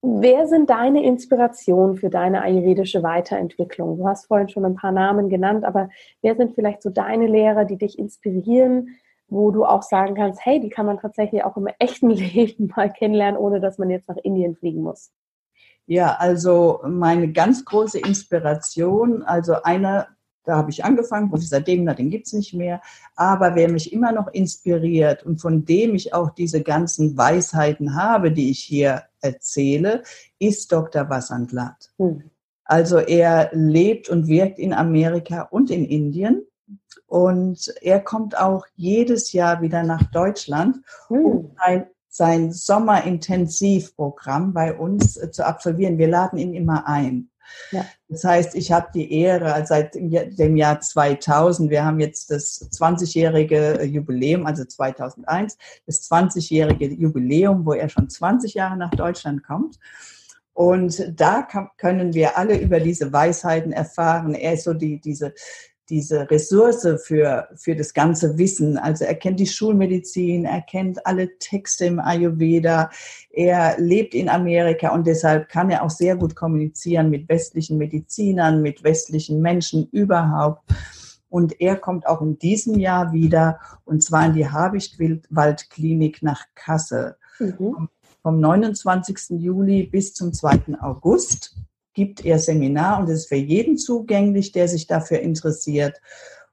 Wer 0.00 0.46
sind 0.46 0.70
deine 0.70 1.02
Inspirationen 1.02 1.96
für 1.96 2.08
deine 2.08 2.42
ayurvedische 2.42 3.02
Weiterentwicklung? 3.02 3.96
Du 3.98 4.06
hast 4.06 4.26
vorhin 4.26 4.48
schon 4.48 4.64
ein 4.64 4.76
paar 4.76 4.92
Namen 4.92 5.28
genannt, 5.28 5.64
aber 5.64 5.88
wer 6.22 6.36
sind 6.36 6.54
vielleicht 6.54 6.82
so 6.82 6.90
deine 6.90 7.26
Lehrer, 7.26 7.64
die 7.64 7.78
dich 7.78 7.98
inspirieren, 7.98 8.90
wo 9.26 9.50
du 9.50 9.64
auch 9.64 9.82
sagen 9.82 10.14
kannst, 10.14 10.46
hey, 10.46 10.60
die 10.60 10.70
kann 10.70 10.86
man 10.86 11.00
tatsächlich 11.00 11.42
auch 11.42 11.56
im 11.56 11.68
echten 11.80 12.10
Leben 12.10 12.72
mal 12.76 12.92
kennenlernen, 12.92 13.40
ohne 13.40 13.58
dass 13.58 13.78
man 13.78 13.90
jetzt 13.90 14.08
nach 14.08 14.18
Indien 14.18 14.54
fliegen 14.54 14.82
muss? 14.82 15.10
Ja, 15.88 16.16
also 16.18 16.80
meine 16.86 17.32
ganz 17.32 17.64
große 17.64 17.98
Inspiration, 17.98 19.22
also 19.22 19.62
einer 19.62 20.08
da 20.44 20.56
habe 20.56 20.70
ich 20.70 20.82
angefangen, 20.82 21.28
Professor 21.28 21.60
Demner, 21.60 21.94
den 21.94 22.08
gibt 22.08 22.26
es 22.26 22.32
nicht 22.32 22.54
mehr. 22.54 22.80
Aber 23.16 23.54
wer 23.54 23.70
mich 23.70 23.92
immer 23.92 24.12
noch 24.12 24.28
inspiriert 24.28 25.22
und 25.22 25.42
von 25.42 25.66
dem 25.66 25.94
ich 25.94 26.14
auch 26.14 26.30
diese 26.30 26.62
ganzen 26.62 27.18
Weisheiten 27.18 27.94
habe, 27.94 28.32
die 28.32 28.50
ich 28.50 28.60
hier 28.60 29.02
erzähle, 29.20 30.04
ist 30.38 30.72
Dr. 30.72 31.10
Vasantlat. 31.10 31.90
Hm. 31.98 32.30
Also 32.64 32.96
er 32.96 33.50
lebt 33.52 34.08
und 34.08 34.26
wirkt 34.26 34.58
in 34.58 34.72
Amerika 34.72 35.42
und 35.42 35.70
in 35.70 35.84
Indien. 35.84 36.46
Und 37.06 37.74
er 37.82 38.00
kommt 38.00 38.38
auch 38.38 38.64
jedes 38.74 39.34
Jahr 39.34 39.60
wieder 39.60 39.82
nach 39.82 40.04
Deutschland, 40.04 40.78
hm. 41.08 41.24
um 41.26 41.56
sein, 42.18 42.52
Sommerintensivprogramm 42.52 44.52
bei 44.52 44.76
uns 44.76 45.16
äh, 45.16 45.30
zu 45.30 45.46
absolvieren. 45.46 45.96
Wir 45.96 46.08
laden 46.08 46.38
ihn 46.38 46.52
immer 46.52 46.86
ein. 46.86 47.30
Ja. 47.70 47.86
Das 48.08 48.24
heißt, 48.24 48.54
ich 48.54 48.72
habe 48.72 48.88
die 48.94 49.10
Ehre 49.10 49.54
also 49.54 49.68
seit 49.68 49.94
dem 49.94 50.56
Jahr 50.56 50.80
2000, 50.80 51.70
wir 51.70 51.84
haben 51.84 52.00
jetzt 52.00 52.30
das 52.30 52.70
20-jährige 52.72 53.84
Jubiläum, 53.84 54.44
also 54.44 54.64
2001, 54.64 55.56
das 55.86 56.10
20-jährige 56.10 56.92
Jubiläum, 56.92 57.64
wo 57.64 57.72
er 57.72 57.88
schon 57.88 58.10
20 58.10 58.54
Jahre 58.54 58.76
nach 58.76 58.90
Deutschland 58.90 59.44
kommt. 59.44 59.78
Und 60.52 61.12
da 61.18 61.46
können 61.76 62.14
wir 62.14 62.36
alle 62.36 62.58
über 62.58 62.80
diese 62.80 63.12
Weisheiten 63.12 63.72
erfahren. 63.72 64.34
Er 64.34 64.54
ist 64.54 64.64
so 64.64 64.74
die, 64.74 65.00
diese, 65.00 65.32
diese 65.90 66.30
Ressource 66.30 66.86
für, 67.04 67.48
für 67.54 67.74
das 67.74 67.94
ganze 67.94 68.36
Wissen. 68.38 68.76
Also 68.76 69.04
er 69.04 69.14
kennt 69.14 69.40
die 69.40 69.46
Schulmedizin, 69.46 70.44
er 70.44 70.60
kennt 70.62 71.04
alle 71.06 71.38
Texte 71.38 71.86
im 71.86 72.00
Ayurveda, 72.00 72.90
er 73.30 73.78
lebt 73.78 74.14
in 74.14 74.28
Amerika 74.28 74.90
und 74.94 75.06
deshalb 75.06 75.48
kann 75.48 75.70
er 75.70 75.82
auch 75.82 75.90
sehr 75.90 76.16
gut 76.16 76.36
kommunizieren 76.36 77.10
mit 77.10 77.28
westlichen 77.28 77.78
Medizinern, 77.78 78.62
mit 78.62 78.84
westlichen 78.84 79.40
Menschen 79.40 79.88
überhaupt. 79.90 80.62
Und 81.30 81.60
er 81.60 81.76
kommt 81.76 82.06
auch 82.06 82.22
in 82.22 82.38
diesem 82.38 82.78
Jahr 82.78 83.12
wieder, 83.12 83.60
und 83.84 84.02
zwar 84.02 84.26
in 84.26 84.32
die 84.32 84.48
Habichtwaldklinik 84.48 86.22
nach 86.22 86.44
Kassel. 86.54 87.16
Mhm. 87.38 87.88
Vom 88.22 88.40
29. 88.40 89.40
Juli 89.40 89.84
bis 89.84 90.14
zum 90.14 90.32
2. 90.32 90.78
August 90.80 91.54
gibt 91.98 92.24
er 92.24 92.38
Seminar 92.38 93.00
und 93.00 93.08
es 93.08 93.22
ist 93.22 93.28
für 93.28 93.34
jeden 93.34 93.76
zugänglich, 93.76 94.52
der 94.52 94.68
sich 94.68 94.86
dafür 94.86 95.18
interessiert, 95.18 96.00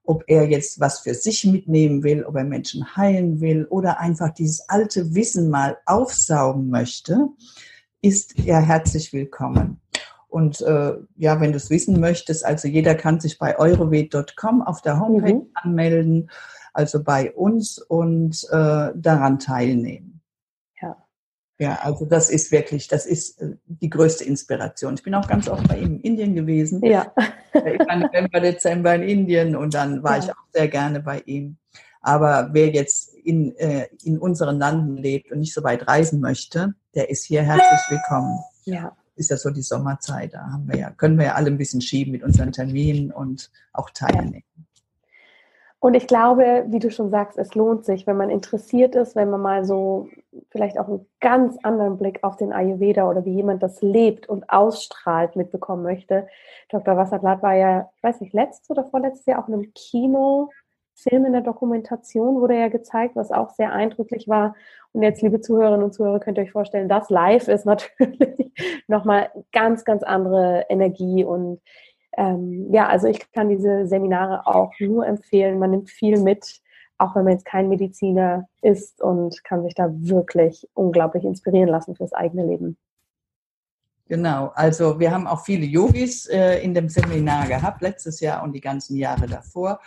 ob 0.04 0.24
er 0.26 0.50
jetzt 0.50 0.80
was 0.80 1.02
für 1.02 1.14
sich 1.14 1.46
mitnehmen 1.46 2.02
will, 2.02 2.24
ob 2.24 2.36
er 2.36 2.46
Menschen 2.46 2.96
heilen 2.96 3.42
will 3.42 3.66
oder 3.66 4.00
einfach 4.00 4.34
dieses 4.34 4.68
alte 4.70 5.14
Wissen 5.14 5.52
mal 5.52 5.78
aufsaugen 5.86 6.72
möchte, 6.72 7.28
ist 8.02 8.40
er 8.44 8.60
herzlich 8.60 9.14
willkommen. 9.14 9.80
Und 10.30 10.62
äh, 10.62 10.94
ja, 11.16 11.40
wenn 11.40 11.52
du 11.52 11.58
es 11.58 11.70
wissen 11.70 12.00
möchtest, 12.00 12.44
also 12.44 12.68
jeder 12.68 12.96
kann 12.96 13.20
sich 13.20 13.38
bei 13.38 13.60
eurowed.com 13.60 14.64
auf 14.64 14.82
der 14.82 15.00
Homepage 15.00 15.36
mhm. 15.36 15.50
anmelden, 15.54 16.32
also 16.74 17.04
bei 17.04 17.32
uns 17.34 17.78
und 17.78 18.48
äh, 18.50 18.90
daran 18.96 19.38
teilnehmen. 19.38 20.15
Ja, 21.58 21.80
also 21.82 22.06
das 22.06 22.30
ist 22.30 22.52
wirklich, 22.52 22.88
das 22.88 23.06
ist 23.06 23.42
äh, 23.42 23.56
die 23.68 23.90
größte 23.90 24.26
Inspiration. 24.26 24.96
Ich 24.96 25.04
bin 25.04 25.16
auch 25.16 25.28
ganz 25.28 25.48
oft 25.48 25.68
bei 25.68 25.78
ihm 25.78 25.96
in 25.96 26.02
Indien 26.02 26.36
gewesen. 26.36 26.84
Ja. 26.84 27.14
Ich 27.54 27.80
war 27.88 27.96
November, 27.96 28.42
Dezember 28.42 28.96
in 28.96 29.04
Indien 29.04 29.56
und 29.56 29.74
dann 29.74 30.04
war 30.04 30.18
ja. 30.18 30.24
ich 30.24 30.30
auch 30.32 30.44
sehr 30.54 30.68
gerne 30.68 31.00
bei 31.00 31.22
ihm. 31.26 31.58
Aber 32.02 32.50
wer 32.52 32.70
jetzt 32.70 33.16
in, 33.16 33.56
äh, 33.56 33.88
in 34.04 34.20
unseren 34.20 34.60
Landen 34.60 34.98
lebt 34.98 35.32
und 35.32 35.40
nicht 35.40 35.54
so 35.54 35.64
weit 35.64 35.88
reisen 35.88 36.20
möchte, 36.20 36.76
der 36.94 37.10
ist 37.10 37.24
hier 37.24 37.42
herzlich 37.42 37.80
willkommen. 37.90 38.38
Ja. 38.66 38.96
Ist 39.16 39.32
ja 39.32 39.38
so 39.38 39.50
die 39.50 39.62
Sommerzeit, 39.62 40.34
da 40.34 40.46
haben 40.52 40.68
wir 40.68 40.78
ja, 40.78 40.92
können 40.92 41.18
wir 41.18 41.28
ja 41.28 41.34
alle 41.36 41.48
ein 41.48 41.58
bisschen 41.58 41.80
schieben 41.82 42.12
mit 42.12 42.22
unseren 42.22 42.52
Terminen 42.52 43.12
und 43.12 43.50
auch 43.72 43.90
teilnehmen. 43.92 44.44
Und 45.80 45.94
ich 45.94 46.08
glaube, 46.08 46.66
wie 46.70 46.80
du 46.80 46.90
schon 46.90 47.10
sagst, 47.12 47.38
es 47.38 47.54
lohnt 47.54 47.86
sich, 47.86 48.08
wenn 48.08 48.18
man 48.18 48.30
interessiert 48.30 48.96
ist, 48.96 49.16
wenn 49.16 49.30
man 49.30 49.42
mal 49.42 49.66
so 49.66 50.10
vielleicht 50.50 50.80
auch 50.80 50.88
einen 50.88 51.06
ganz 51.20 51.58
anderen 51.64 51.98
Blick 51.98 52.24
auf 52.24 52.38
den 52.38 52.54
Ayurveda 52.54 53.10
oder 53.10 53.26
wie 53.26 53.36
jemand 53.36 53.62
das 53.62 53.82
lebt 53.82 54.28
und 54.28 54.50
ausstrahlt 54.50 55.36
mitbekommen 55.36 55.84
möchte. 55.84 56.28
Dr. 56.70 56.98
Wasserglatt 56.98 57.44
war 57.44 57.54
ja, 57.54 57.90
ich 57.98 58.04
weiß 58.04 58.22
nicht, 58.22 58.34
letztes 58.34 58.70
oder 58.70 58.86
vorletztes 58.86 59.26
Jahr 59.26 59.44
auch 59.44 59.48
in 59.48 59.54
einem 59.54 59.74
Kinofilm 59.74 61.26
in 61.26 61.34
der 61.34 61.42
Dokumentation 61.42 62.42
wurde 62.42 62.58
ja 62.58 62.70
gezeigt, 62.70 63.16
was 63.16 63.32
auch 63.32 63.52
sehr 63.52 63.72
eindrücklich 63.72 64.28
war. 64.28 64.56
Und 64.92 65.04
jetzt, 65.04 65.22
liebe 65.22 65.42
Zuhörerinnen 65.42 65.84
und 65.84 65.94
Zuhörer, 65.94 66.20
könnt 66.20 66.38
ihr 66.38 66.46
euch 66.46 66.52
vorstellen, 66.52 66.90
das 66.90 67.10
live 67.10 67.48
ist 67.48 67.66
natürlich 67.68 68.54
nochmal 68.88 69.30
ganz, 69.52 69.84
ganz 69.84 70.04
andere 70.04 70.66
Energie 70.70 71.24
und 71.26 71.62
ähm, 72.18 72.74
ja, 72.74 72.88
also 72.88 73.08
ich 73.08 73.32
kann 73.32 73.50
diese 73.50 73.88
Seminare 73.88 74.46
auch 74.48 74.72
nur 74.80 75.06
empfehlen. 75.06 75.60
Man 75.60 75.72
nimmt 75.72 75.90
viel 75.90 76.20
mit, 76.20 76.62
auch 76.98 77.16
wenn 77.16 77.26
man 77.26 77.34
jetzt 77.34 77.46
kein 77.46 77.70
Mediziner 77.70 78.48
ist 78.62 79.02
und 79.02 79.44
kann 79.44 79.64
sich 79.64 79.76
da 79.76 79.90
wirklich 79.92 80.68
unglaublich 80.74 81.24
inspirieren 81.24 81.70
lassen 81.70 81.96
fürs 81.96 82.14
eigene 82.14 82.46
Leben. 82.46 82.78
Genau, 84.08 84.52
also 84.54 85.00
wir 85.00 85.12
haben 85.12 85.26
auch 85.26 85.44
viele 85.44 85.66
Yogis 85.66 86.28
äh, 86.28 86.60
in 86.60 86.76
dem 86.76 86.90
Seminar 86.90 87.48
gehabt, 87.48 87.82
letztes 87.82 88.20
Jahr 88.20 88.44
und 88.44 88.54
die 88.54 88.62
ganzen 88.62 88.98
Jahre 88.98 89.26
davor. 89.26 89.80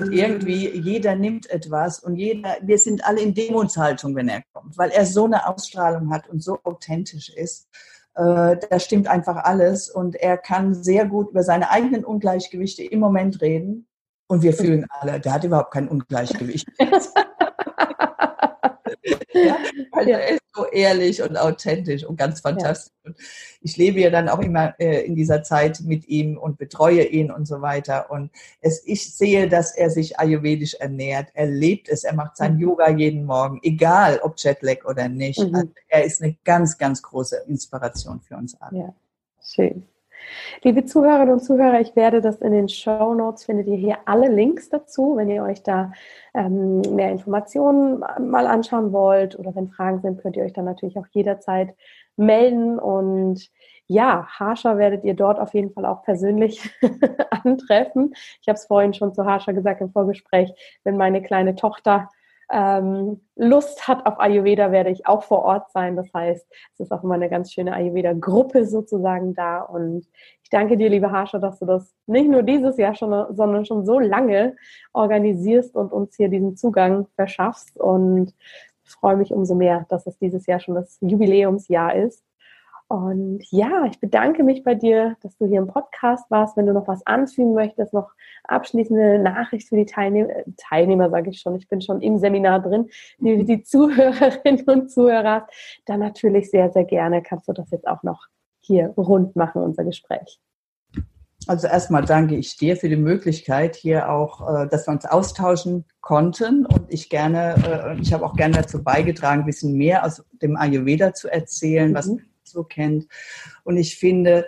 Und 0.00 0.12
irgendwie 0.12 0.68
jeder 0.76 1.14
nimmt 1.14 1.48
etwas 1.48 2.00
und 2.00 2.16
jeder, 2.16 2.56
wir 2.62 2.78
sind 2.78 3.04
alle 3.06 3.20
in 3.20 3.32
Demutshaltung, 3.32 4.16
wenn 4.16 4.28
er 4.28 4.42
kommt, 4.52 4.76
weil 4.76 4.90
er 4.90 5.06
so 5.06 5.24
eine 5.24 5.46
Ausstrahlung 5.46 6.12
hat 6.12 6.28
und 6.28 6.42
so 6.42 6.58
authentisch 6.64 7.28
ist. 7.28 7.68
Äh, 8.20 8.58
da 8.68 8.78
stimmt 8.78 9.08
einfach 9.08 9.36
alles 9.44 9.88
und 9.88 10.14
er 10.14 10.36
kann 10.36 10.74
sehr 10.74 11.06
gut 11.06 11.30
über 11.30 11.42
seine 11.42 11.70
eigenen 11.70 12.04
Ungleichgewichte 12.04 12.84
im 12.84 13.00
Moment 13.00 13.40
reden. 13.40 13.86
Und 14.26 14.42
wir 14.42 14.52
fühlen 14.52 14.86
alle, 14.90 15.18
der 15.20 15.32
hat 15.32 15.44
überhaupt 15.44 15.72
kein 15.72 15.88
Ungleichgewicht. 15.88 16.68
ja, 19.32 19.58
weil 19.92 20.08
er 20.08 20.28
ist 20.28 20.40
so 20.54 20.66
ehrlich 20.66 21.22
und 21.22 21.36
authentisch 21.36 22.04
und 22.04 22.16
ganz 22.16 22.40
fantastisch. 22.40 22.92
Ja. 23.04 23.12
ich 23.60 23.76
lebe 23.76 24.00
ja 24.00 24.10
dann 24.10 24.28
auch 24.28 24.40
immer 24.40 24.74
äh, 24.78 25.04
in 25.06 25.14
dieser 25.14 25.42
Zeit 25.42 25.80
mit 25.80 26.08
ihm 26.08 26.36
und 26.36 26.58
betreue 26.58 27.04
ihn 27.04 27.30
und 27.30 27.46
so 27.46 27.62
weiter. 27.62 28.10
Und 28.10 28.30
es, 28.60 28.82
ich 28.84 29.14
sehe, 29.14 29.48
dass 29.48 29.76
er 29.76 29.90
sich 29.90 30.18
ayurvedisch 30.18 30.74
ernährt. 30.74 31.28
Er 31.34 31.46
lebt 31.46 31.88
es, 31.88 32.04
er 32.04 32.14
macht 32.14 32.36
sein 32.36 32.54
mhm. 32.54 32.60
Yoga 32.60 32.90
jeden 32.90 33.24
Morgen, 33.24 33.60
egal 33.62 34.20
ob 34.22 34.38
Jetlag 34.38 34.84
oder 34.84 35.08
nicht. 35.08 35.38
Mhm. 35.38 35.54
Also 35.54 35.68
er 35.88 36.04
ist 36.04 36.22
eine 36.22 36.36
ganz, 36.44 36.78
ganz 36.78 37.02
große 37.02 37.44
Inspiration 37.46 38.20
für 38.20 38.36
uns 38.36 38.60
alle. 38.60 38.78
Ja, 38.78 38.94
schön. 39.42 39.84
Liebe 40.62 40.84
Zuhörerinnen 40.84 41.34
und 41.34 41.40
Zuhörer, 41.40 41.80
ich 41.80 41.96
werde 41.96 42.20
das 42.20 42.40
in 42.40 42.52
den 42.52 42.68
Show 42.68 43.14
Notes, 43.14 43.44
findet 43.44 43.66
ihr 43.66 43.76
hier 43.76 43.98
alle 44.06 44.28
Links 44.28 44.68
dazu, 44.68 45.16
wenn 45.16 45.30
ihr 45.30 45.42
euch 45.42 45.62
da 45.62 45.92
ähm, 46.34 46.80
mehr 46.94 47.10
Informationen 47.10 48.00
mal 48.00 48.46
anschauen 48.46 48.92
wollt 48.92 49.38
oder 49.38 49.54
wenn 49.54 49.70
Fragen 49.70 50.00
sind, 50.00 50.20
könnt 50.20 50.36
ihr 50.36 50.44
euch 50.44 50.52
dann 50.52 50.66
natürlich 50.66 50.98
auch 50.98 51.06
jederzeit 51.12 51.74
melden 52.16 52.78
und 52.78 53.50
ja, 53.86 54.26
Harsha 54.38 54.78
werdet 54.78 55.02
ihr 55.04 55.14
dort 55.14 55.40
auf 55.40 55.52
jeden 55.52 55.72
Fall 55.72 55.84
auch 55.84 56.04
persönlich 56.04 56.70
antreffen. 57.44 58.14
Ich 58.40 58.48
habe 58.48 58.56
es 58.56 58.66
vorhin 58.66 58.94
schon 58.94 59.12
zu 59.14 59.24
Harsha 59.24 59.50
gesagt 59.50 59.80
im 59.80 59.90
Vorgespräch, 59.90 60.52
wenn 60.84 60.96
meine 60.96 61.22
kleine 61.22 61.56
Tochter 61.56 62.08
ähm, 62.50 63.20
Lust 63.36 63.86
hat 63.86 64.06
auf 64.06 64.18
Ayurveda, 64.18 64.72
werde 64.72 64.90
ich 64.90 65.06
auch 65.06 65.22
vor 65.22 65.44
Ort 65.44 65.70
sein. 65.72 65.96
Das 65.96 66.12
heißt, 66.12 66.46
es 66.74 66.80
ist 66.80 66.92
auch 66.92 67.04
immer 67.04 67.14
eine 67.14 67.28
ganz 67.28 67.52
schöne 67.52 67.72
Ayurveda-Gruppe 67.72 68.66
sozusagen 68.66 69.34
da. 69.34 69.62
Und 69.62 70.06
ich 70.42 70.50
danke 70.50 70.76
dir, 70.76 70.88
liebe 70.88 71.10
Harsha, 71.12 71.38
dass 71.38 71.58
du 71.58 71.66
das 71.66 71.94
nicht 72.06 72.28
nur 72.28 72.42
dieses 72.42 72.76
Jahr 72.76 72.94
schon, 72.94 73.34
sondern 73.34 73.64
schon 73.64 73.84
so 73.84 73.98
lange 73.98 74.56
organisierst 74.92 75.76
und 75.76 75.92
uns 75.92 76.16
hier 76.16 76.28
diesen 76.28 76.56
Zugang 76.56 77.06
verschaffst. 77.14 77.78
Und 77.78 78.34
freue 78.90 79.16
mich 79.16 79.32
umso 79.32 79.54
mehr, 79.54 79.86
dass 79.88 80.06
es 80.06 80.18
dieses 80.18 80.46
Jahr 80.46 80.60
schon 80.60 80.74
das 80.74 80.98
Jubiläumsjahr 81.00 81.94
ist. 81.94 82.22
Und 82.90 83.44
ja, 83.52 83.84
ich 83.84 84.00
bedanke 84.00 84.42
mich 84.42 84.64
bei 84.64 84.74
dir, 84.74 85.16
dass 85.22 85.36
du 85.36 85.46
hier 85.46 85.60
im 85.60 85.68
Podcast 85.68 86.28
warst. 86.28 86.56
Wenn 86.56 86.66
du 86.66 86.72
noch 86.72 86.88
was 86.88 87.06
anfügen 87.06 87.54
möchtest, 87.54 87.94
noch 87.94 88.10
abschließende 88.42 89.20
Nachricht 89.20 89.68
für 89.68 89.76
die 89.76 89.86
Teilnehmer, 89.86 90.32
Teilnehmer 90.56 91.08
sage 91.08 91.30
ich 91.30 91.38
schon, 91.38 91.54
ich 91.54 91.68
bin 91.68 91.80
schon 91.80 92.00
im 92.00 92.18
Seminar 92.18 92.58
drin, 92.58 92.88
die, 93.18 93.44
die 93.44 93.62
Zuhörerinnen 93.62 94.64
und 94.66 94.90
Zuhörer, 94.90 95.46
dann 95.86 96.00
natürlich 96.00 96.50
sehr, 96.50 96.72
sehr 96.72 96.82
gerne 96.82 97.22
kannst 97.22 97.46
du 97.46 97.52
das 97.52 97.70
jetzt 97.70 97.86
auch 97.86 98.02
noch 98.02 98.26
hier 98.58 98.88
rund 98.96 99.36
machen, 99.36 99.62
unser 99.62 99.84
Gespräch. 99.84 100.40
Also 101.46 101.68
erstmal 101.68 102.04
danke 102.04 102.34
ich 102.34 102.56
dir 102.56 102.76
für 102.76 102.88
die 102.88 102.96
Möglichkeit, 102.96 103.76
hier 103.76 104.10
auch, 104.10 104.64
äh, 104.64 104.66
dass 104.66 104.88
wir 104.88 104.92
uns 104.92 105.06
austauschen 105.06 105.84
konnten. 106.00 106.66
Und 106.66 106.86
ich 106.88 107.08
gerne, 107.08 107.54
äh, 107.96 108.00
ich 108.00 108.12
habe 108.12 108.26
auch 108.26 108.34
gerne 108.34 108.56
dazu 108.56 108.82
beigetragen, 108.82 109.42
ein 109.42 109.46
bisschen 109.46 109.74
mehr 109.74 110.04
aus 110.04 110.24
dem 110.42 110.56
Ayurveda 110.56 111.14
zu 111.14 111.28
erzählen, 111.28 111.90
mhm. 111.90 111.94
was 111.94 112.10
so 112.50 112.64
kennt. 112.64 113.06
Und 113.64 113.76
ich 113.76 113.96
finde, 113.96 114.46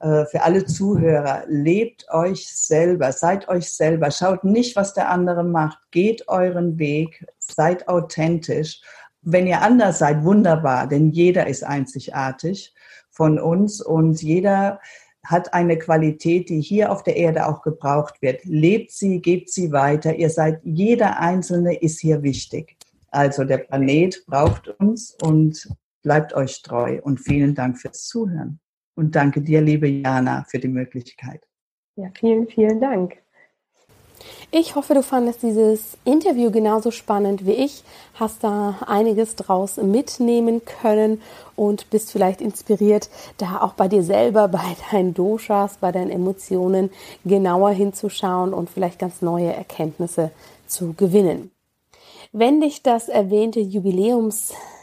äh, 0.00 0.24
für 0.26 0.42
alle 0.42 0.64
Zuhörer, 0.64 1.44
lebt 1.46 2.06
euch 2.10 2.48
selber, 2.48 3.12
seid 3.12 3.48
euch 3.48 3.70
selber, 3.70 4.10
schaut 4.10 4.44
nicht, 4.44 4.76
was 4.76 4.94
der 4.94 5.10
andere 5.10 5.44
macht, 5.44 5.78
geht 5.90 6.28
euren 6.28 6.78
Weg, 6.78 7.26
seid 7.38 7.88
authentisch. 7.88 8.80
Wenn 9.22 9.46
ihr 9.46 9.60
anders 9.60 9.98
seid, 9.98 10.24
wunderbar, 10.24 10.86
denn 10.86 11.10
jeder 11.10 11.46
ist 11.46 11.62
einzigartig 11.62 12.74
von 13.10 13.38
uns 13.38 13.80
und 13.82 14.22
jeder 14.22 14.80
hat 15.24 15.52
eine 15.52 15.78
Qualität, 15.78 16.48
die 16.48 16.60
hier 16.60 16.90
auf 16.90 17.02
der 17.02 17.16
Erde 17.16 17.46
auch 17.46 17.62
gebraucht 17.62 18.22
wird. 18.22 18.44
Lebt 18.44 18.90
sie, 18.90 19.20
gebt 19.20 19.50
sie 19.50 19.70
weiter. 19.72 20.14
Ihr 20.14 20.30
seid, 20.30 20.60
jeder 20.64 21.20
Einzelne 21.20 21.76
ist 21.76 22.00
hier 22.00 22.22
wichtig. 22.22 22.76
Also 23.10 23.44
der 23.44 23.58
Planet 23.58 24.24
braucht 24.26 24.68
uns 24.80 25.16
und 25.22 25.68
Bleibt 26.02 26.34
euch 26.34 26.62
treu 26.62 27.00
und 27.02 27.18
vielen 27.18 27.54
Dank 27.54 27.78
fürs 27.78 28.06
Zuhören. 28.06 28.60
Und 28.94 29.14
danke 29.14 29.40
dir, 29.40 29.60
liebe 29.60 29.88
Jana, 29.88 30.44
für 30.48 30.58
die 30.58 30.68
Möglichkeit. 30.68 31.46
Ja, 31.96 32.08
vielen, 32.18 32.48
vielen 32.48 32.80
Dank. 32.80 33.16
Ich 34.50 34.74
hoffe, 34.74 34.94
du 34.94 35.02
fandest 35.02 35.42
dieses 35.42 35.96
Interview 36.04 36.50
genauso 36.50 36.90
spannend 36.90 37.46
wie 37.46 37.52
ich, 37.52 37.84
hast 38.14 38.42
da 38.42 38.78
einiges 38.86 39.36
draus 39.36 39.76
mitnehmen 39.76 40.62
können 40.64 41.22
und 41.56 41.88
bist 41.90 42.10
vielleicht 42.10 42.40
inspiriert, 42.40 43.10
da 43.38 43.60
auch 43.60 43.74
bei 43.74 43.88
dir 43.88 44.02
selber, 44.02 44.48
bei 44.48 44.76
deinen 44.90 45.14
Doshas, 45.14 45.76
bei 45.76 45.92
deinen 45.92 46.10
Emotionen 46.10 46.90
genauer 47.24 47.70
hinzuschauen 47.70 48.52
und 48.52 48.68
vielleicht 48.68 48.98
ganz 48.98 49.22
neue 49.22 49.52
Erkenntnisse 49.52 50.30
zu 50.66 50.94
gewinnen. 50.94 51.50
Wenn 52.32 52.60
dich 52.60 52.82
das 52.82 53.08
erwähnte 53.08 53.60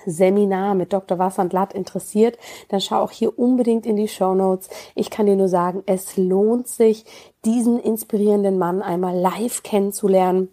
Jubiläumsseminar 0.07 0.73
mit 0.73 0.93
Dr. 0.93 1.19
Wassand 1.19 1.53
interessiert, 1.73 2.37
dann 2.69 2.81
schau 2.81 3.01
auch 3.01 3.11
hier 3.11 3.37
unbedingt 3.37 3.85
in 3.85 3.97
die 3.97 4.07
Show 4.07 4.33
Notes. 4.33 4.69
Ich 4.95 5.09
kann 5.09 5.25
dir 5.25 5.35
nur 5.35 5.49
sagen, 5.49 5.83
es 5.85 6.17
lohnt 6.17 6.67
sich, 6.67 7.05
diesen 7.45 7.79
inspirierenden 7.79 8.57
Mann 8.57 8.81
einmal 8.81 9.15
live 9.15 9.63
kennenzulernen. 9.63 10.49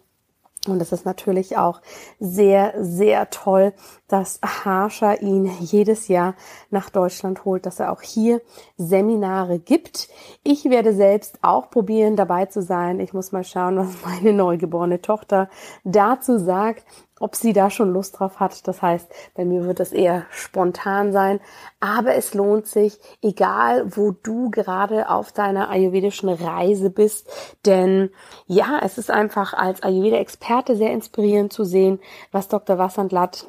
Und 0.67 0.81
es 0.81 0.91
ist 0.91 1.05
natürlich 1.05 1.57
auch 1.57 1.81
sehr, 2.19 2.73
sehr 2.79 3.29
toll, 3.29 3.73
dass 4.07 4.39
Harsha 4.43 5.13
ihn 5.13 5.49
jedes 5.59 6.07
Jahr 6.07 6.35
nach 6.69 6.89
Deutschland 6.89 7.45
holt, 7.45 7.65
dass 7.65 7.79
er 7.79 7.91
auch 7.91 8.01
hier 8.01 8.41
Seminare 8.77 9.59
gibt. 9.59 10.09
Ich 10.43 10.65
werde 10.65 10.93
selbst 10.93 11.39
auch 11.41 11.69
probieren, 11.69 12.15
dabei 12.15 12.45
zu 12.45 12.61
sein. 12.61 12.99
Ich 12.99 13.13
muss 13.13 13.31
mal 13.31 13.43
schauen, 13.43 13.77
was 13.77 13.95
meine 14.05 14.33
neugeborene 14.33 15.01
Tochter 15.01 15.49
dazu 15.83 16.37
sagt 16.37 16.85
ob 17.19 17.35
sie 17.35 17.53
da 17.53 17.69
schon 17.69 17.93
Lust 17.93 18.19
drauf 18.19 18.39
hat. 18.39 18.67
Das 18.67 18.81
heißt, 18.81 19.09
bei 19.35 19.45
mir 19.45 19.65
wird 19.65 19.79
es 19.79 19.93
eher 19.93 20.25
spontan 20.31 21.13
sein. 21.13 21.39
Aber 21.79 22.15
es 22.15 22.33
lohnt 22.33 22.67
sich, 22.67 22.99
egal 23.21 23.95
wo 23.95 24.11
du 24.11 24.49
gerade 24.49 25.09
auf 25.09 25.31
deiner 25.31 25.69
ayurvedischen 25.69 26.29
Reise 26.29 26.89
bist. 26.89 27.29
Denn 27.65 28.09
ja, 28.47 28.79
es 28.83 28.97
ist 28.97 29.09
einfach 29.09 29.53
als 29.53 29.81
Ayurveda-Experte 29.81 30.75
sehr 30.75 30.91
inspirierend 30.91 31.53
zu 31.53 31.63
sehen, 31.63 31.99
was 32.31 32.49
Dr. 32.49 32.77
Wassandlat 32.77 33.45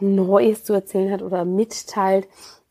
Neues 0.47 0.65
zu 0.65 0.73
erzählen 0.73 1.13
hat 1.13 1.23
oder 1.23 1.45
mitteilt. 1.45 2.29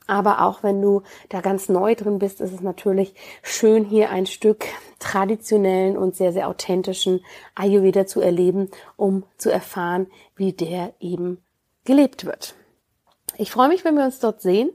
Aber 0.08 0.46
auch 0.46 0.62
wenn 0.62 0.82
du 0.82 1.02
da 1.30 1.42
ganz 1.42 1.68
neu 1.68 1.96
drin 1.96 2.20
bist, 2.20 2.40
ist 2.40 2.54
es 2.54 2.62
natürlich 2.62 3.16
schön, 3.42 3.84
hier 3.84 4.12
ein 4.12 4.28
Stück 4.28 4.66
traditionellen 5.00 5.98
und 5.98 6.16
sehr, 6.16 6.32
sehr 6.32 6.48
authentischen 6.48 7.22
Ayurveda 7.56 8.06
zu 8.06 8.22
erleben, 8.22 8.70
um 8.98 9.24
zu 9.38 9.52
erfahren, 9.52 10.08
wie 10.36 10.54
der 10.54 10.94
eben 11.00 11.42
gelebt 11.86 12.26
wird. 12.26 12.56
Ich 13.38 13.52
freue 13.52 13.68
mich, 13.68 13.84
wenn 13.84 13.96
wir 13.96 14.06
uns 14.06 14.20
dort 14.20 14.42
sehen. 14.42 14.70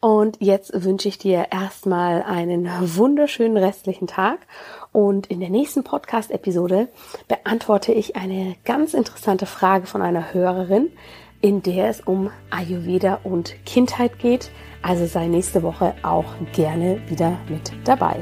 Und 0.00 0.38
jetzt 0.40 0.72
wünsche 0.84 1.08
ich 1.08 1.18
dir 1.18 1.48
erstmal 1.50 2.22
einen 2.22 2.70
wunderschönen 2.96 3.56
restlichen 3.56 4.06
Tag. 4.06 4.46
Und 4.92 5.26
in 5.26 5.40
der 5.40 5.50
nächsten 5.50 5.84
Podcast-Episode 5.84 6.88
beantworte 7.26 7.92
ich 7.92 8.16
eine 8.16 8.56
ganz 8.64 8.94
interessante 8.94 9.44
Frage 9.44 9.86
von 9.86 10.00
einer 10.00 10.32
Hörerin, 10.32 10.90
in 11.40 11.62
der 11.62 11.88
es 11.88 12.00
um 12.00 12.30
Ayurveda 12.50 13.20
und 13.24 13.54
Kindheit 13.64 14.18
geht. 14.18 14.50
Also 14.82 15.06
sei 15.06 15.26
nächste 15.26 15.62
Woche 15.62 15.94
auch 16.02 16.34
gerne 16.52 17.00
wieder 17.08 17.38
mit 17.48 17.72
dabei. 17.84 18.16